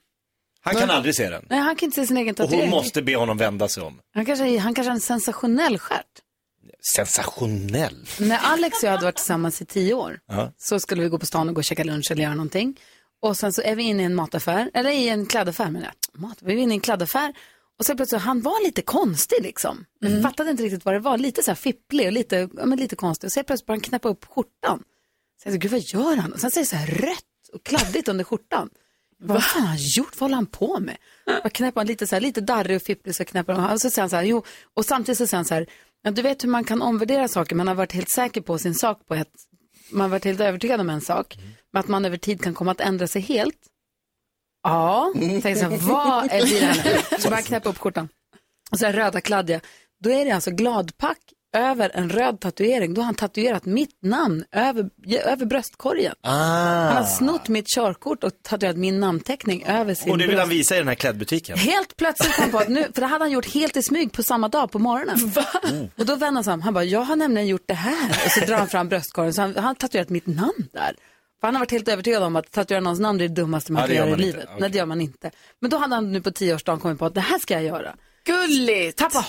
Han 0.61 0.75
kan 0.75 0.89
aldrig 0.89 1.15
se 1.15 1.29
den. 1.29 1.45
Nej, 1.49 1.59
han 1.59 1.75
kan 1.75 1.87
inte 1.87 2.01
se 2.01 2.07
sin 2.07 2.17
egen 2.17 2.33
Och 2.35 2.39
hon 2.39 2.47
tatuering. 2.47 2.69
måste 2.69 3.01
be 3.01 3.15
honom 3.15 3.37
vända 3.37 3.67
sig 3.67 3.83
om. 3.83 3.99
Han 4.13 4.25
kanske, 4.25 4.57
han 4.59 4.73
kanske 4.73 4.89
har 4.89 4.95
en 4.95 5.01
sensationell 5.01 5.79
stjärt. 5.79 6.05
Sensationell. 6.95 8.05
När 8.19 8.37
Alex 8.37 8.77
och 8.77 8.83
jag 8.83 8.91
hade 8.91 9.03
varit 9.03 9.15
tillsammans 9.15 9.61
i 9.61 9.65
tio 9.65 9.93
år 9.93 10.19
Ja. 10.27 10.51
så 10.57 10.79
skulle 10.79 11.03
vi 11.03 11.09
gå 11.09 11.19
på 11.19 11.25
stan 11.25 11.49
och 11.49 11.55
gå 11.55 11.59
och 11.59 11.63
käka 11.65 11.83
lunch 11.83 12.11
eller 12.11 12.23
göra 12.23 12.35
någonting. 12.35 12.79
Och 13.23 13.38
sen 13.38 13.53
så 13.53 13.62
är 13.62 13.75
vi 13.75 13.83
inne 13.83 14.03
i 14.03 14.05
en 14.05 14.15
mataffär, 14.15 14.71
eller 14.73 14.89
i 14.89 15.09
en 15.09 15.25
klädaffär 15.25 15.69
menar 15.71 15.86
jag. 15.86 16.21
Mat, 16.21 16.38
vi 16.41 16.53
är 16.53 16.57
inne 16.57 16.73
i 16.73 16.75
en 16.75 16.81
klädaffär 16.81 17.33
och 17.79 17.86
så 17.86 17.95
plötsligt, 17.95 18.21
han 18.21 18.41
var 18.41 18.63
lite 18.65 18.81
konstig 18.81 19.38
liksom. 19.41 19.86
Jag 19.99 20.21
fattade 20.21 20.51
inte 20.51 20.63
riktigt 20.63 20.86
vad 20.86 20.93
det 20.93 20.99
var, 20.99 21.17
lite 21.17 21.43
så 21.43 21.51
här 21.51 21.55
fipplig 21.55 22.07
och 22.07 22.12
lite, 22.13 22.49
ja, 22.57 22.65
men 22.65 22.79
lite 22.79 22.95
konstig. 22.95 23.27
Och 23.27 23.31
så 23.31 23.38
helt 23.38 23.47
plötsligt 23.47 23.67
började 23.67 23.79
han 23.79 23.89
knäppa 23.89 24.09
upp 24.09 24.25
skjortan. 24.25 24.83
Så 25.41 25.47
jag 25.47 25.53
tänkte, 25.53 25.57
gud 25.57 25.71
vad 25.71 25.81
gör 25.81 26.15
han? 26.15 26.33
Och 26.33 26.39
sen 26.39 26.51
säger 26.51 26.63
det 26.65 26.69
så 26.69 26.75
här 26.75 26.88
rött 26.88 27.49
och 27.53 27.63
kladdigt 27.63 28.07
under 28.07 28.23
skjortan. 28.23 28.69
Bara, 29.19 29.33
vad 29.33 29.43
fan 29.43 29.62
har 29.62 29.69
han 29.69 29.77
gjort? 29.79 30.13
Vad 30.13 30.19
håller 30.19 30.36
han 30.36 30.45
på 30.45 30.79
med? 30.79 30.97
Bara 31.25 31.49
knäpper 31.49 31.79
han 31.79 31.88
lite 31.88 32.07
så 32.07 32.15
här, 32.15 32.21
lite 32.21 32.41
darrig 32.41 32.75
och 32.75 32.81
fipplig 32.81 33.15
så 33.15 33.25
knäpper 33.25 33.53
han. 33.53 33.71
Och 33.71 33.81
så 33.81 33.89
säger 33.89 34.01
han 34.01 34.09
så 34.09 34.15
här, 34.15 34.23
jo, 34.23 34.43
och 34.73 34.86
samtidigt 34.86 35.17
så 35.17 35.27
säger 35.27 35.38
han 35.38 35.45
så 35.45 35.53
här, 35.53 35.67
ja, 36.03 36.12
du 36.12 36.21
vet 36.21 36.43
hur 36.43 36.49
man 36.49 36.63
kan 36.63 36.81
omvärdera 36.81 37.27
saker, 37.27 37.55
man 37.55 37.67
har 37.67 37.75
varit 37.75 37.91
helt 37.91 38.09
säker 38.09 38.41
på 38.41 38.57
sin 38.57 38.75
sak 38.75 39.07
på 39.07 39.15
ett, 39.15 39.33
man 39.93 40.10
varit 40.10 40.25
helt 40.25 40.39
övertygad 40.39 40.82
om 40.82 40.89
en 40.89 41.01
sak, 41.01 41.38
men 41.71 41.79
att 41.79 41.88
man 41.88 42.06
över 42.06 42.17
tid 42.17 42.41
kan 42.41 42.53
komma 42.53 42.71
att 42.71 42.82
ändra 42.82 43.08
sig 43.08 43.21
helt. 43.21 43.60
Ja, 44.63 45.12
tänker 45.41 45.56
så 45.56 45.69
här, 45.69 45.77
vad 45.77 46.25
är 46.32 46.41
det 46.41 46.65
här 46.65 46.84
nu? 47.12 47.17
Så 47.19 47.29
bara 47.29 47.41
knäppa 47.41 47.69
upp 47.69 47.77
skjortan. 47.77 48.10
Och 48.71 48.79
så 48.79 48.86
här 48.86 48.93
röda 48.93 49.21
kladdiga. 49.21 49.62
Då 50.03 50.10
är 50.10 50.25
det 50.25 50.32
alltså 50.32 50.51
gladpack 50.51 51.32
över 51.53 51.91
en 51.93 52.09
röd 52.09 52.39
tatuering. 52.39 52.93
Då 52.93 53.01
har 53.01 53.05
han 53.05 53.15
tatuerat 53.15 53.65
mitt 53.65 53.97
namn 54.01 54.43
över, 54.51 54.89
över 55.25 55.45
bröstkorgen. 55.45 56.15
Han 56.21 56.95
har 56.97 57.03
snott 57.03 57.47
mitt 57.47 57.67
körkort 57.67 58.23
och 58.23 58.31
tatuerat 58.41 58.77
min 58.77 58.99
namnteckning 58.99 59.63
över 59.67 59.93
sin 59.93 60.11
Och 60.11 60.17
det 60.17 60.27
vill 60.27 60.39
han 60.39 60.47
bröst. 60.47 60.59
visa 60.59 60.75
i 60.75 60.77
den 60.77 60.87
här 60.87 60.95
klädbutiken. 60.95 61.57
Helt 61.57 61.97
plötsligt 61.97 62.35
kom 62.35 62.41
han 62.43 62.51
på 62.51 62.57
att 62.57 62.67
nu, 62.69 62.83
för 62.93 63.01
det 63.01 63.07
hade 63.07 63.23
han 63.23 63.31
gjort 63.31 63.53
helt 63.53 63.77
i 63.77 63.83
smyg 63.83 64.11
på 64.11 64.23
samma 64.23 64.47
dag 64.47 64.71
på 64.71 64.79
morgonen. 64.79 65.31
Mm. 65.71 65.87
Och 65.97 66.05
då 66.05 66.15
vände 66.15 66.37
han 66.37 66.43
sig 66.43 66.53
om, 66.53 66.61
han 66.61 66.73
bara, 66.73 66.83
jag 66.83 67.01
har 67.01 67.15
nämligen 67.15 67.47
gjort 67.47 67.63
det 67.67 67.73
här. 67.73 68.09
Och 68.25 68.31
så 68.31 68.39
drar 68.45 68.57
han 68.57 68.67
fram 68.67 68.89
bröstkorgen, 68.89 69.33
så 69.33 69.41
han, 69.41 69.55
han 69.55 69.63
har 69.63 69.73
tatuerat 69.75 70.09
mitt 70.09 70.27
namn 70.27 70.67
där. 70.73 70.95
För 71.41 71.47
han 71.47 71.55
har 71.55 71.59
varit 71.59 71.71
helt 71.71 71.87
övertygad 71.87 72.23
om 72.23 72.35
att 72.35 72.51
tatuera 72.51 72.79
någons 72.79 72.99
namn 72.99 73.21
är 73.21 73.27
det 73.27 73.33
dummaste 73.35 73.71
man 73.71 73.81
Ja, 73.81 73.87
kan 73.87 73.95
gör 73.95 74.07
göra 74.07 74.17
i 74.19 74.21
livet. 74.21 74.43
Okej. 74.43 74.57
Nej, 74.59 74.69
det 74.69 74.77
gör 74.77 74.85
man 74.85 75.01
inte. 75.01 75.31
Men 75.59 75.69
då 75.69 75.77
hade 75.77 75.95
han 75.95 76.11
nu 76.11 76.21
på 76.21 76.31
tioårsdagen 76.31 76.79
kommit 76.79 76.99
på 76.99 77.05
att 77.05 77.15
det 77.15 77.21
här 77.21 77.39
ska 77.39 77.53
jag 77.53 77.63
göra. 77.63 77.95
Gulligt! 78.25 78.97
Tappa 78.97 79.19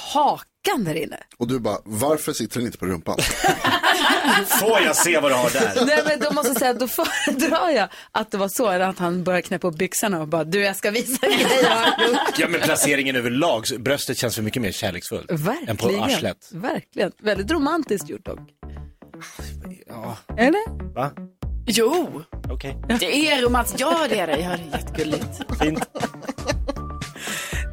hakan 0.65 0.85
där 0.85 0.95
inne. 0.95 1.17
Och 1.37 1.49
du 1.49 1.59
bara, 1.61 1.79
varför 1.85 2.33
sitter 2.33 2.57
den 2.59 2.67
inte 2.67 2.79
på 2.79 2.87
rumpan? 2.87 3.17
Får 4.61 4.81
jag 4.81 4.97
se 4.97 5.19
vad 5.21 5.31
du 5.31 5.35
har 5.35 5.51
där? 5.51 5.87
Nej 5.87 6.03
men 6.07 6.21
då 6.21 6.33
måste 6.33 6.49
jag 6.49 6.59
säga, 6.59 6.73
då 6.75 6.89
föredrar 6.89 7.71
jag 7.77 7.89
att 8.13 8.31
det 8.31 8.39
var 8.39 8.49
så, 8.49 8.69
eller 8.71 8.89
att 8.89 8.99
han 8.99 9.25
började 9.25 9.43
knäppa 9.43 9.69
upp 9.69 9.77
byxorna 9.79 10.21
och 10.21 10.29
bara, 10.29 10.45
du 10.45 10.61
jag 10.61 10.77
ska 10.77 10.91
visa 10.91 11.27
dig 11.27 11.37
grejer 11.37 11.63
jag 11.63 11.71
har 11.71 12.09
gjort. 12.09 12.39
Ja 12.39 12.49
men 12.49 12.61
placeringen 12.61 13.17
överlag, 13.17 13.65
bröstet 13.79 14.19
känns 14.19 14.35
för 14.35 14.43
mycket 14.43 14.63
mer 14.63 14.73
kärleksfullt. 14.73 15.31
Än 15.31 15.37
på 15.39 15.45
Verkligen. 15.45 16.03
arslet. 16.03 16.49
Verkligen. 16.53 17.13
Väldigt 17.23 17.51
romantiskt 17.51 18.09
gjort 18.09 18.25
dock. 18.25 18.39
Ja. 19.87 20.17
Eller? 20.39 20.95
Va? 20.95 21.11
Jo, 21.67 22.23
Okej. 22.51 22.77
det 23.01 23.29
är 23.31 23.43
romantiskt. 23.43 23.81
Ja, 23.81 24.07
det 24.09 24.19
är 24.19 24.27
det. 24.27 24.37
Ja, 24.41 24.49
det 24.49 24.77
är 24.77 24.79
jättegulligt. 24.81 25.41
Fint. 25.63 25.85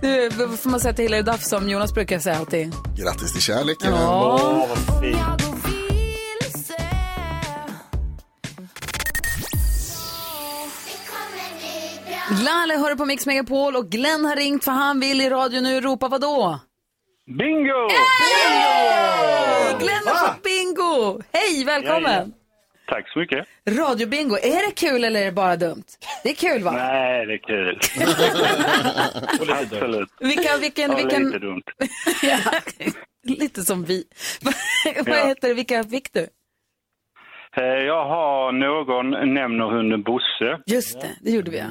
Du, 0.01 0.29
vad 0.29 0.59
får 0.59 0.69
man 0.69 0.79
säga 0.79 0.93
till 0.93 1.03
Hilary 1.05 1.21
Duff 1.21 1.43
som 1.43 1.69
Jonas 1.69 1.93
brukar 1.93 2.19
säga 2.19 2.37
alltid? 2.37 2.73
Grattis 2.97 3.33
till 3.33 3.41
kärleken. 3.41 3.91
Ja. 3.91 4.39
Åh, 4.43 4.69
vad 4.69 5.01
fint. 5.01 5.17
Lalle 12.43 12.77
hör 12.77 12.95
på 12.95 13.05
Mix 13.05 13.25
Megapol 13.25 13.75
och 13.75 13.89
Glenn 13.89 14.25
har 14.25 14.35
ringt 14.35 14.63
för 14.63 14.71
han 14.71 14.99
vill 14.99 15.21
i 15.21 15.29
radio 15.29 15.61
nu 15.61 15.81
ropa 15.81 16.07
vadå? 16.07 16.59
Bingo! 17.37 17.89
Hey! 17.89 19.73
Glenn 19.79 20.07
har 20.07 20.27
fått 20.27 20.43
bingo! 20.43 21.21
Hej, 21.31 21.63
välkommen! 21.65 22.33
Tack 22.91 23.09
så 23.09 23.19
mycket. 23.19 23.47
Radiobingo, 23.69 24.35
är 24.35 24.67
det 24.69 24.75
kul 24.75 25.03
eller 25.03 25.21
är 25.21 25.25
det 25.25 25.31
bara 25.31 25.55
dumt? 25.55 25.83
Det 26.23 26.29
är 26.29 26.33
kul 26.35 26.63
va? 26.63 26.71
Nej, 26.71 27.25
det 27.25 27.33
är 27.33 27.37
kul. 27.37 27.79
Absolut. 29.51 30.09
Vilka, 30.19 30.57
vilken, 30.57 30.91
Ja, 30.91 30.97
vilken... 30.97 31.23
lite 31.25 31.39
dumt. 31.39 31.61
ja, 32.23 32.37
lite 33.23 33.61
som 33.61 33.83
vi. 33.83 34.03
Vad 35.05 35.17
Ja. 35.17 35.27
heter 35.27 35.47
det, 35.47 35.53
vilka 35.53 35.83
fick 35.83 36.13
du? 36.13 36.27
Eh, 37.57 37.63
Jag 37.63 38.05
har 38.05 38.51
någon 38.51 39.33
nämner 39.33 39.65
hunden 39.65 40.03
Bosse 40.03 40.59
Just 40.65 41.01
det, 41.01 41.09
det 41.21 41.31
gjorde 41.31 41.51
vi 41.51 41.57
ja. 41.57 41.67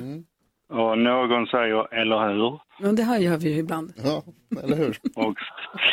och 0.77 0.99
någon 0.99 1.47
säger 1.47 1.95
eller 1.95 2.29
hur. 2.29 2.61
Men 2.81 2.97
det 2.97 3.03
här 3.03 3.19
gör 3.19 3.37
vi 3.37 3.53
ju 3.53 3.59
ibland. 3.59 3.93
Ja, 4.05 4.23
eller 4.65 4.77
hur? 4.77 4.97
Och 5.17 5.35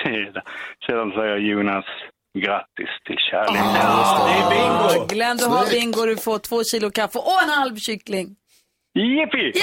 sedan, 0.03 0.41
sedan 0.87 1.11
säger 1.11 1.37
Jonas 1.37 1.85
grattis 2.39 2.89
till 3.05 3.17
kärleken. 3.31 3.65
Ah, 3.65 5.05
Glenn, 5.09 5.37
du 5.37 5.45
har 5.45 5.65
bingo. 5.71 6.05
Du 6.05 6.17
får 6.17 6.39
två 6.39 6.63
kilo 6.63 6.91
kaffe 6.91 7.19
och 7.19 7.43
en 7.43 7.49
halv 7.49 7.75
kyckling. 7.75 8.35
Jippi! 8.95 9.59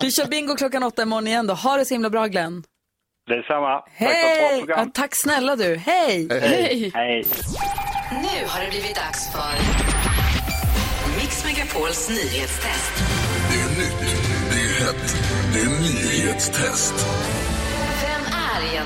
Vi 0.00 0.10
kör 0.12 0.26
bingo 0.26 0.56
klockan 0.56 0.82
åtta 0.82 1.02
imorgon 1.02 1.26
igen 1.26 1.46
då. 1.46 1.54
Ha 1.54 1.76
det 1.76 1.84
så 1.84 1.94
himla 1.94 2.10
bra 2.10 2.26
Glenn. 2.26 2.62
Detsamma. 3.28 3.80
Tack 3.80 3.92
Hej! 3.94 4.58
program. 4.60 4.78
Ja, 4.86 4.90
tack 4.94 5.10
snälla 5.12 5.56
du. 5.56 5.76
Hej! 5.76 6.28
Hej. 6.30 6.90
Hej. 6.94 7.24
Nu 8.10 8.46
har 8.48 8.60
det 8.64 8.70
blivit 8.70 8.94
dags 8.96 9.32
för 9.32 9.52
Mix 11.20 11.44
Megapols 11.44 12.08
nyhetstest. 12.10 12.92
Det 13.50 13.60
är 13.60 13.68
nytt, 13.78 14.00
det 14.50 14.60
är 14.60 14.84
hett, 14.86 15.16
det 15.52 15.60
är 15.60 15.80
nyhetstest. 15.80 16.94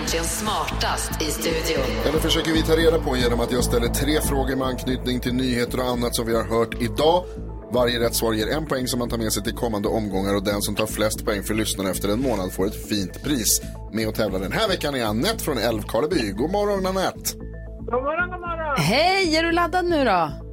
Egentligen 0.04 0.26
smartast 0.26 1.22
i 1.22 1.24
studion? 1.24 1.84
Ja, 2.04 2.12
det 2.12 2.18
försöker 2.18 2.52
vi 2.52 2.62
ta 2.62 2.76
reda 2.76 2.98
på 2.98 3.16
genom 3.16 3.40
att 3.40 3.52
jag 3.52 3.64
ställer 3.64 3.88
tre 3.88 4.20
frågor 4.20 4.56
med 4.56 4.66
anknytning 4.66 5.20
till 5.20 5.34
nyheter 5.34 5.78
och 5.80 5.86
annat 5.86 6.14
som 6.14 6.26
vi 6.26 6.34
har 6.34 6.44
hört 6.44 6.82
idag. 6.82 7.24
Varje 7.72 8.00
rätt 8.00 8.14
svar 8.14 8.32
ger 8.32 8.48
en 8.48 8.66
poäng 8.66 8.86
som 8.86 8.98
man 8.98 9.08
tar 9.08 9.18
med 9.18 9.32
sig 9.32 9.42
till 9.42 9.54
kommande 9.54 9.88
omgångar 9.88 10.34
och 10.34 10.44
den 10.44 10.62
som 10.62 10.74
tar 10.74 10.86
flest 10.86 11.24
poäng 11.24 11.42
för 11.42 11.54
lyssnarna 11.54 11.90
efter 11.90 12.08
en 12.08 12.20
månad 12.20 12.52
får 12.52 12.66
ett 12.66 12.88
fint 12.88 13.22
pris. 13.22 13.60
Med 13.92 14.08
och 14.08 14.14
tävla 14.14 14.38
den 14.38 14.52
här 14.52 14.68
veckan 14.68 14.94
är 14.94 15.04
Annette 15.04 15.44
från 15.44 15.58
Älvkarleby. 15.58 16.32
God 16.32 16.50
morgon 16.50 16.86
Annette! 16.86 17.30
God 17.78 18.02
morgon, 18.02 18.30
god 18.30 18.40
morgon. 18.40 18.76
Hej, 18.78 19.36
är 19.36 19.42
du 19.42 19.52
laddad 19.52 19.84
nu 19.84 20.04
då? 20.04 20.43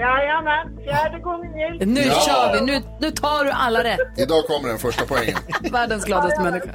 Jajamän, 0.00 0.84
fjärde 0.84 1.18
gången 1.18 1.52
gillt. 1.58 1.88
Nu 1.88 2.00
Ja. 2.02 2.14
kör 2.26 2.52
vi. 2.54 2.72
Nu, 2.72 2.82
nu 3.00 3.10
tar 3.10 3.44
du 3.44 3.50
alla 3.50 3.84
rätt. 3.84 3.98
Idag 4.18 4.44
kommer 4.46 4.68
den 4.68 4.78
första 4.78 5.04
poängen. 5.06 5.38
Världens 5.72 6.04
gladaste 6.04 6.42
människa. 6.42 6.68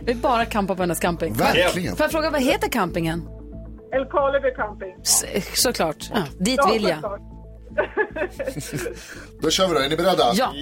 Vi 0.00 0.14
bara 0.14 0.44
kampar 0.44 0.74
på 0.74 0.82
hennes 0.82 0.98
camping. 1.00 1.32
Verkligen. 1.34 1.96
Får 1.96 2.04
jag 2.04 2.10
fråga, 2.10 2.30
vad 2.30 2.42
heter 2.42 2.68
campingen? 2.68 3.28
Älvkarleby 3.94 4.50
camping. 4.56 4.96
S- 5.02 5.24
Såklart. 5.54 6.10
Ja, 6.14 6.22
dit 6.38 6.56
Ja, 6.62 6.70
vill 6.72 6.82
jag. 6.82 6.94
såklart. 6.94 7.20
Då 9.42 9.50
kör 9.50 9.68
vi 9.68 9.74
då, 9.74 9.80
är 9.80 9.88
ni 9.88 9.96
beredda? 9.96 10.32
Ja. 10.34 10.52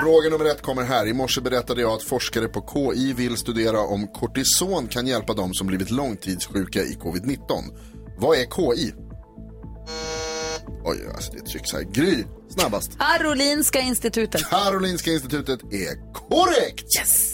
Fråga 0.00 0.28
nummer 0.30 0.44
ett 0.44 0.62
kommer 0.62 0.82
här. 0.82 1.06
I 1.06 1.12
morse 1.12 1.40
berättade 1.40 1.80
jag 1.80 1.92
att 1.92 2.02
forskare 2.02 2.48
på 2.48 2.60
KI 2.94 3.12
vill 3.12 3.36
studera 3.36 3.80
om 3.80 4.08
kortison 4.08 4.86
kan 4.86 5.06
hjälpa 5.06 5.32
dem 5.34 5.54
som 5.54 5.66
blivit 5.66 5.90
långtidssjuka 5.90 6.78
i 6.80 6.98
covid-19. 7.02 7.38
Vad 8.18 8.36
är 8.38 8.44
KI? 8.44 8.94
Oj, 10.84 10.98
alltså 11.14 11.32
det 11.32 11.40
trycks 11.40 11.72
här. 11.72 11.82
Gry, 11.82 12.24
snabbast. 12.48 12.98
Karolinska 12.98 13.80
institutet. 13.80 14.50
Karolinska 14.50 15.10
institutet 15.10 15.60
är 15.62 16.12
korrekt! 16.12 16.86
Yes! 16.98 17.32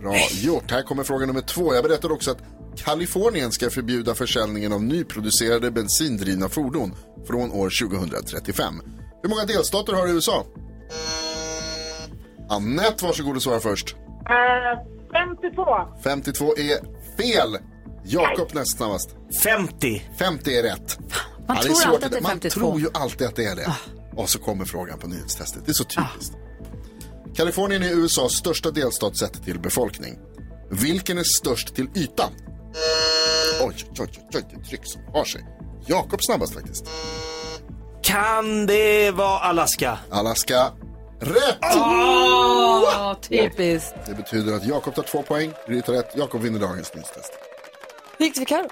Bra 0.00 0.16
gjort. 0.32 0.70
Här 0.70 0.82
kommer 0.82 1.04
fråga 1.04 1.26
nummer 1.26 1.40
två. 1.40 1.74
Jag 1.74 1.84
berättade 1.84 2.14
också 2.14 2.30
att 2.30 2.38
Kalifornien 2.76 3.52
ska 3.52 3.70
förbjuda 3.70 4.14
försäljningen 4.14 4.72
av 4.72 4.82
nyproducerade 4.82 5.70
bensindrivna 5.70 6.48
fordon 6.48 6.94
från 7.26 7.52
år 7.52 7.88
2035. 7.88 8.74
Hur 9.22 9.28
många 9.30 9.44
delstater 9.44 9.92
har 9.92 10.08
USA? 10.08 10.46
Annette, 12.48 13.04
varsågod 13.04 13.36
och 13.36 13.42
svara 13.42 13.60
först. 13.60 13.96
Eh, 13.96 14.82
52. 15.12 15.64
52 16.04 16.44
är 16.56 16.78
fel. 17.16 17.58
Jakob 18.04 18.48
näst 18.54 18.76
snabbast. 18.76 19.16
50. 19.42 20.02
50 20.18 20.56
är 20.58 20.62
rätt. 20.62 20.98
Man 21.48 21.56
Ja, 21.56 21.62
tror 21.62 21.86
alltid 21.86 22.04
att 22.04 22.10
det 22.12 22.18
är 22.18 22.22
Man 22.22 22.30
52. 22.30 22.60
tror 22.60 22.80
ju 22.80 22.88
alltid 22.94 23.26
att 23.26 23.36
det 23.36 23.44
är 23.44 23.56
det. 23.56 23.72
Och 24.16 24.30
så 24.30 24.38
kommer 24.38 24.64
frågan 24.64 24.98
på 24.98 25.06
nyhetstestet. 25.08 25.62
Det 25.66 25.70
är 25.70 25.74
så 25.74 25.84
typiskt. 25.84 26.34
Kalifornien 27.36 27.82
är 27.82 27.90
USAs 27.90 28.32
största 28.32 28.70
delstat 28.70 29.16
sett 29.18 29.44
till 29.44 29.58
befolkning. 29.60 30.18
Vilken 30.70 31.18
är 31.18 31.22
störst 31.24 31.74
till 31.74 31.88
yta? 31.94 32.28
Oj, 33.60 33.74
oj, 33.76 33.94
oj, 34.00 34.08
oj, 34.34 34.44
det 34.54 34.68
tryck 34.68 34.80
som 34.86 35.02
har 35.12 35.24
sig. 35.24 35.46
Jakob 35.86 36.22
snabbast 36.22 36.54
faktiskt. 36.54 36.84
Kan 38.02 38.66
det 38.66 39.10
vara 39.10 39.38
Alaska? 39.38 39.98
Alaska. 40.10 40.72
Rätt! 41.20 41.58
Åh, 41.76 43.14
typiskt. 43.20 43.94
Det 44.06 44.14
betyder 44.14 44.52
att 44.56 44.66
Jakob 44.66 44.94
tar 44.94 45.02
två 45.02 45.22
poäng, 45.22 45.52
Gry 45.68 45.82
tar 45.82 45.92
rätt. 45.92 46.12
Jakob 46.16 46.40
vinner 46.42 46.60
dagens 46.60 46.94
nyhetstest. 46.94 47.32
Hur 48.18 48.24
gick 48.26 48.34
det 48.34 48.40
för 48.40 48.46
Karo? 48.46 48.68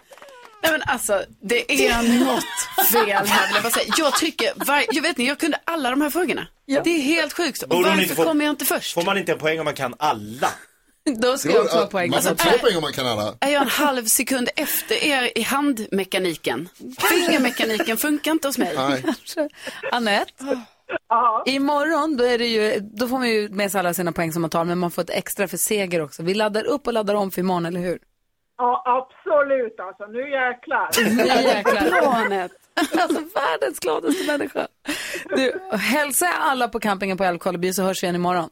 Nej 0.64 0.72
men 0.72 0.82
alltså, 0.86 1.24
det 1.40 1.86
är 1.88 2.02
något 2.24 2.44
fel 2.92 3.26
här 3.26 3.46
vill 3.46 3.54
jag 3.54 3.62
bara 3.62 3.70
säga. 3.72 3.94
Jag 3.98 4.16
tycker, 4.16 4.52
var, 4.56 4.84
jag 4.92 5.02
vet 5.02 5.08
inte, 5.08 5.22
jag 5.22 5.38
kunde 5.38 5.58
alla 5.64 5.90
de 5.90 6.00
här 6.00 6.10
frågorna. 6.10 6.46
Det 6.66 6.90
är 6.90 7.00
helt 7.00 7.32
sjukt. 7.32 7.62
Och 7.62 7.68
Borde 7.68 7.88
varför 7.88 8.02
inte 8.02 8.14
få- 8.14 8.24
kommer 8.24 8.44
jag 8.44 8.52
inte 8.52 8.64
först? 8.64 8.94
Får 8.94 9.02
man 9.02 9.18
inte 9.18 9.32
en 9.32 9.38
poäng 9.38 9.58
om 9.58 9.64
man 9.64 9.74
kan 9.74 9.94
alla? 9.98 10.48
Då 11.22 11.38
ska 11.38 11.50
jag 11.52 11.64
också 11.64 11.76
ha 11.78 11.86
poäng. 11.86 12.10
Man 12.10 12.22
får 12.22 12.30
Alltså, 12.30 12.48
två 12.50 12.58
poäng 12.58 12.76
om 12.76 12.82
man 12.82 12.92
kan 12.92 13.06
alla. 13.06 13.34
Är 13.40 13.48
jag 13.52 13.62
en 13.62 13.68
halv 13.68 14.04
sekund 14.06 14.48
efter 14.56 15.04
er 15.04 15.38
i 15.38 15.42
handmekaniken? 15.42 16.68
Fingermekaniken 17.10 17.96
funkar 17.96 18.30
inte 18.30 18.48
hos 18.48 18.58
mig. 18.58 18.74
Nej. 18.76 19.04
Anette, 19.92 20.32
imorgon 21.46 22.16
då, 22.16 22.24
är 22.24 22.38
det 22.38 22.46
ju, 22.46 22.80
då 22.80 23.08
får 23.08 23.18
man 23.18 23.28
ju 23.28 23.48
med 23.48 23.70
sig 23.72 23.78
alla 23.78 23.94
sina 23.94 24.12
poäng 24.12 24.32
som 24.32 24.42
man 24.42 24.50
tar, 24.50 24.64
men 24.64 24.78
man 24.78 24.90
får 24.90 25.02
ett 25.02 25.10
extra 25.10 25.48
för 25.48 25.56
seger 25.56 26.00
också. 26.02 26.22
Vi 26.22 26.34
laddar 26.34 26.64
upp 26.64 26.86
och 26.86 26.92
laddar 26.92 27.14
om 27.14 27.30
för 27.30 27.40
imorgon, 27.40 27.66
eller 27.66 27.80
hur? 27.80 27.98
Ja, 28.58 28.82
absolut 28.86 29.80
alltså. 29.80 30.06
Nu 30.06 30.30
jäklar. 30.30 30.88
Nu 31.16 31.24
jäklar. 31.26 32.14
Anette. 32.24 32.54
Alltså 33.00 33.20
världens 33.34 33.80
gladaste 33.80 34.26
människa. 34.26 34.66
Du, 35.36 35.60
hälsa 35.76 36.26
alla 36.40 36.68
på 36.68 36.80
campingen 36.80 37.16
på 37.16 37.24
Älvkarleby 37.24 37.72
så 37.72 37.82
hörs 37.82 38.02
vi 38.02 38.04
igen 38.04 38.14
imorgon. 38.14 38.50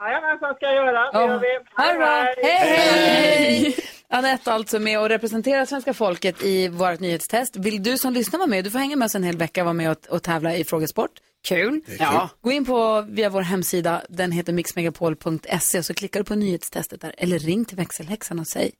Jajamensan 0.00 0.54
ska 0.54 0.66
jag 0.66 0.74
göra. 0.74 1.12
Det 1.12 1.18
gör 1.18 1.38
vi. 1.38 1.82
Ha 1.82 1.92
det 1.92 1.98
bra. 1.98 2.06
Hej, 2.42 2.58
hej! 2.58 3.76
Anette 4.08 4.52
alltså 4.52 4.78
med 4.78 5.00
och 5.00 5.08
representerar 5.08 5.64
svenska 5.64 5.94
folket 5.94 6.42
i 6.42 6.68
vårt 6.68 7.00
nyhetstest. 7.00 7.56
Vill 7.56 7.82
du 7.82 7.98
som 7.98 8.12
lyssnar 8.12 8.38
vara 8.38 8.48
med, 8.48 8.64
du 8.64 8.70
får 8.70 8.78
hänga 8.78 8.96
med 8.96 9.06
oss 9.06 9.14
en 9.14 9.24
hel 9.24 9.36
vecka 9.36 9.60
och 9.60 9.64
vara 9.64 9.72
med 9.74 9.90
och, 9.90 9.96
och 10.08 10.22
tävla 10.22 10.56
i 10.56 10.64
frågesport. 10.64 11.10
Kul. 11.48 11.80
Ja. 11.98 12.28
Gå 12.40 12.52
in 12.52 12.64
på 12.64 13.00
via 13.08 13.28
vår 13.28 13.42
hemsida, 13.42 14.02
den 14.08 14.32
heter 14.32 14.52
mixmegapol.se 14.52 15.78
och 15.78 15.84
så 15.84 15.94
klickar 15.94 16.20
du 16.20 16.24
på 16.24 16.34
nyhetstestet 16.34 17.00
där. 17.00 17.14
Eller 17.18 17.38
ring 17.38 17.64
till 17.64 17.76
växelhäxan 17.76 18.38
och 18.38 18.46
säg. 18.46 18.72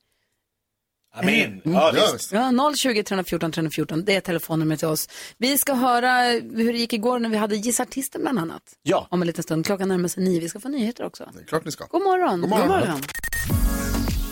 Amen. 1.16 1.34
Mm, 1.34 1.60
Ja, 1.64 1.92
ja, 1.96 2.10
visst. 2.12 2.32
Ja, 2.32 2.72
020 2.76 3.02
314 3.02 3.52
314, 3.52 4.04
det 4.04 4.16
är 4.16 4.20
telefonnumret 4.20 4.78
till 4.78 4.88
oss. 4.88 5.08
Vi 5.38 5.58
ska 5.58 5.74
höra 5.74 6.22
hur 6.54 6.72
det 6.72 6.78
gick 6.78 6.92
igår 6.92 7.18
när 7.18 7.28
vi 7.28 7.36
hade 7.36 7.56
Gissa 7.56 7.82
Artisten 7.82 8.20
bland 8.20 8.38
annat. 8.38 8.62
Ja. 8.82 9.06
Om 9.10 9.22
en 9.22 9.26
liten 9.26 9.42
stund. 9.42 9.66
Klockan 9.66 9.88
närmar 9.88 10.08
sig 10.08 10.24
nio. 10.24 10.40
Vi 10.40 10.48
ska 10.48 10.60
få 10.60 10.68
nyheter 10.68 11.04
också. 11.04 11.28
Det 11.34 11.40
är 11.40 11.44
klart 11.46 11.64
ni 11.64 11.72
ska. 11.72 11.84
God 11.86 12.02
morgon. 12.02 12.40
God 12.40 12.50
morgon. 12.50 13.00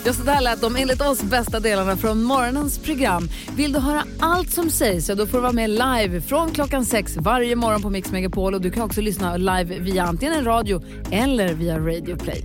Ja, 0.04 0.12
så 0.12 0.22
där 0.22 0.40
lät 0.40 0.60
de 0.60 0.76
enligt 0.76 1.00
oss 1.00 1.22
bästa 1.22 1.60
delarna 1.60 1.96
från 1.96 2.22
morgonens 2.22 2.78
program. 2.78 3.28
Vill 3.56 3.72
du 3.72 3.78
höra 3.78 4.04
allt 4.20 4.50
som 4.50 4.70
sägs 4.70 5.06
så 5.06 5.14
då 5.14 5.26
får 5.26 5.38
du 5.38 5.42
vara 5.42 5.52
med 5.52 5.70
live 5.70 6.20
från 6.20 6.50
klockan 6.50 6.84
sex 6.84 7.16
varje 7.16 7.56
morgon 7.56 7.82
på 7.82 7.90
Mix 7.90 8.12
Megapol 8.12 8.54
och 8.54 8.60
du 8.60 8.70
kan 8.70 8.82
också 8.82 9.00
lyssna 9.00 9.36
live 9.36 9.78
via 9.78 10.04
antingen 10.04 10.34
en 10.34 10.44
radio 10.44 10.82
eller 11.10 11.54
via 11.54 11.78
Radio 11.78 12.16
Play. 12.16 12.44